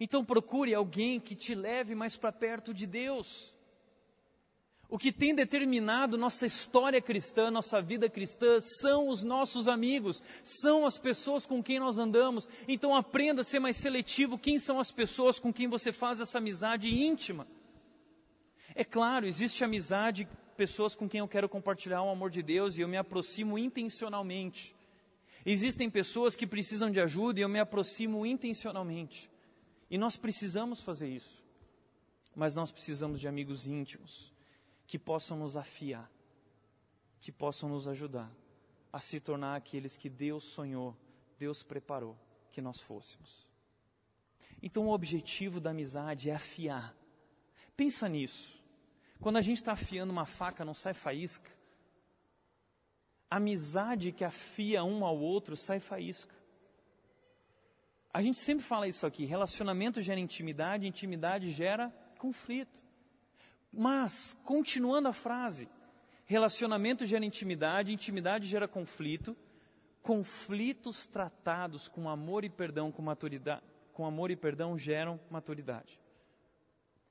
Então 0.00 0.24
procure 0.24 0.74
alguém 0.74 1.18
que 1.18 1.34
te 1.34 1.54
leve 1.54 1.94
mais 1.94 2.16
para 2.16 2.32
perto 2.32 2.72
de 2.72 2.86
Deus. 2.86 3.52
O 4.90 4.96
que 4.96 5.12
tem 5.12 5.34
determinado 5.34 6.16
nossa 6.16 6.46
história 6.46 7.00
cristã, 7.00 7.50
nossa 7.50 7.80
vida 7.82 8.08
cristã, 8.08 8.58
são 8.58 9.08
os 9.08 9.22
nossos 9.22 9.68
amigos, 9.68 10.22
são 10.42 10.86
as 10.86 10.96
pessoas 10.96 11.44
com 11.44 11.62
quem 11.62 11.78
nós 11.78 11.98
andamos. 11.98 12.48
Então 12.66 12.96
aprenda 12.96 13.42
a 13.42 13.44
ser 13.44 13.58
mais 13.58 13.76
seletivo 13.76 14.38
quem 14.38 14.58
são 14.58 14.80
as 14.80 14.90
pessoas 14.90 15.38
com 15.38 15.52
quem 15.52 15.68
você 15.68 15.92
faz 15.92 16.20
essa 16.20 16.38
amizade 16.38 16.88
íntima. 16.88 17.46
É 18.74 18.82
claro, 18.82 19.26
existe 19.26 19.62
amizade, 19.62 20.26
pessoas 20.56 20.94
com 20.94 21.06
quem 21.06 21.20
eu 21.20 21.28
quero 21.28 21.50
compartilhar 21.50 22.02
o 22.02 22.10
amor 22.10 22.30
de 22.30 22.42
Deus 22.42 22.78
e 22.78 22.80
eu 22.80 22.88
me 22.88 22.96
aproximo 22.96 23.58
intencionalmente. 23.58 24.74
Existem 25.44 25.90
pessoas 25.90 26.34
que 26.34 26.46
precisam 26.46 26.90
de 26.90 27.00
ajuda 27.00 27.40
e 27.40 27.42
eu 27.42 27.48
me 27.48 27.60
aproximo 27.60 28.24
intencionalmente. 28.24 29.30
E 29.90 29.96
nós 29.96 30.16
precisamos 30.16 30.80
fazer 30.80 31.08
isso. 31.08 31.44
Mas 32.34 32.54
nós 32.54 32.70
precisamos 32.70 33.18
de 33.20 33.26
amigos 33.26 33.66
íntimos 33.66 34.32
que 34.86 34.98
possam 34.98 35.36
nos 35.36 35.56
afiar, 35.56 36.10
que 37.20 37.32
possam 37.32 37.68
nos 37.68 37.88
ajudar 37.88 38.30
a 38.92 39.00
se 39.00 39.20
tornar 39.20 39.56
aqueles 39.56 39.96
que 39.96 40.08
Deus 40.08 40.44
sonhou, 40.44 40.96
Deus 41.38 41.62
preparou 41.62 42.16
que 42.50 42.60
nós 42.60 42.80
fôssemos. 42.80 43.46
Então 44.62 44.86
o 44.86 44.92
objetivo 44.92 45.60
da 45.60 45.70
amizade 45.70 46.30
é 46.30 46.34
afiar. 46.34 46.96
Pensa 47.76 48.08
nisso. 48.08 48.58
Quando 49.20 49.36
a 49.36 49.40
gente 49.40 49.58
está 49.58 49.72
afiando 49.72 50.12
uma 50.12 50.26
faca, 50.26 50.64
não 50.64 50.74
sai 50.74 50.94
faísca. 50.94 51.50
Amizade 53.30 54.12
que 54.12 54.24
afia 54.24 54.82
um 54.82 55.04
ao 55.04 55.18
outro 55.18 55.56
sai 55.56 55.80
faísca. 55.80 56.34
A 58.18 58.20
gente 58.20 58.36
sempre 58.38 58.64
fala 58.64 58.88
isso 58.88 59.06
aqui: 59.06 59.24
relacionamento 59.24 60.00
gera 60.00 60.18
intimidade, 60.18 60.88
intimidade 60.88 61.50
gera 61.50 61.88
conflito. 62.18 62.84
Mas, 63.72 64.36
continuando 64.42 65.06
a 65.06 65.12
frase, 65.12 65.68
relacionamento 66.26 67.06
gera 67.06 67.24
intimidade, 67.24 67.92
intimidade 67.92 68.48
gera 68.48 68.66
conflito, 68.66 69.36
conflitos 70.02 71.06
tratados 71.06 71.86
com 71.86 72.08
amor 72.08 72.42
e 72.42 72.50
perdão, 72.50 72.90
com 72.90 73.00
maturidade, 73.02 73.62
com 73.92 74.04
amor 74.04 74.32
e 74.32 74.36
perdão 74.36 74.76
geram 74.76 75.20
maturidade. 75.30 76.00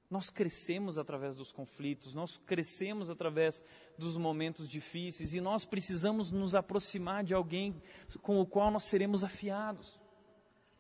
Nós 0.10 0.30
crescemos 0.30 0.98
através 0.98 1.38
dos 1.38 1.54
conflitos, 1.54 2.14
nós 2.14 2.36
crescemos 2.36 3.10
através 3.10 3.64
dos 3.98 4.18
momentos 4.18 4.68
difíceis 4.68 5.34
e 5.34 5.40
nós 5.40 5.64
precisamos 5.64 6.32
nos 6.32 6.54
aproximar 6.54 7.24
de 7.24 7.34
alguém 7.34 7.82
com 8.22 8.42
o 8.42 8.46
qual 8.46 8.70
nós 8.70 8.84
seremos 8.84 9.24
afiados. 9.24 10.06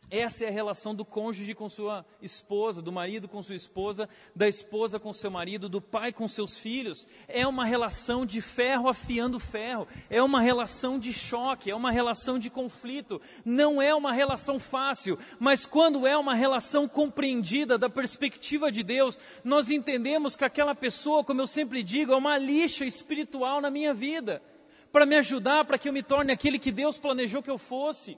Essa 0.09 0.45
é 0.45 0.47
a 0.47 0.51
relação 0.51 0.95
do 0.95 1.03
cônjuge 1.03 1.53
com 1.53 1.67
sua 1.67 2.05
esposa, 2.21 2.81
do 2.81 2.93
marido 2.93 3.27
com 3.27 3.43
sua 3.43 3.55
esposa, 3.55 4.07
da 4.33 4.47
esposa 4.47 4.97
com 4.97 5.11
seu 5.11 5.29
marido, 5.29 5.67
do 5.67 5.81
pai 5.81 6.13
com 6.13 6.29
seus 6.29 6.57
filhos. 6.57 7.05
É 7.27 7.45
uma 7.45 7.65
relação 7.65 8.25
de 8.25 8.39
ferro 8.39 8.87
afiando 8.87 9.37
ferro, 9.37 9.85
é 10.09 10.23
uma 10.23 10.39
relação 10.39 10.97
de 10.97 11.11
choque, 11.11 11.69
é 11.69 11.75
uma 11.75 11.91
relação 11.91 12.39
de 12.39 12.49
conflito. 12.49 13.21
Não 13.43 13.81
é 13.81 13.93
uma 13.93 14.13
relação 14.13 14.57
fácil, 14.59 15.19
mas 15.39 15.65
quando 15.65 16.07
é 16.07 16.17
uma 16.17 16.33
relação 16.33 16.87
compreendida 16.87 17.77
da 17.77 17.89
perspectiva 17.89 18.71
de 18.71 18.83
Deus, 18.83 19.19
nós 19.43 19.69
entendemos 19.69 20.37
que 20.37 20.45
aquela 20.45 20.73
pessoa, 20.73 21.21
como 21.21 21.41
eu 21.41 21.47
sempre 21.47 21.83
digo, 21.83 22.13
é 22.13 22.15
uma 22.15 22.37
lixa 22.37 22.85
espiritual 22.85 23.59
na 23.59 23.69
minha 23.69 23.93
vida, 23.93 24.41
para 24.89 25.05
me 25.05 25.17
ajudar, 25.17 25.65
para 25.65 25.77
que 25.77 25.89
eu 25.89 25.93
me 25.93 26.01
torne 26.01 26.31
aquele 26.31 26.57
que 26.57 26.71
Deus 26.71 26.97
planejou 26.97 27.43
que 27.43 27.51
eu 27.51 27.57
fosse. 27.57 28.17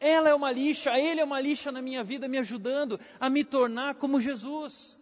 Ela 0.00 0.30
é 0.30 0.34
uma 0.34 0.50
lixa, 0.50 0.98
ele 0.98 1.20
é 1.20 1.24
uma 1.24 1.38
lixa 1.38 1.70
na 1.70 1.82
minha 1.82 2.02
vida, 2.02 2.26
me 2.26 2.38
ajudando 2.38 2.98
a 3.20 3.28
me 3.28 3.44
tornar 3.44 3.96
como 3.96 4.18
Jesus. 4.18 4.98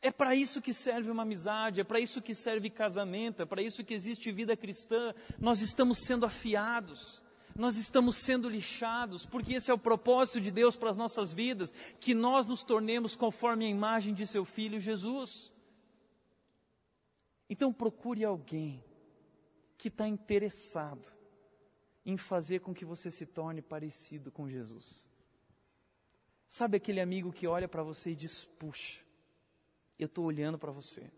É 0.00 0.12
para 0.12 0.36
isso 0.36 0.62
que 0.62 0.72
serve 0.72 1.10
uma 1.10 1.22
amizade, 1.22 1.80
é 1.80 1.84
para 1.84 1.98
isso 1.98 2.22
que 2.22 2.36
serve 2.36 2.70
casamento, 2.70 3.42
é 3.42 3.46
para 3.46 3.60
isso 3.60 3.82
que 3.82 3.92
existe 3.92 4.30
vida 4.30 4.56
cristã. 4.56 5.12
Nós 5.40 5.60
estamos 5.60 5.98
sendo 6.06 6.24
afiados, 6.24 7.20
nós 7.56 7.76
estamos 7.76 8.18
sendo 8.18 8.48
lixados, 8.48 9.26
porque 9.26 9.54
esse 9.54 9.72
é 9.72 9.74
o 9.74 9.78
propósito 9.78 10.40
de 10.40 10.52
Deus 10.52 10.76
para 10.76 10.90
as 10.90 10.96
nossas 10.96 11.32
vidas, 11.32 11.74
que 11.98 12.14
nós 12.14 12.46
nos 12.46 12.62
tornemos 12.62 13.16
conforme 13.16 13.64
a 13.64 13.70
imagem 13.70 14.14
de 14.14 14.24
seu 14.24 14.44
filho 14.44 14.78
Jesus. 14.78 15.52
Então 17.50 17.72
procure 17.72 18.24
alguém 18.24 18.84
que 19.76 19.88
está 19.88 20.06
interessado 20.06 21.23
em 22.04 22.16
fazer 22.16 22.60
com 22.60 22.74
que 22.74 22.84
você 22.84 23.10
se 23.10 23.24
torne 23.26 23.62
parecido 23.62 24.30
com 24.30 24.48
Jesus. 24.48 25.06
Sabe 26.46 26.76
aquele 26.76 27.00
amigo 27.00 27.32
que 27.32 27.46
olha 27.46 27.68
para 27.68 27.82
você 27.82 28.10
e 28.10 28.16
diz: 28.16 28.44
Puxa, 28.58 29.00
eu 29.98 30.06
estou 30.06 30.24
olhando 30.24 30.58
para 30.58 30.70
você 30.70 31.10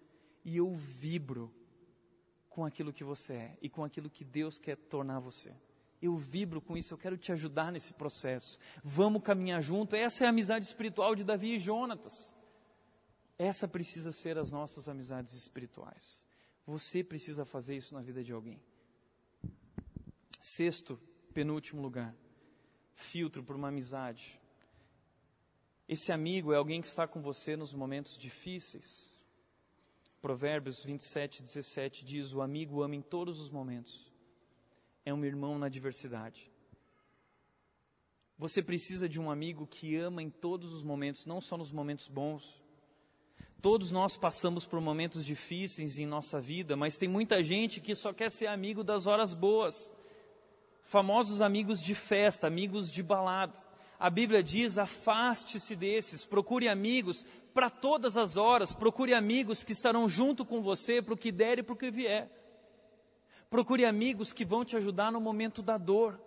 e 0.44 0.56
eu 0.56 0.72
vibro 0.72 1.52
com 2.48 2.64
aquilo 2.64 2.92
que 2.92 3.04
você 3.04 3.34
é 3.34 3.58
e 3.60 3.68
com 3.68 3.84
aquilo 3.84 4.08
que 4.08 4.24
Deus 4.24 4.58
quer 4.58 4.76
tornar 4.76 5.18
você. 5.20 5.52
Eu 6.00 6.16
vibro 6.16 6.60
com 6.60 6.76
isso, 6.76 6.94
eu 6.94 6.98
quero 6.98 7.16
te 7.16 7.32
ajudar 7.32 7.72
nesse 7.72 7.92
processo. 7.92 8.58
Vamos 8.84 9.22
caminhar 9.22 9.60
junto. 9.62 9.96
Essa 9.96 10.24
é 10.24 10.26
a 10.26 10.30
amizade 10.30 10.66
espiritual 10.66 11.14
de 11.14 11.24
Davi 11.24 11.54
e 11.54 11.58
Jonatas. 11.58 12.34
Essa 13.38 13.66
precisa 13.66 14.12
ser 14.12 14.38
as 14.38 14.50
nossas 14.50 14.88
amizades 14.88 15.34
espirituais. 15.34 16.24
Você 16.66 17.02
precisa 17.02 17.44
fazer 17.44 17.76
isso 17.76 17.94
na 17.94 18.00
vida 18.00 18.22
de 18.22 18.32
alguém. 18.32 18.60
Sexto, 20.48 20.96
penúltimo 21.34 21.82
lugar, 21.82 22.14
filtro 22.94 23.42
para 23.42 23.56
uma 23.56 23.66
amizade. 23.66 24.40
Esse 25.88 26.12
amigo 26.12 26.52
é 26.52 26.56
alguém 26.56 26.80
que 26.80 26.86
está 26.86 27.04
com 27.04 27.20
você 27.20 27.56
nos 27.56 27.74
momentos 27.74 28.16
difíceis. 28.16 29.20
Provérbios 30.22 30.84
27, 30.84 31.42
17 31.42 32.04
diz: 32.04 32.32
O 32.32 32.40
amigo 32.40 32.80
ama 32.80 32.94
em 32.94 33.02
todos 33.02 33.40
os 33.40 33.50
momentos, 33.50 34.08
é 35.04 35.12
um 35.12 35.24
irmão 35.24 35.58
na 35.58 35.66
adversidade. 35.66 36.48
Você 38.38 38.62
precisa 38.62 39.08
de 39.08 39.20
um 39.20 39.28
amigo 39.28 39.66
que 39.66 39.96
ama 39.96 40.22
em 40.22 40.30
todos 40.30 40.72
os 40.72 40.84
momentos, 40.84 41.26
não 41.26 41.40
só 41.40 41.56
nos 41.56 41.72
momentos 41.72 42.06
bons. 42.06 42.62
Todos 43.60 43.90
nós 43.90 44.16
passamos 44.16 44.64
por 44.64 44.80
momentos 44.80 45.26
difíceis 45.26 45.98
em 45.98 46.06
nossa 46.06 46.40
vida, 46.40 46.76
mas 46.76 46.96
tem 46.96 47.08
muita 47.08 47.42
gente 47.42 47.80
que 47.80 47.96
só 47.96 48.12
quer 48.12 48.30
ser 48.30 48.46
amigo 48.46 48.84
das 48.84 49.08
horas 49.08 49.34
boas. 49.34 49.92
Famosos 50.86 51.42
amigos 51.42 51.82
de 51.82 51.94
festa, 51.94 52.46
amigos 52.46 52.90
de 52.90 53.02
balada 53.02 53.66
a 53.98 54.10
Bíblia 54.10 54.42
diz: 54.42 54.78
afaste-se 54.78 55.74
desses, 55.74 56.24
procure 56.24 56.68
amigos 56.68 57.24
para 57.54 57.70
todas 57.70 58.16
as 58.16 58.36
horas, 58.36 58.72
procure 58.72 59.14
amigos 59.14 59.64
que 59.64 59.72
estarão 59.72 60.08
junto 60.08 60.44
com 60.44 60.60
você 60.62 61.00
para 61.00 61.14
o 61.14 61.16
que 61.16 61.32
der 61.32 61.58
e 61.58 61.62
para 61.62 61.72
o 61.72 61.76
que 61.76 61.90
vier. 61.90 62.30
Procure 63.48 63.84
amigos 63.84 64.32
que 64.32 64.44
vão 64.44 64.64
te 64.64 64.76
ajudar 64.76 65.10
no 65.10 65.20
momento 65.20 65.62
da 65.62 65.78
dor, 65.78 66.20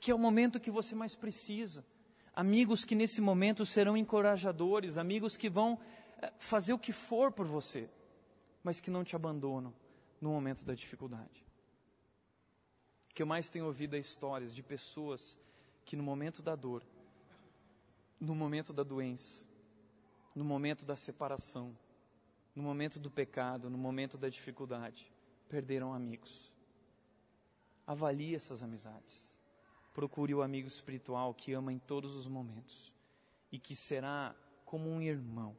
que 0.00 0.10
é 0.10 0.14
o 0.14 0.18
momento 0.18 0.60
que 0.60 0.70
você 0.70 0.94
mais 0.94 1.14
precisa. 1.14 1.84
Amigos 2.34 2.84
que 2.84 2.94
nesse 2.94 3.20
momento 3.20 3.66
serão 3.66 3.96
encorajadores, 3.96 4.96
amigos 4.96 5.36
que 5.36 5.48
vão 5.48 5.78
eh, 6.22 6.32
fazer 6.38 6.72
o 6.72 6.78
que 6.78 6.92
for 6.92 7.32
por 7.32 7.46
você, 7.46 7.88
mas 8.62 8.78
que 8.78 8.90
não 8.90 9.02
te 9.02 9.16
abandonam 9.16 9.74
no 10.20 10.30
momento 10.30 10.64
da 10.64 10.74
dificuldade. 10.74 11.49
O 13.10 13.14
que 13.14 13.22
eu 13.22 13.26
mais 13.26 13.50
tenho 13.50 13.66
ouvido 13.66 13.96
é 13.96 13.98
histórias 13.98 14.54
de 14.54 14.62
pessoas 14.62 15.36
que 15.84 15.96
no 15.96 16.02
momento 16.02 16.42
da 16.42 16.56
dor 16.56 16.82
no 18.20 18.34
momento 18.34 18.72
da 18.72 18.82
doença, 18.82 19.42
no 20.34 20.44
momento 20.44 20.84
da 20.84 20.94
separação, 20.94 21.76
no 22.54 22.62
momento 22.62 23.00
do 23.00 23.10
pecado, 23.10 23.70
no 23.70 23.78
momento 23.78 24.18
da 24.18 24.28
dificuldade, 24.28 25.10
perderam 25.48 25.94
amigos. 25.94 26.52
Avalie 27.86 28.34
essas 28.34 28.62
amizades. 28.62 29.32
Procure 29.94 30.34
o 30.34 30.42
amigo 30.42 30.68
espiritual 30.68 31.32
que 31.32 31.54
ama 31.54 31.72
em 31.72 31.78
todos 31.78 32.14
os 32.14 32.26
momentos 32.26 32.92
e 33.50 33.58
que 33.58 33.74
será 33.74 34.36
como 34.64 34.88
um 34.88 35.00
irmão 35.00 35.56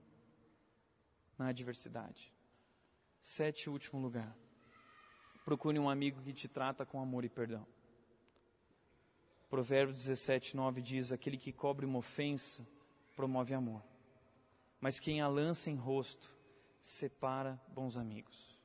na 1.37 1.47
adversidade. 1.47 2.31
Sete, 3.19 3.69
último 3.69 3.99
lugar. 3.99 4.35
Procure 5.43 5.79
um 5.79 5.89
amigo 5.89 6.21
que 6.21 6.33
te 6.33 6.47
trata 6.47 6.85
com 6.85 7.01
amor 7.01 7.25
e 7.25 7.29
perdão. 7.29 7.65
Provérbios 9.49 9.97
17, 9.97 10.55
9 10.55 10.81
diz: 10.81 11.11
Aquele 11.11 11.37
que 11.37 11.51
cobre 11.51 11.85
uma 11.85 11.99
ofensa 11.99 12.65
promove 13.15 13.53
amor, 13.53 13.83
mas 14.79 14.99
quem 14.99 15.19
a 15.21 15.27
lança 15.27 15.69
em 15.69 15.75
rosto 15.75 16.33
separa 16.79 17.59
bons 17.67 17.97
amigos. 17.97 18.57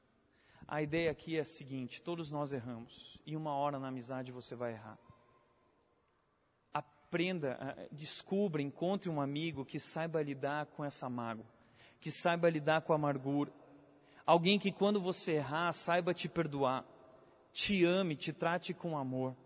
A 0.69 0.83
ideia 0.83 1.11
aqui 1.11 1.37
é 1.37 1.41
a 1.41 1.45
seguinte: 1.45 2.03
todos 2.03 2.31
nós 2.31 2.53
erramos, 2.53 3.19
e 3.25 3.37
uma 3.37 3.53
hora 3.53 3.79
na 3.79 3.89
amizade 3.89 4.31
você 4.31 4.55
vai 4.55 4.73
errar. 4.73 4.99
Aprenda, 6.73 7.59
eh, 7.61 7.89
descubra, 7.93 8.61
encontre 8.61 9.09
um 9.09 9.21
amigo 9.21 9.65
que 9.65 9.79
saiba 9.79 10.23
lidar 10.23 10.67
com 10.67 10.85
essa 10.85 11.09
mágoa, 11.09 11.47
que 12.01 12.11
saiba 12.11 12.51
lidar 12.51 12.83
com 12.83 12.93
a 12.93 12.97
amargura. 12.97 13.53
Alguém 14.27 14.59
que, 14.59 14.73
quando 14.73 15.01
você 15.01 15.35
errar, 15.35 15.73
saiba 15.73 16.13
te 16.13 16.29
perdoar, 16.29 16.85
te 17.53 17.85
ame, 17.85 18.17
te 18.17 18.33
trate 18.33 18.75
com 18.75 18.99
amor. 18.99 19.37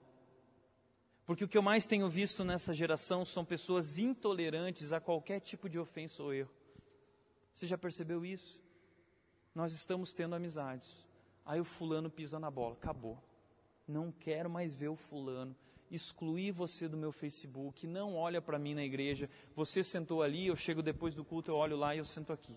Porque 1.26 1.44
o 1.44 1.48
que 1.48 1.58
eu 1.58 1.62
mais 1.62 1.86
tenho 1.86 2.08
visto 2.08 2.42
nessa 2.42 2.72
geração 2.72 3.24
são 3.24 3.44
pessoas 3.44 3.98
intolerantes 3.98 4.92
a 4.92 4.98
qualquer 4.98 5.38
tipo 5.38 5.68
de 5.68 5.78
ofensa 5.78 6.22
ou 6.22 6.32
erro. 6.32 6.50
Você 7.52 7.66
já 7.66 7.76
percebeu 7.76 8.24
isso? 8.24 8.58
Nós 9.54 9.72
estamos 9.72 10.12
tendo 10.12 10.34
amizades. 10.34 11.06
Aí 11.44 11.60
o 11.60 11.64
fulano 11.64 12.10
pisa 12.10 12.38
na 12.38 12.50
bola, 12.50 12.72
acabou. 12.72 13.22
Não 13.86 14.10
quero 14.10 14.48
mais 14.48 14.74
ver 14.74 14.88
o 14.88 14.96
fulano. 14.96 15.54
Excluí 15.90 16.50
você 16.50 16.88
do 16.88 16.96
meu 16.96 17.12
Facebook, 17.12 17.86
não 17.86 18.16
olha 18.16 18.40
para 18.40 18.58
mim 18.58 18.74
na 18.74 18.84
igreja. 18.84 19.28
Você 19.54 19.82
sentou 19.84 20.22
ali, 20.22 20.46
eu 20.46 20.56
chego 20.56 20.82
depois 20.82 21.14
do 21.14 21.24
culto, 21.24 21.50
eu 21.50 21.56
olho 21.56 21.76
lá 21.76 21.94
e 21.94 21.98
eu 21.98 22.04
sento 22.04 22.32
aqui. 22.32 22.56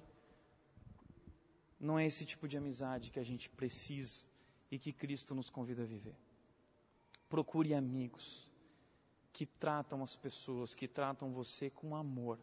Não 1.83 1.99
é 1.99 2.05
esse 2.05 2.23
tipo 2.23 2.47
de 2.47 2.57
amizade 2.57 3.11
que 3.11 3.19
a 3.19 3.25
gente 3.25 3.49
precisa 3.49 4.21
e 4.71 4.79
que 4.79 4.93
Cristo 4.93 5.35
nos 5.35 5.49
convida 5.49 5.83
a 5.83 5.85
viver. 5.85 6.15
Procure 7.27 7.73
amigos 7.73 8.49
que 9.33 9.45
tratam 9.45 10.01
as 10.01 10.15
pessoas, 10.15 10.73
que 10.73 10.87
tratam 10.87 11.33
você 11.33 11.69
com 11.69 11.93
amor 11.93 12.39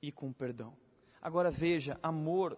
e 0.00 0.12
com 0.12 0.32
perdão. 0.32 0.72
Agora 1.20 1.50
veja, 1.50 1.98
amor, 2.00 2.56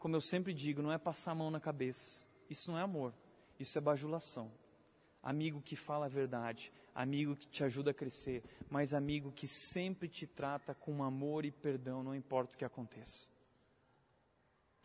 como 0.00 0.16
eu 0.16 0.20
sempre 0.20 0.52
digo, 0.52 0.82
não 0.82 0.90
é 0.90 0.98
passar 0.98 1.30
a 1.30 1.36
mão 1.36 1.48
na 1.48 1.60
cabeça. 1.60 2.26
Isso 2.50 2.72
não 2.72 2.78
é 2.78 2.82
amor, 2.82 3.14
isso 3.60 3.78
é 3.78 3.80
bajulação. 3.80 4.50
Amigo 5.22 5.62
que 5.62 5.76
fala 5.76 6.06
a 6.06 6.08
verdade, 6.08 6.72
amigo 6.92 7.36
que 7.36 7.46
te 7.46 7.62
ajuda 7.62 7.92
a 7.92 7.94
crescer, 7.94 8.42
mas 8.68 8.92
amigo 8.92 9.30
que 9.30 9.46
sempre 9.46 10.08
te 10.08 10.26
trata 10.26 10.74
com 10.74 11.04
amor 11.04 11.44
e 11.44 11.52
perdão, 11.52 12.02
não 12.02 12.16
importa 12.16 12.54
o 12.54 12.58
que 12.58 12.64
aconteça. 12.64 13.35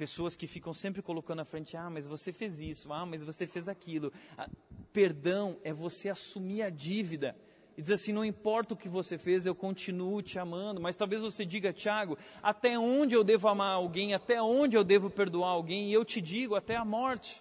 Pessoas 0.02 0.36
que 0.36 0.48
ficam 0.48 0.74
sempre 0.74 1.00
colocando 1.00 1.42
à 1.42 1.46
frente, 1.46 1.78
ah, 1.78 1.88
mas 1.88 2.08
você 2.08 2.34
fez 2.34 2.60
isso, 2.60 2.92
ah, 2.92 3.06
mas 3.06 3.22
você 3.22 3.46
fez 3.46 3.68
aquilo. 3.68 4.12
Ah, 4.36 4.50
perdão 4.92 5.60
é 5.64 5.72
você 5.72 6.10
assumir 6.10 6.64
a 6.64 6.72
dívida 6.72 7.38
e 7.78 7.84
diz 7.84 7.92
assim: 7.92 8.12
não 8.12 8.26
importa 8.26 8.74
o 8.74 8.76
que 8.76 8.90
você 8.90 9.16
fez, 9.16 9.46
eu 9.46 9.54
continuo 9.54 10.20
te 10.24 10.40
amando. 10.40 10.82
Mas 10.82 10.96
talvez 10.96 11.22
você 11.22 11.46
diga, 11.46 11.72
Tiago, 11.72 12.18
até 12.42 12.80
onde 12.80 13.14
eu 13.14 13.24
devo 13.24 13.48
amar 13.48 13.76
alguém, 13.76 14.16
até 14.16 14.42
onde 14.42 14.76
eu 14.76 14.84
devo 14.84 15.08
perdoar 15.08 15.50
alguém, 15.50 15.92
e 15.92 15.94
eu 15.94 16.04
te 16.04 16.20
digo, 16.20 16.56
até 16.56 16.76
a 16.76 16.84
morte. 16.84 17.40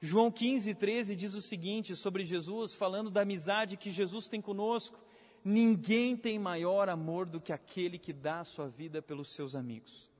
João 0.00 0.32
15, 0.32 0.74
13 0.74 1.14
diz 1.14 1.34
o 1.34 1.40
seguinte 1.40 1.94
sobre 1.94 2.24
Jesus, 2.24 2.74
falando 2.74 3.08
da 3.08 3.20
amizade 3.20 3.76
que 3.76 3.92
Jesus 3.92 4.26
tem 4.26 4.40
conosco: 4.40 4.98
ninguém 5.44 6.16
tem 6.16 6.40
maior 6.40 6.88
amor 6.88 7.24
do 7.24 7.40
que 7.40 7.52
aquele 7.52 8.00
que 8.00 8.12
dá 8.12 8.40
a 8.40 8.44
sua 8.44 8.66
vida 8.66 9.00
pelos 9.00 9.30
seus 9.30 9.54
amigos. 9.54 10.12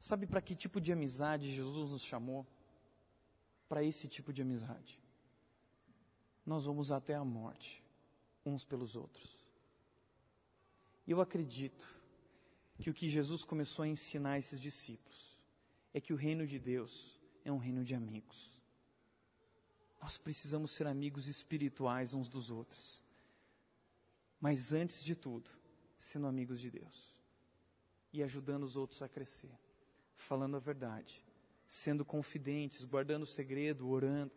Sabe 0.00 0.26
para 0.26 0.40
que 0.40 0.54
tipo 0.54 0.80
de 0.80 0.92
amizade 0.92 1.50
Jesus 1.50 1.90
nos 1.90 2.02
chamou? 2.02 2.46
Para 3.68 3.82
esse 3.82 4.08
tipo 4.08 4.32
de 4.32 4.42
amizade 4.42 4.98
nós 6.48 6.64
vamos 6.64 6.90
até 6.90 7.14
a 7.14 7.22
morte, 7.22 7.84
uns 8.44 8.64
pelos 8.64 8.96
outros. 8.96 9.36
E 11.06 11.10
eu 11.10 11.20
acredito 11.20 11.86
que 12.78 12.88
o 12.88 12.94
que 12.94 13.08
Jesus 13.08 13.44
começou 13.44 13.82
a 13.82 13.88
ensinar 13.88 14.32
a 14.32 14.38
esses 14.38 14.58
discípulos 14.58 15.38
é 15.92 16.00
que 16.00 16.12
o 16.12 16.16
reino 16.16 16.46
de 16.46 16.58
Deus 16.58 17.20
é 17.44 17.52
um 17.52 17.58
reino 17.58 17.84
de 17.84 17.94
amigos. 17.94 18.50
Nós 20.00 20.16
precisamos 20.16 20.70
ser 20.70 20.86
amigos 20.86 21.26
espirituais 21.26 22.14
uns 22.14 22.28
dos 22.28 22.50
outros. 22.50 23.02
Mas 24.40 24.72
antes 24.72 25.04
de 25.04 25.14
tudo, 25.14 25.50
sendo 25.98 26.26
amigos 26.26 26.60
de 26.60 26.70
Deus 26.70 27.14
e 28.12 28.22
ajudando 28.22 28.62
os 28.62 28.76
outros 28.76 29.02
a 29.02 29.08
crescer, 29.08 29.52
falando 30.18 30.56
a 30.56 30.60
verdade, 30.60 31.24
sendo 31.66 32.04
confidentes, 32.04 32.84
guardando 32.84 33.22
o 33.22 33.26
segredo, 33.26 33.88
orando 33.88 34.30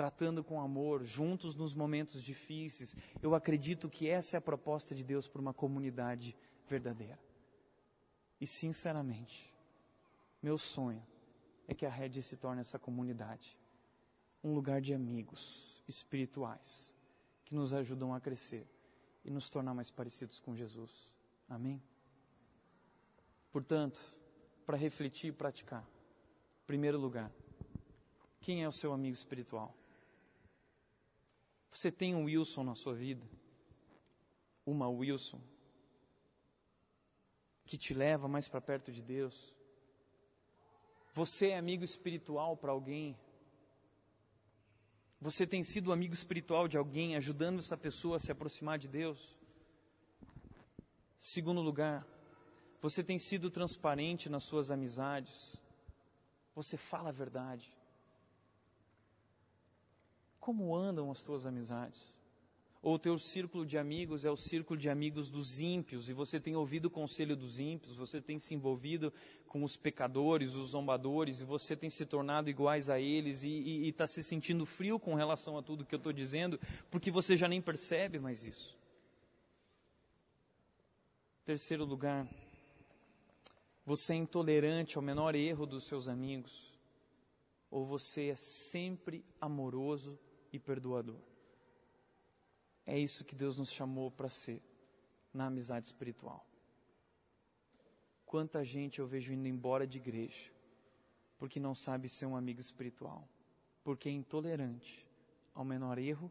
tratando 0.00 0.42
com 0.42 0.58
amor, 0.58 1.04
juntos 1.04 1.54
nos 1.54 1.74
momentos 1.74 2.22
difíceis. 2.22 2.96
Eu 3.20 3.34
acredito 3.34 3.86
que 3.86 4.08
essa 4.08 4.34
é 4.34 4.38
a 4.38 4.40
proposta 4.40 4.94
de 4.94 5.04
Deus 5.04 5.28
para 5.28 5.42
uma 5.42 5.52
comunidade 5.52 6.34
verdadeira. 6.66 7.18
E 8.40 8.46
sinceramente, 8.46 9.54
meu 10.42 10.56
sonho 10.56 11.06
é 11.68 11.74
que 11.74 11.84
a 11.84 11.90
rede 11.90 12.22
se 12.22 12.34
torne 12.34 12.62
essa 12.62 12.78
comunidade 12.78 13.58
um 14.42 14.54
lugar 14.54 14.80
de 14.80 14.94
amigos 14.94 15.84
espirituais 15.86 16.94
que 17.44 17.54
nos 17.54 17.74
ajudam 17.74 18.14
a 18.14 18.20
crescer 18.20 18.66
e 19.22 19.30
nos 19.30 19.50
tornar 19.50 19.74
mais 19.74 19.90
parecidos 19.90 20.40
com 20.40 20.56
Jesus. 20.56 21.10
Amém? 21.46 21.82
Portanto, 23.52 24.00
para 24.70 24.78
refletir 24.78 25.30
e 25.30 25.32
praticar, 25.32 25.84
primeiro 26.64 26.96
lugar, 26.96 27.28
quem 28.40 28.62
é 28.62 28.68
o 28.68 28.72
seu 28.72 28.92
amigo 28.92 29.14
espiritual? 29.14 29.74
Você 31.72 31.90
tem 31.90 32.14
um 32.14 32.26
Wilson 32.26 32.62
na 32.62 32.76
sua 32.76 32.94
vida? 32.94 33.26
Uma 34.64 34.88
Wilson? 34.88 35.40
Que 37.64 37.76
te 37.76 37.92
leva 37.92 38.28
mais 38.28 38.46
para 38.46 38.60
perto 38.60 38.92
de 38.92 39.02
Deus? 39.02 39.52
Você 41.14 41.48
é 41.48 41.58
amigo 41.58 41.82
espiritual 41.82 42.56
para 42.56 42.70
alguém? 42.70 43.18
Você 45.20 45.48
tem 45.48 45.64
sido 45.64 45.92
amigo 45.92 46.14
espiritual 46.14 46.68
de 46.68 46.78
alguém, 46.78 47.16
ajudando 47.16 47.58
essa 47.58 47.76
pessoa 47.76 48.18
a 48.18 48.20
se 48.20 48.30
aproximar 48.30 48.78
de 48.78 48.86
Deus? 48.86 49.36
Segundo 51.20 51.60
lugar, 51.60 52.06
você 52.80 53.04
tem 53.04 53.18
sido 53.18 53.50
transparente 53.50 54.28
nas 54.28 54.44
suas 54.44 54.70
amizades? 54.70 55.56
Você 56.54 56.76
fala 56.76 57.10
a 57.10 57.12
verdade? 57.12 57.70
Como 60.38 60.74
andam 60.74 61.10
as 61.10 61.22
tuas 61.22 61.44
amizades? 61.44 62.12
Ou 62.82 62.94
o 62.94 62.98
teu 62.98 63.18
círculo 63.18 63.66
de 63.66 63.76
amigos 63.76 64.24
é 64.24 64.30
o 64.30 64.36
círculo 64.36 64.80
de 64.80 64.88
amigos 64.88 65.28
dos 65.28 65.60
ímpios 65.60 66.08
e 66.08 66.14
você 66.14 66.40
tem 66.40 66.56
ouvido 66.56 66.86
o 66.86 66.90
conselho 66.90 67.36
dos 67.36 67.58
ímpios, 67.58 67.94
você 67.94 68.22
tem 68.22 68.38
se 68.38 68.54
envolvido 68.54 69.12
com 69.46 69.62
os 69.62 69.76
pecadores, 69.76 70.54
os 70.54 70.70
zombadores 70.70 71.42
e 71.42 71.44
você 71.44 71.76
tem 71.76 71.90
se 71.90 72.06
tornado 72.06 72.48
iguais 72.48 72.88
a 72.88 72.98
eles 72.98 73.42
e 73.42 73.86
está 73.86 74.06
se 74.06 74.24
sentindo 74.24 74.64
frio 74.64 74.98
com 74.98 75.14
relação 75.14 75.58
a 75.58 75.62
tudo 75.62 75.84
que 75.84 75.94
eu 75.94 75.98
estou 75.98 76.12
dizendo, 76.12 76.58
porque 76.90 77.10
você 77.10 77.36
já 77.36 77.46
nem 77.46 77.60
percebe 77.60 78.18
mais 78.18 78.46
isso. 78.46 78.74
Terceiro 81.44 81.84
lugar, 81.84 82.26
você 83.84 84.12
é 84.12 84.16
intolerante 84.16 84.96
ao 84.96 85.02
menor 85.02 85.34
erro 85.34 85.66
dos 85.66 85.84
seus 85.84 86.08
amigos, 86.08 86.78
ou 87.70 87.84
você 87.84 88.28
é 88.28 88.36
sempre 88.36 89.24
amoroso 89.40 90.18
e 90.52 90.58
perdoador. 90.58 91.20
É 92.86 92.98
isso 92.98 93.24
que 93.24 93.34
Deus 93.34 93.58
nos 93.58 93.70
chamou 93.70 94.10
para 94.10 94.28
ser 94.28 94.62
na 95.32 95.46
amizade 95.46 95.86
espiritual. 95.86 96.44
Quanta 98.26 98.64
gente 98.64 98.98
eu 98.98 99.06
vejo 99.06 99.32
indo 99.32 99.46
embora 99.46 99.86
de 99.86 99.98
igreja 99.98 100.50
porque 101.40 101.58
não 101.58 101.74
sabe 101.74 102.06
ser 102.06 102.26
um 102.26 102.36
amigo 102.36 102.60
espiritual, 102.60 103.26
porque 103.82 104.10
é 104.10 104.12
intolerante 104.12 105.06
ao 105.54 105.64
menor 105.64 105.96
erro, 105.96 106.30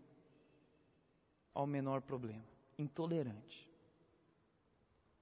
ao 1.51 1.65
menor 1.65 1.99
problema. 1.99 2.45
Intolerante. 2.77 3.67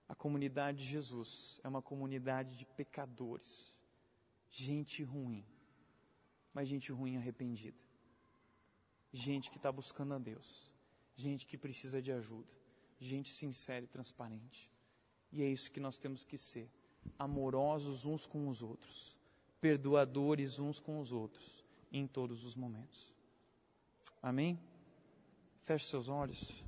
A 0.07 0.15
comunidade 0.15 0.79
de 0.79 0.85
Jesus 0.85 1.59
é 1.63 1.67
uma 1.67 1.81
comunidade 1.81 2.55
de 2.55 2.65
pecadores, 2.65 3.73
gente 4.49 5.03
ruim, 5.03 5.45
mas 6.53 6.67
gente 6.67 6.91
ruim 6.91 7.17
arrependida, 7.17 7.77
gente 9.11 9.49
que 9.49 9.57
está 9.57 9.71
buscando 9.71 10.13
a 10.13 10.17
Deus 10.19 10.67
gente 11.17 11.47
que 11.47 11.57
precisa 11.57 11.99
de 12.01 12.11
ajuda, 12.11 12.47
gente 12.99 13.33
sincera 13.33 13.83
e 13.83 13.87
transparente. 13.87 14.71
E 15.31 15.41
é 15.41 15.49
isso 15.49 15.71
que 15.71 15.79
nós 15.79 15.97
temos 15.97 16.23
que 16.23 16.37
ser: 16.37 16.69
amorosos 17.17 18.05
uns 18.05 18.25
com 18.25 18.47
os 18.47 18.61
outros, 18.61 19.17
perdoadores 19.59 20.59
uns 20.59 20.79
com 20.79 20.99
os 20.99 21.11
outros, 21.11 21.65
em 21.91 22.07
todos 22.07 22.45
os 22.45 22.55
momentos. 22.55 23.11
Amém? 24.21 24.59
Feche 25.65 25.87
seus 25.87 26.07
olhos. 26.07 26.66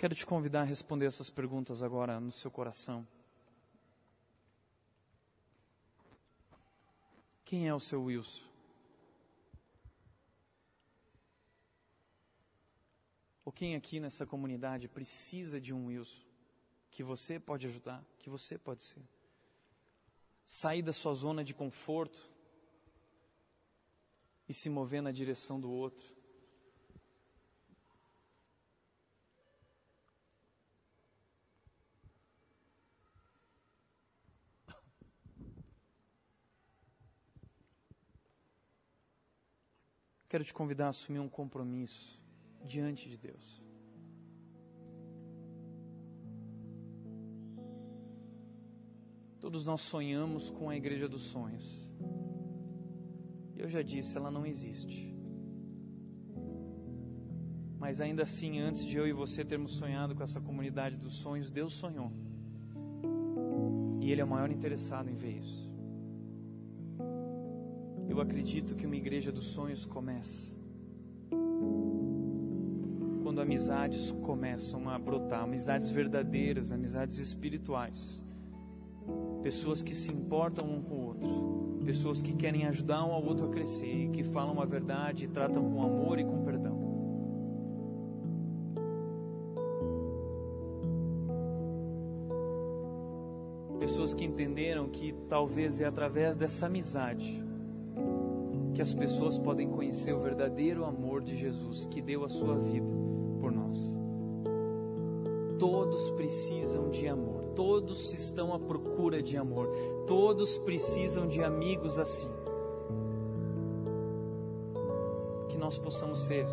Quero 0.00 0.14
te 0.14 0.24
convidar 0.24 0.62
a 0.62 0.64
responder 0.64 1.04
essas 1.04 1.28
perguntas 1.28 1.82
agora 1.82 2.18
no 2.18 2.32
seu 2.32 2.50
coração. 2.50 3.06
Quem 7.44 7.68
é 7.68 7.74
o 7.74 7.78
seu 7.78 8.04
Wilson? 8.04 8.46
Ou 13.44 13.52
quem 13.52 13.76
aqui 13.76 14.00
nessa 14.00 14.24
comunidade 14.24 14.88
precisa 14.88 15.60
de 15.60 15.74
um 15.74 15.88
Wilson 15.88 16.24
que 16.90 17.02
você 17.02 17.38
pode 17.38 17.66
ajudar, 17.66 18.02
que 18.20 18.30
você 18.30 18.56
pode 18.56 18.82
ser? 18.82 19.02
Sair 20.46 20.80
da 20.80 20.94
sua 20.94 21.12
zona 21.12 21.44
de 21.44 21.52
conforto 21.52 22.30
e 24.48 24.54
se 24.54 24.70
mover 24.70 25.02
na 25.02 25.12
direção 25.12 25.60
do 25.60 25.70
outro. 25.70 26.19
Quero 40.30 40.44
te 40.44 40.54
convidar 40.54 40.86
a 40.86 40.90
assumir 40.90 41.18
um 41.18 41.28
compromisso 41.28 42.16
diante 42.64 43.08
de 43.08 43.16
Deus. 43.16 43.60
Todos 49.40 49.64
nós 49.64 49.80
sonhamos 49.80 50.48
com 50.48 50.70
a 50.70 50.76
igreja 50.76 51.08
dos 51.08 51.22
sonhos. 51.22 51.66
Eu 53.56 53.68
já 53.68 53.82
disse, 53.82 54.16
ela 54.16 54.30
não 54.30 54.46
existe. 54.46 55.12
Mas 57.76 58.00
ainda 58.00 58.22
assim, 58.22 58.60
antes 58.60 58.84
de 58.84 58.96
eu 58.96 59.08
e 59.08 59.12
você 59.12 59.44
termos 59.44 59.72
sonhado 59.72 60.14
com 60.14 60.22
essa 60.22 60.40
comunidade 60.40 60.96
dos 60.96 61.14
sonhos, 61.14 61.50
Deus 61.50 61.72
sonhou. 61.72 62.12
E 64.00 64.12
Ele 64.12 64.20
é 64.20 64.24
o 64.24 64.28
maior 64.28 64.52
interessado 64.52 65.10
em 65.10 65.16
ver 65.16 65.38
isso. 65.38 65.69
Eu 68.10 68.20
acredito 68.20 68.74
que 68.74 68.84
uma 68.84 68.96
igreja 68.96 69.30
dos 69.30 69.46
sonhos 69.46 69.86
começa 69.86 70.52
quando 73.22 73.40
amizades 73.40 74.10
começam 74.22 74.90
a 74.90 74.98
brotar, 74.98 75.44
amizades 75.44 75.88
verdadeiras, 75.88 76.72
amizades 76.72 77.18
espirituais. 77.18 78.20
Pessoas 79.40 79.84
que 79.84 79.94
se 79.94 80.10
importam 80.10 80.68
um 80.68 80.82
com 80.82 80.94
o 80.94 81.06
outro, 81.06 81.80
pessoas 81.84 82.20
que 82.20 82.32
querem 82.32 82.66
ajudar 82.66 83.04
um 83.04 83.12
ao 83.12 83.24
outro 83.24 83.46
a 83.46 83.48
crescer, 83.48 84.10
que 84.10 84.24
falam 84.24 84.60
a 84.60 84.64
verdade 84.64 85.26
e 85.26 85.28
tratam 85.28 85.62
com 85.70 85.80
amor 85.80 86.18
e 86.18 86.24
com 86.24 86.42
perdão. 86.42 86.80
Pessoas 93.78 94.12
que 94.12 94.24
entenderam 94.24 94.88
que 94.88 95.14
talvez 95.28 95.80
é 95.80 95.84
através 95.84 96.36
dessa 96.36 96.66
amizade 96.66 97.48
que 98.80 98.82
as 98.82 98.94
pessoas 98.94 99.38
podem 99.38 99.68
conhecer 99.68 100.14
o 100.14 100.20
verdadeiro 100.20 100.86
amor 100.86 101.20
de 101.20 101.36
Jesus 101.36 101.84
que 101.84 102.00
deu 102.00 102.24
a 102.24 102.30
sua 102.30 102.56
vida 102.56 102.90
por 103.38 103.52
nós. 103.52 103.78
Todos 105.58 106.10
precisam 106.12 106.88
de 106.88 107.06
amor, 107.06 107.52
todos 107.54 108.14
estão 108.14 108.54
à 108.54 108.58
procura 108.58 109.22
de 109.22 109.36
amor, 109.36 109.68
todos 110.06 110.56
precisam 110.60 111.28
de 111.28 111.44
amigos 111.44 111.98
assim. 111.98 112.30
Que 115.50 115.58
nós 115.58 115.78
possamos 115.78 116.20
ser 116.20 116.46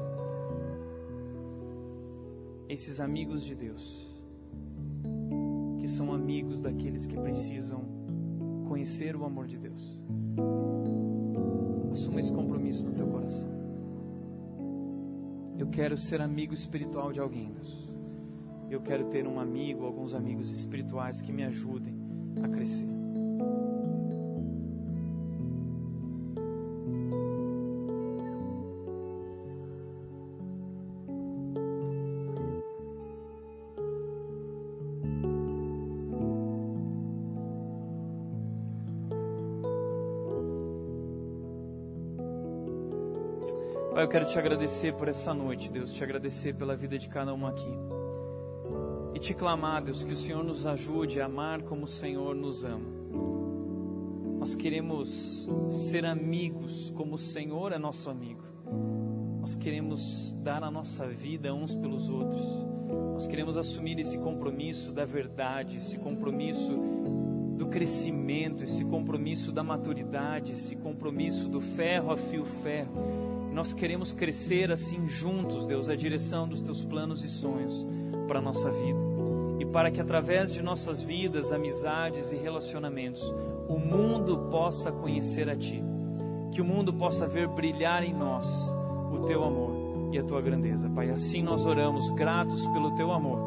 esses 2.68 3.00
amigos 3.00 3.42
de 3.42 3.56
Deus, 3.56 4.06
que 5.80 5.88
são 5.88 6.12
amigos 6.12 6.60
daqueles 6.60 7.08
que 7.08 7.18
precisam 7.18 7.86
conhecer 8.68 9.16
o 9.16 9.24
amor 9.24 9.48
de 9.48 9.58
Deus. 9.58 9.98
Esse 12.20 12.34
compromisso 12.34 12.86
no 12.86 12.94
teu 12.94 13.08
coração. 13.08 13.50
Eu 15.58 15.68
quero 15.68 15.98
ser 15.98 16.22
amigo 16.22 16.54
espiritual 16.54 17.12
de 17.12 17.20
alguém, 17.20 17.52
Deus. 17.52 17.92
Eu 18.70 18.82
quero 18.82 19.06
ter 19.06 19.28
um 19.28 19.40
amigo, 19.40 19.86
alguns 19.86 20.14
amigos 20.14 20.52
espirituais 20.52 21.22
que 21.22 21.32
me 21.32 21.44
ajudem 21.44 21.96
a 22.44 22.48
crescer. 22.48 22.97
Quero 44.18 44.30
te 44.30 44.40
agradecer 44.40 44.96
por 44.96 45.08
essa 45.08 45.32
noite, 45.32 45.72
Deus, 45.72 45.94
te 45.94 46.04
agradecer 46.04 46.56
pela 46.56 46.76
vida 46.76 46.98
de 46.98 47.08
cada 47.08 47.36
um 47.36 47.46
aqui. 47.46 47.72
E 49.14 49.20
te 49.20 49.32
clamar, 49.32 49.84
Deus, 49.84 50.04
que 50.04 50.14
o 50.14 50.16
Senhor 50.16 50.44
nos 50.44 50.66
ajude 50.66 51.22
a 51.22 51.26
amar 51.26 51.62
como 51.62 51.84
o 51.84 51.88
Senhor 51.88 52.34
nos 52.34 52.66
ama. 52.66 52.90
Nós 54.40 54.56
queremos 54.56 55.48
ser 55.70 56.04
amigos 56.04 56.92
como 56.96 57.14
o 57.14 57.18
Senhor 57.20 57.72
é 57.72 57.78
nosso 57.78 58.10
amigo. 58.10 58.42
Nós 59.40 59.56
queremos 59.56 60.36
dar 60.42 60.64
a 60.64 60.72
nossa 60.72 61.06
vida 61.06 61.54
uns 61.54 61.76
pelos 61.76 62.10
outros. 62.10 62.42
Nós 63.14 63.28
queremos 63.28 63.56
assumir 63.56 64.00
esse 64.00 64.18
compromisso 64.18 64.92
da 64.92 65.06
verdade, 65.06 65.78
esse 65.78 66.00
compromisso 66.00 66.76
do 67.56 67.68
crescimento, 67.68 68.64
esse 68.64 68.84
compromisso 68.84 69.52
da 69.52 69.64
maturidade, 69.64 70.54
esse 70.54 70.76
compromisso 70.76 71.48
do 71.48 71.62
ferro 71.62 72.12
a 72.12 72.18
fio 72.18 72.46
ferro. 72.46 73.27
Nós 73.58 73.74
queremos 73.74 74.14
crescer 74.14 74.72
assim 74.72 75.08
juntos, 75.08 75.66
Deus, 75.66 75.90
a 75.90 75.96
direção 75.96 76.48
dos 76.48 76.62
teus 76.62 76.86
planos 76.86 77.24
e 77.24 77.28
sonhos 77.28 77.84
para 78.28 78.38
a 78.38 78.42
nossa 78.42 78.70
vida. 78.70 79.00
E 79.58 79.66
para 79.66 79.90
que 79.90 80.00
através 80.00 80.54
de 80.54 80.62
nossas 80.62 81.02
vidas, 81.02 81.52
amizades 81.52 82.32
e 82.32 82.36
relacionamentos, 82.36 83.24
o 83.68 83.80
mundo 83.80 84.48
possa 84.52 84.92
conhecer 84.92 85.50
a 85.50 85.56
Ti. 85.56 85.84
Que 86.52 86.62
o 86.62 86.66
mundo 86.66 86.94
possa 86.94 87.26
ver 87.26 87.48
brilhar 87.48 88.04
em 88.04 88.14
nós 88.14 88.48
o 89.12 89.26
Teu 89.26 89.44
amor 89.44 90.12
e 90.14 90.20
a 90.20 90.24
Tua 90.24 90.40
grandeza. 90.40 90.88
Pai, 90.88 91.10
assim 91.10 91.42
nós 91.42 91.66
oramos, 91.66 92.12
gratos 92.12 92.68
pelo 92.68 92.94
Teu 92.94 93.12
amor. 93.12 93.40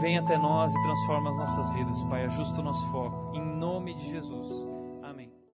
Vem 0.00 0.16
até 0.16 0.38
nós 0.38 0.72
e 0.72 0.82
transforma 0.84 1.28
as 1.28 1.36
nossas 1.38 1.68
vidas, 1.72 2.00
Pai. 2.04 2.24
Ajusta 2.24 2.60
o 2.60 2.64
nosso 2.64 2.86
foco. 2.92 3.36
Em 3.36 3.44
nome 3.44 3.94
de 3.94 4.10
Jesus. 4.10 4.69